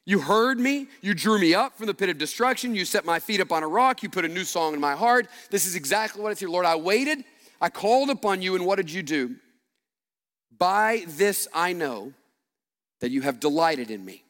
You 0.06 0.20
heard 0.20 0.60
me. 0.60 0.88
You 1.02 1.16
drew 1.16 1.40
me 1.40 1.56
up 1.56 1.76
from 1.76 1.88
the 1.88 1.96
pit 1.96 2.10
of 2.10 2.20
destruction. 2.20 2.76
You 2.76 2.86
set 2.86 3.04
my 3.04 3.18
feet 3.18 3.42
up 3.42 3.52
on 3.52 3.64
a 3.64 3.68
rock. 3.68 4.04
You 4.04 4.10
put 4.10 4.26
a 4.26 4.30
new 4.30 4.44
song 4.44 4.76
in 4.76 4.80
my 4.80 4.94
heart. 4.94 5.28
This 5.50 5.66
is 5.66 5.76
exactly 5.76 6.22
what 6.22 6.32
it's 6.32 6.40
here. 6.40 6.50
Lord, 6.50 6.68
I 6.68 6.76
waited. 6.76 7.24
I 7.60 7.70
called 7.70 8.12
upon 8.12 8.44
you, 8.44 8.54
and 8.54 8.64
what 8.64 8.76
did 8.76 8.92
you 8.92 9.02
do? 9.02 9.38
By 10.56 11.06
this 11.08 11.48
I 11.52 11.74
know 11.74 12.14
that 13.02 13.10
you 13.10 13.22
have 13.22 13.40
delighted 13.40 13.90
in 13.90 14.06
me 14.06 14.25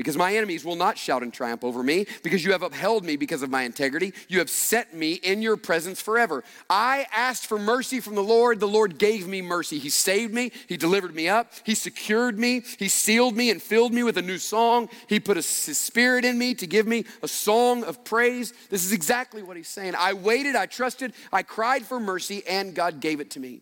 because 0.00 0.16
my 0.16 0.34
enemies 0.34 0.64
will 0.64 0.76
not 0.76 0.96
shout 0.96 1.22
in 1.22 1.30
triumph 1.30 1.62
over 1.62 1.82
me, 1.82 2.06
because 2.22 2.42
you 2.42 2.52
have 2.52 2.62
upheld 2.62 3.04
me 3.04 3.16
because 3.16 3.42
of 3.42 3.50
my 3.50 3.64
integrity. 3.64 4.14
You 4.28 4.38
have 4.38 4.48
set 4.48 4.94
me 4.94 5.12
in 5.12 5.42
your 5.42 5.58
presence 5.58 6.00
forever. 6.00 6.42
I 6.70 7.06
asked 7.14 7.46
for 7.46 7.58
mercy 7.58 8.00
from 8.00 8.14
the 8.14 8.22
Lord. 8.22 8.60
The 8.60 8.66
Lord 8.66 8.96
gave 8.96 9.28
me 9.28 9.42
mercy. 9.42 9.78
He 9.78 9.90
saved 9.90 10.32
me. 10.32 10.52
He 10.68 10.78
delivered 10.78 11.14
me 11.14 11.28
up. 11.28 11.52
He 11.64 11.74
secured 11.74 12.38
me. 12.38 12.62
He 12.78 12.88
sealed 12.88 13.36
me 13.36 13.50
and 13.50 13.60
filled 13.60 13.92
me 13.92 14.02
with 14.02 14.16
a 14.16 14.22
new 14.22 14.38
song. 14.38 14.88
He 15.06 15.20
put 15.20 15.36
a, 15.36 15.40
his 15.40 15.76
spirit 15.76 16.24
in 16.24 16.38
me 16.38 16.54
to 16.54 16.66
give 16.66 16.86
me 16.86 17.04
a 17.22 17.28
song 17.28 17.84
of 17.84 18.02
praise. 18.02 18.54
This 18.70 18.86
is 18.86 18.92
exactly 18.92 19.42
what 19.42 19.58
he's 19.58 19.68
saying. 19.68 19.94
I 19.98 20.14
waited, 20.14 20.56
I 20.56 20.64
trusted, 20.64 21.12
I 21.30 21.42
cried 21.42 21.84
for 21.84 22.00
mercy, 22.00 22.42
and 22.48 22.74
God 22.74 23.00
gave 23.00 23.20
it 23.20 23.32
to 23.32 23.40
me. 23.40 23.60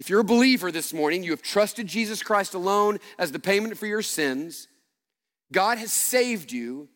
If 0.00 0.10
you're 0.10 0.20
a 0.20 0.24
believer 0.24 0.70
this 0.70 0.92
morning, 0.92 1.24
you 1.24 1.30
have 1.30 1.40
trusted 1.40 1.86
Jesus 1.86 2.22
Christ 2.22 2.52
alone 2.52 2.98
as 3.18 3.32
the 3.32 3.38
payment 3.38 3.78
for 3.78 3.86
your 3.86 4.02
sins 4.02 4.68
God 5.52 5.78
has 5.78 5.92
saved 5.92 6.52
you 6.52 6.88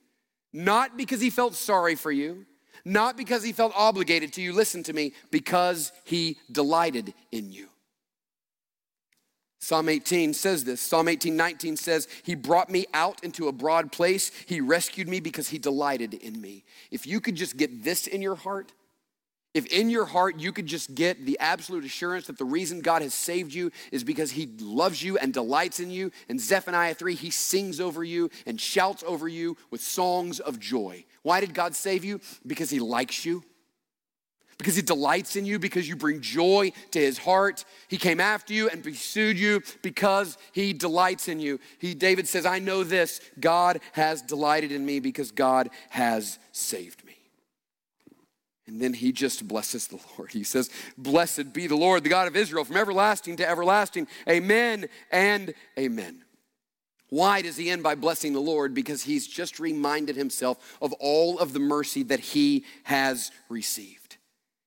not 0.52 0.96
because 0.96 1.20
he 1.20 1.30
felt 1.30 1.54
sorry 1.54 1.94
for 1.94 2.12
you, 2.12 2.44
not 2.84 3.16
because 3.16 3.42
he 3.42 3.52
felt 3.52 3.72
obligated 3.74 4.32
to 4.34 4.42
you, 4.42 4.52
listen 4.52 4.82
to 4.82 4.92
me, 4.92 5.12
because 5.30 5.92
he 6.04 6.38
delighted 6.50 7.14
in 7.30 7.50
you. 7.50 7.68
Psalm 9.60 9.88
18 9.88 10.34
says 10.34 10.64
this. 10.64 10.80
Psalm 10.80 11.06
18, 11.06 11.36
19 11.36 11.76
says, 11.76 12.08
He 12.24 12.34
brought 12.34 12.68
me 12.68 12.84
out 12.92 13.22
into 13.22 13.46
a 13.46 13.52
broad 13.52 13.92
place. 13.92 14.32
He 14.46 14.60
rescued 14.60 15.08
me 15.08 15.20
because 15.20 15.48
He 15.50 15.58
delighted 15.58 16.14
in 16.14 16.40
me. 16.40 16.64
If 16.90 17.06
you 17.06 17.20
could 17.20 17.36
just 17.36 17.56
get 17.56 17.84
this 17.84 18.08
in 18.08 18.20
your 18.20 18.34
heart, 18.34 18.72
if 19.54 19.66
in 19.66 19.90
your 19.90 20.06
heart 20.06 20.38
you 20.38 20.50
could 20.50 20.66
just 20.66 20.94
get 20.94 21.26
the 21.26 21.38
absolute 21.38 21.84
assurance 21.84 22.26
that 22.26 22.38
the 22.38 22.44
reason 22.44 22.80
God 22.80 23.02
has 23.02 23.12
saved 23.12 23.52
you 23.52 23.70
is 23.90 24.02
because 24.02 24.30
he 24.30 24.46
loves 24.60 25.02
you 25.02 25.18
and 25.18 25.32
delights 25.32 25.78
in 25.78 25.90
you, 25.90 26.10
and 26.28 26.40
Zephaniah 26.40 26.94
3, 26.94 27.14
he 27.14 27.30
sings 27.30 27.78
over 27.78 28.02
you 28.02 28.30
and 28.46 28.58
shouts 28.58 29.04
over 29.06 29.28
you 29.28 29.56
with 29.70 29.82
songs 29.82 30.40
of 30.40 30.58
joy. 30.58 31.04
Why 31.22 31.40
did 31.40 31.52
God 31.52 31.74
save 31.74 32.04
you? 32.04 32.20
Because 32.46 32.70
he 32.70 32.80
likes 32.80 33.26
you. 33.26 33.44
Because 34.56 34.76
he 34.76 34.82
delights 34.82 35.34
in 35.36 35.44
you, 35.44 35.58
because 35.58 35.88
you 35.88 35.96
bring 35.96 36.20
joy 36.20 36.72
to 36.92 37.00
his 37.00 37.18
heart. 37.18 37.64
He 37.88 37.96
came 37.96 38.20
after 38.20 38.54
you 38.54 38.68
and 38.68 38.82
pursued 38.82 39.36
you 39.36 39.62
because 39.82 40.38
he 40.52 40.72
delights 40.72 41.26
in 41.28 41.40
you. 41.40 41.58
He, 41.78 41.94
David 41.94 42.28
says, 42.28 42.46
I 42.46 42.58
know 42.58 42.84
this 42.84 43.20
God 43.40 43.80
has 43.92 44.22
delighted 44.22 44.70
in 44.70 44.86
me 44.86 45.00
because 45.00 45.32
God 45.32 45.68
has 45.90 46.38
saved 46.52 47.04
me. 47.04 47.21
And 48.66 48.80
then 48.80 48.94
he 48.94 49.10
just 49.10 49.46
blesses 49.48 49.88
the 49.88 49.98
Lord. 50.16 50.30
He 50.32 50.44
says, 50.44 50.70
Blessed 50.96 51.52
be 51.52 51.66
the 51.66 51.76
Lord, 51.76 52.04
the 52.04 52.08
God 52.08 52.28
of 52.28 52.36
Israel, 52.36 52.64
from 52.64 52.76
everlasting 52.76 53.36
to 53.36 53.48
everlasting. 53.48 54.06
Amen 54.28 54.88
and 55.10 55.54
amen. 55.78 56.22
Why 57.08 57.42
does 57.42 57.56
he 57.56 57.68
end 57.68 57.82
by 57.82 57.94
blessing 57.94 58.32
the 58.32 58.40
Lord? 58.40 58.72
Because 58.72 59.02
he's 59.02 59.26
just 59.26 59.60
reminded 59.60 60.16
himself 60.16 60.78
of 60.80 60.92
all 60.94 61.38
of 61.38 61.52
the 61.52 61.58
mercy 61.58 62.04
that 62.04 62.20
he 62.20 62.64
has 62.84 63.30
received. 63.50 64.16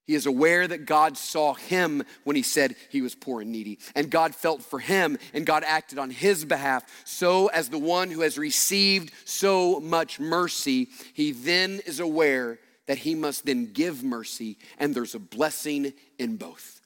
He 0.05 0.13
is 0.13 0.27
aware 0.27 0.67
that 0.67 0.85
God 0.85 1.17
saw 1.17 1.55
him 1.55 2.03
when 2.23 2.35
he 2.35 2.43
said 2.43 2.75
he 2.91 3.01
was 3.01 3.15
poor 3.15 3.41
and 3.41 3.51
needy, 3.51 3.79
and 3.95 4.11
God 4.11 4.35
felt 4.35 4.61
for 4.61 4.77
him, 4.77 5.17
and 5.33 5.45
God 5.45 5.63
acted 5.65 5.97
on 5.97 6.11
his 6.11 6.45
behalf. 6.45 6.83
So, 7.05 7.47
as 7.47 7.69
the 7.69 7.79
one 7.79 8.11
who 8.11 8.21
has 8.21 8.37
received 8.37 9.11
so 9.25 9.79
much 9.79 10.19
mercy, 10.19 10.89
he 11.15 11.31
then 11.31 11.81
is 11.87 11.99
aware 11.99 12.59
that 12.87 12.99
he 12.99 13.15
must 13.15 13.45
then 13.45 13.71
give 13.71 14.03
mercy, 14.03 14.57
and 14.77 14.93
there's 14.93 15.15
a 15.15 15.19
blessing 15.19 15.93
in 16.19 16.37
both. 16.37 16.81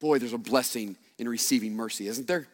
Boy, 0.00 0.18
there's 0.18 0.32
a 0.32 0.38
blessing 0.38 0.96
in 1.18 1.28
receiving 1.28 1.74
mercy, 1.74 2.08
isn't 2.08 2.26
there? 2.26 2.48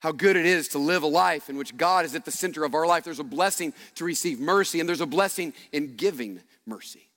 How 0.00 0.12
good 0.12 0.36
it 0.36 0.46
is 0.46 0.68
to 0.68 0.78
live 0.78 1.02
a 1.02 1.08
life 1.08 1.48
in 1.48 1.56
which 1.56 1.76
God 1.76 2.04
is 2.04 2.14
at 2.14 2.24
the 2.24 2.30
center 2.30 2.64
of 2.64 2.74
our 2.74 2.86
life. 2.86 3.04
There's 3.04 3.18
a 3.18 3.24
blessing 3.24 3.72
to 3.96 4.04
receive 4.04 4.38
mercy, 4.38 4.80
and 4.80 4.88
there's 4.88 5.00
a 5.00 5.06
blessing 5.06 5.52
in 5.72 5.96
giving 5.96 6.42
mercy. 6.66 7.08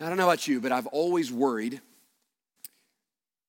I 0.00 0.08
don't 0.08 0.18
know 0.18 0.24
about 0.24 0.46
you, 0.46 0.60
but 0.60 0.72
I've 0.72 0.86
always 0.86 1.32
worried 1.32 1.80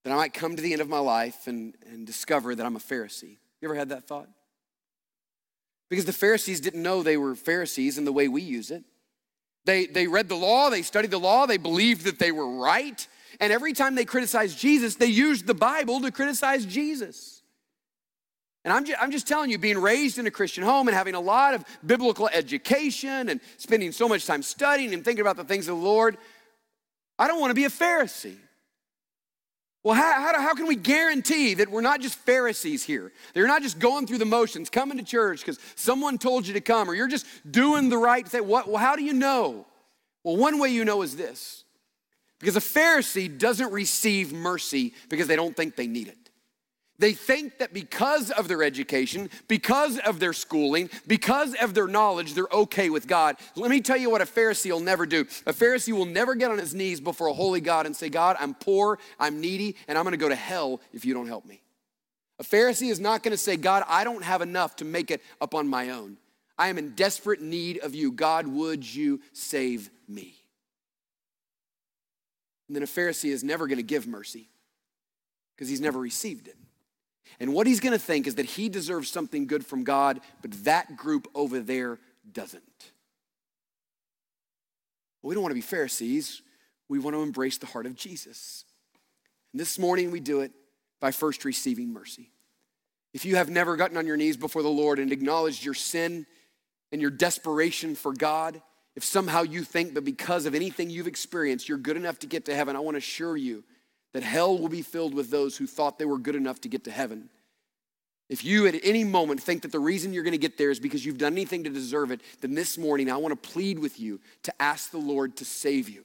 that 0.04 0.14
I 0.14 0.16
might 0.16 0.34
come 0.34 0.56
to 0.56 0.62
the 0.62 0.72
end 0.72 0.82
of 0.82 0.88
my 0.88 1.00
life 1.00 1.48
and, 1.48 1.76
and 1.92 2.06
discover 2.06 2.56
that 2.56 2.66
I'm 2.66 2.76
a 2.76 2.80
Pharisee. 2.80 3.38
You 3.62 3.68
ever 3.68 3.76
had 3.76 3.90
that 3.90 4.08
thought? 4.08 4.30
Because 5.90 6.06
the 6.06 6.14
Pharisees 6.14 6.60
didn't 6.60 6.84
know 6.84 7.02
they 7.02 7.18
were 7.18 7.36
Pharisees 7.36 7.98
in 7.98 8.06
the 8.06 8.12
way 8.12 8.28
we 8.28 8.42
use 8.42 8.72
it. 8.72 8.84
They, 9.66 9.86
they 9.86 10.08
read 10.08 10.30
the 10.30 10.36
law, 10.36 10.70
they 10.70 10.82
studied 10.82 11.12
the 11.12 11.20
law, 11.20 11.46
they 11.46 11.58
believed 11.58 12.06
that 12.06 12.20
they 12.20 12.32
were 12.32 12.58
right. 12.58 13.06
And 13.40 13.52
every 13.52 13.74
time 13.74 13.96
they 13.96 14.06
criticized 14.06 14.58
Jesus, 14.58 14.96
they 14.96 15.08
used 15.08 15.46
the 15.46 15.54
Bible 15.54 16.00
to 16.02 16.12
criticize 16.12 16.66
Jesus. 16.66 17.42
And 18.64 18.74
I'm 18.74 18.86
just, 18.86 19.02
I'm 19.02 19.12
just 19.12 19.28
telling 19.28 19.50
you, 19.50 19.58
being 19.58 19.78
raised 19.78 20.18
in 20.18 20.28
a 20.28 20.32
Christian 20.32 20.64
home 20.64 20.88
and 20.88 20.96
having 20.96 21.16
a 21.16 21.20
lot 21.20 21.54
of 21.54 21.64
biblical 21.86 22.28
education 22.28 23.30
and 23.30 23.40
spending 23.58 23.92
so 23.92 24.10
much 24.10 24.26
time 24.26 24.42
studying 24.42 24.94
and 24.94 25.06
thinking 25.06 25.22
about 25.22 25.38
the 25.38 25.44
things 25.44 25.68
of 25.68 25.78
the 25.78 25.84
Lord, 25.84 26.18
I 27.20 27.28
don't 27.28 27.40
want 27.40 27.52
to 27.52 27.56
be 27.56 27.66
a 27.66 27.70
Pharisee. 27.70 28.38
Well, 29.88 29.96
how, 29.96 30.12
how, 30.12 30.42
how, 30.42 30.54
can 30.54 30.68
we 30.68 30.76
guarantee 30.76 31.54
that 31.54 31.72
we're 31.72 31.80
not 31.80 32.02
just 32.02 32.16
Pharisees 32.16 32.84
here? 32.84 33.14
They're 33.34 33.48
not 33.48 33.62
just 33.62 33.80
going 33.80 34.06
through 34.06 34.18
the 34.18 34.26
motions, 34.26 34.70
coming 34.70 34.98
to 34.98 35.04
church 35.06 35.40
because 35.40 35.60
someone 35.78 36.18
told 36.18 36.46
you 36.46 36.56
to 36.56 36.60
come, 36.60 36.90
or 36.90 36.94
you're 36.94 37.08
just 37.08 37.26
doing 37.50 37.88
the 37.88 37.98
right 37.98 38.28
thing. 38.28 38.46
What, 38.46 38.68
well, 38.68 38.76
how 38.76 38.98
do 38.98 39.04
you 39.06 39.14
know? 39.14 39.66
Well, 40.26 40.36
one 40.36 40.60
way 40.60 40.68
you 40.72 40.84
know 40.84 41.04
is 41.04 41.16
this 41.16 41.64
because 42.38 42.58
a 42.58 42.60
Pharisee 42.60 43.40
doesn't 43.40 43.72
receive 43.72 44.34
mercy 44.34 44.94
because 45.08 45.28
they 45.28 45.38
don't 45.38 45.56
think 45.56 45.78
they 45.78 45.88
need 45.88 46.10
it. 46.10 46.27
They 47.00 47.14
think 47.14 47.60
that 47.60 47.74
because 47.74 48.32
of 48.32 48.48
their 48.48 48.64
education, 48.64 49.30
because 49.48 50.00
of 50.00 50.20
their 50.20 50.34
schooling, 50.34 50.90
because 51.06 51.54
of 51.56 51.76
their 51.76 51.88
knowledge, 51.88 52.34
they're 52.34 52.48
okay 52.52 52.90
with 52.90 53.08
God. 53.08 53.38
Let 53.56 53.70
me 53.70 53.82
tell 53.82 53.98
you 53.98 54.10
what 54.10 54.22
a 54.22 54.26
Pharisee 54.26 54.72
will 54.72 54.80
never 54.80 55.06
do. 55.06 55.22
A 55.46 55.54
Pharisee 55.54 55.94
will 55.94 56.06
never 56.06 56.34
get 56.34 56.50
on 56.50 56.58
his 56.58 56.74
knees 56.74 57.00
before 57.00 57.28
a 57.28 57.34
holy 57.34 57.62
God 57.62 57.86
and 57.86 57.96
say, 57.96 58.10
God, 58.10 58.36
I'm 58.40 58.56
poor, 58.56 58.98
I'm 59.20 59.40
needy, 59.40 59.76
and 59.88 59.98
I'm 59.98 60.04
gonna 60.06 60.18
go 60.18 60.30
to 60.30 60.36
hell 60.36 60.82
if 60.92 61.06
you 61.06 61.14
don't 61.14 61.28
help 61.28 61.46
me. 61.46 61.62
A 62.40 62.44
Pharisee 62.44 62.90
is 62.90 63.00
not 63.00 63.22
gonna 63.22 63.38
say, 63.38 63.58
God, 63.58 63.84
I 63.88 64.04
don't 64.04 64.24
have 64.24 64.42
enough 64.42 64.76
to 64.78 64.86
make 64.86 65.12
it 65.12 65.22
up 65.40 65.54
on 65.54 65.68
my 65.68 65.92
own. 65.92 66.18
I 66.58 66.70
am 66.70 66.78
in 66.78 66.96
desperate 66.96 67.42
need 67.42 67.78
of 67.80 67.94
you. 67.94 68.12
God, 68.12 68.48
would 68.48 68.84
you 68.84 69.22
save 69.34 69.92
me? 70.08 70.34
And 72.68 72.76
then 72.76 72.84
a 72.84 72.88
Pharisee 72.88 73.30
is 73.30 73.44
never 73.44 73.68
going 73.68 73.78
to 73.78 73.84
give 73.84 74.08
mercy 74.08 74.50
because 75.56 75.70
he's 75.70 75.80
never 75.80 76.00
received 76.00 76.48
it. 76.48 76.58
And 77.40 77.54
what 77.54 77.68
he's 77.68 77.80
going 77.80 77.94
to 77.94 78.04
think 78.04 78.28
is 78.28 78.36
that 78.36 78.46
he 78.46 78.70
deserves 78.70 79.10
something 79.10 79.48
good 79.48 79.66
from 79.66 79.84
God, 79.84 80.20
but 80.42 80.52
that 80.64 80.98
group 80.98 81.28
over 81.36 81.60
there 81.60 82.00
doesn't. 82.32 82.64
Well, 85.22 85.30
we 85.30 85.36
don't 85.36 85.44
want 85.44 85.52
to 85.52 85.56
be 85.56 85.62
Pharisees. 85.62 86.42
We 86.90 87.00
want 87.00 87.16
to 87.16 87.22
embrace 87.22 87.58
the 87.58 87.66
heart 87.66 87.86
of 87.86 87.96
Jesus. 87.96 88.66
And 89.54 89.60
this 89.60 89.78
morning 89.78 90.12
we 90.12 90.20
do 90.20 90.42
it 90.42 90.52
by 91.00 91.12
first 91.12 91.46
receiving 91.46 91.92
mercy. 91.92 92.32
If 93.14 93.26
you 93.26 93.36
have 93.36 93.50
never 93.50 93.76
gotten 93.76 93.98
on 93.98 94.08
your 94.08 94.18
knees 94.18 94.38
before 94.38 94.64
the 94.64 94.70
Lord 94.70 95.00
and 95.00 95.12
acknowledged 95.12 95.64
your 95.64 95.74
sin 95.74 96.26
and 96.92 97.02
your 97.02 97.12
desperation 97.12 97.96
for 97.96 98.14
God, 98.14 98.62
if 98.96 99.04
somehow 99.04 99.44
you 99.44 99.64
think 99.64 99.94
that 99.94 100.02
because 100.02 100.46
of 100.46 100.56
anything 100.56 100.90
you've 100.90 101.08
experienced, 101.08 101.70
you're 101.70 101.78
good 101.78 101.98
enough 101.98 102.20
to 102.20 102.28
get 102.28 102.46
to 102.46 102.56
heaven, 102.56 102.76
I 102.76 102.80
want 102.80 102.96
to 102.96 103.00
assure 103.00 103.38
you 103.38 103.64
that 104.14 104.24
hell 104.24 104.58
will 104.58 104.70
be 104.70 104.82
filled 104.82 105.14
with 105.14 105.30
those 105.30 105.58
who 105.58 105.68
thought 105.68 106.00
they 106.00 106.06
were 106.06 106.18
good 106.18 106.36
enough 106.36 106.62
to 106.62 106.70
get 106.70 106.84
to 106.86 106.92
heaven. 106.92 107.30
If 108.30 108.44
you 108.44 108.68
at 108.68 108.76
any 108.84 109.04
moment 109.04 109.42
think 109.42 109.62
that 109.62 109.72
the 109.72 109.80
reason 109.80 110.14
you're 110.14 110.24
going 110.24 110.34
to 110.34 110.38
get 110.38 110.58
there 110.58 110.70
is 110.70 110.80
because 110.80 111.06
you've 111.06 111.18
done 111.18 111.34
anything 111.34 111.64
to 111.64 111.70
deserve 111.70 112.12
it, 112.12 112.22
then 112.42 112.56
this 112.56 112.78
morning 112.78 113.10
I 113.10 113.18
want 113.18 113.42
to 113.42 113.50
plead 113.50 113.80
with 113.80 114.00
you 114.00 114.20
to 114.44 114.62
ask 114.62 114.92
the 114.92 114.98
Lord 114.98 115.38
to 115.38 115.46
save 115.46 115.88
you, 115.88 116.04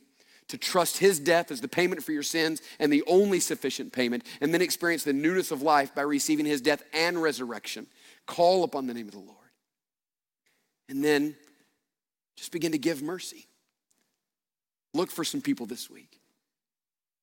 to 0.49 0.57
trust 0.57 0.99
His 0.99 1.19
death 1.19 1.51
as 1.51 1.61
the 1.61 1.69
payment 1.69 2.03
for 2.05 2.13
your 2.13 2.23
sins 2.23 2.63
and 2.79 2.93
the 2.93 3.03
only 3.09 3.41
sufficient 3.41 3.93
payment, 3.93 4.25
and 4.41 4.55
then 4.55 4.63
experience 4.63 5.03
the 5.03 5.13
newness 5.13 5.51
of 5.51 5.63
life 5.63 5.95
by 5.95 6.03
receiving 6.03 6.47
His 6.47 6.61
death 6.61 6.85
and 6.93 7.21
resurrection. 7.21 7.89
Call 8.27 8.63
upon 8.63 8.87
the 8.87 8.95
name 8.95 9.09
of 9.09 9.15
the 9.15 9.19
Lord. 9.19 9.39
And 10.89 11.03
then 11.03 11.35
just 12.37 12.53
begin 12.53 12.73
to 12.73 12.79
give 12.79 13.03
mercy. 13.03 13.47
Look 14.95 15.11
for 15.11 15.25
some 15.25 15.41
people 15.41 15.67
this 15.67 15.91
week. 15.91 16.22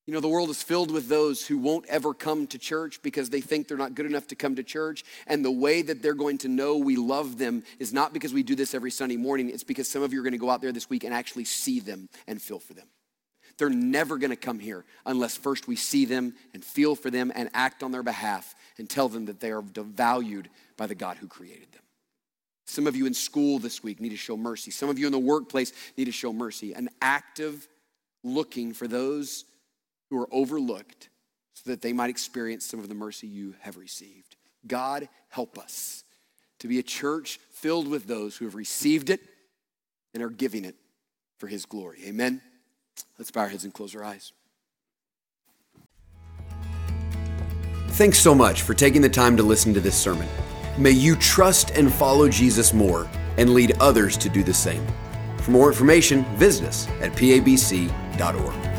You 0.06 0.14
know, 0.14 0.22
the 0.22 0.28
world 0.28 0.50
is 0.50 0.64
filled 0.64 0.90
with 0.90 1.08
those 1.08 1.46
who 1.46 1.60
won't 1.60 1.86
ever 1.86 2.16
come 2.16 2.48
to 2.48 2.58
church 2.58 3.00
because 3.04 3.30
they 3.30 3.42
think 3.42 3.68
they're 3.68 3.78
not 3.78 3.94
good 3.94 4.08
enough 4.08 4.28
to 4.28 4.36
come 4.36 4.56
to 4.56 4.64
church. 4.64 5.04
And 5.28 5.46
the 5.46 5.52
way 5.52 5.84
that 5.84 6.02
they're 6.02 6.16
going 6.16 6.40
to 6.40 6.48
know 6.48 6.78
we 6.78 6.96
love 6.96 7.38
them 7.38 7.64
is 7.78 7.94
not 7.94 8.12
because 8.12 8.34
we 8.34 8.42
do 8.42 8.56
this 8.56 8.74
every 8.74 8.90
Sunday 8.90 9.18
morning, 9.18 9.50
it's 9.50 9.64
because 9.64 9.88
some 9.88 10.02
of 10.02 10.12
you 10.12 10.20
are 10.20 10.24
going 10.24 10.32
to 10.32 10.40
go 10.40 10.50
out 10.50 10.62
there 10.62 10.72
this 10.72 10.90
week 10.90 11.04
and 11.04 11.14
actually 11.14 11.46
see 11.46 11.80
them 11.80 12.10
and 12.28 12.42
feel 12.42 12.60
for 12.60 12.74
them. 12.74 12.88
They're 13.60 13.70
never 13.70 14.18
going 14.18 14.32
to 14.32 14.38
come 14.38 14.58
here 14.58 14.86
unless 15.06 15.36
first 15.36 15.68
we 15.68 15.76
see 15.76 16.06
them 16.06 16.34
and 16.54 16.64
feel 16.64 16.96
for 16.96 17.12
them 17.12 17.32
and 17.36 17.50
act 17.54 17.84
on 17.84 17.92
their 17.92 18.04
behalf 18.04 18.56
and 18.78 18.90
tell 18.90 19.10
them 19.10 19.26
that 19.26 19.42
they 19.42 19.52
are 19.52 19.62
valued 19.62 20.50
by 20.78 20.88
the 20.88 20.96
God 20.96 21.18
who 21.18 21.28
created 21.28 21.72
them. 21.74 21.84
Some 22.66 22.88
of 22.88 22.96
you 22.96 23.06
in 23.06 23.14
school 23.14 23.60
this 23.60 23.84
week 23.84 24.00
need 24.00 24.10
to 24.10 24.18
show 24.18 24.38
mercy. 24.38 24.72
Some 24.72 24.90
of 24.90 24.98
you 24.98 25.08
in 25.08 25.12
the 25.12 25.20
workplace 25.20 25.74
need 25.98 26.06
to 26.06 26.12
show 26.12 26.32
mercy. 26.32 26.74
An 26.74 26.90
active 27.02 27.68
looking 28.24 28.74
for 28.74 28.88
those 28.88 29.44
who 30.10 30.20
are 30.20 30.28
overlooked 30.32 31.10
so 31.54 31.70
that 31.70 31.82
they 31.82 31.94
might 31.94 32.10
experience 32.10 32.66
some 32.66 32.80
of 32.80 32.90
the 32.90 32.96
mercy 32.96 33.28
you 33.28 33.56
have 33.62 33.78
received. 33.78 34.36
God, 34.68 35.08
help 35.30 35.58
us 35.58 36.04
to 36.60 36.68
be 36.68 36.80
a 36.80 36.84
church 36.84 37.40
filled 37.52 37.88
with 37.88 38.08
those 38.08 38.38
who 38.38 38.46
have 38.46 38.56
received 38.56 39.10
it 39.10 39.22
and 40.14 40.24
are 40.24 40.30
giving 40.30 40.66
it 40.66 40.76
for 41.38 41.48
His 41.48 41.66
glory. 41.66 42.00
Amen. 42.06 42.42
Let's 43.18 43.32
bow 43.32 43.42
our 43.42 43.48
heads 43.48 43.64
and 43.64 43.74
close 43.74 43.96
our 43.96 44.04
eyes. 44.04 44.34
Thanks 47.90 48.20
so 48.20 48.34
much 48.34 48.62
for 48.62 48.74
taking 48.74 49.02
the 49.02 49.10
time 49.10 49.36
to 49.38 49.44
listen 49.44 49.74
to 49.74 49.80
this 49.80 49.96
sermon. 49.96 50.28
May 50.78 50.92
you 50.92 51.16
trust 51.18 51.72
and 51.72 51.92
follow 51.92 52.30
Jesus 52.30 52.74
more 52.74 53.10
and 53.38 53.54
lead 53.54 53.76
others 53.80 54.16
to 54.18 54.30
do 54.30 54.44
the 54.44 54.54
same. 54.54 54.86
For 55.40 55.52
more 55.52 55.68
information, 55.70 56.24
visit 56.36 56.66
us 56.66 56.88
at 57.02 57.12
pabc.org. 57.14 58.79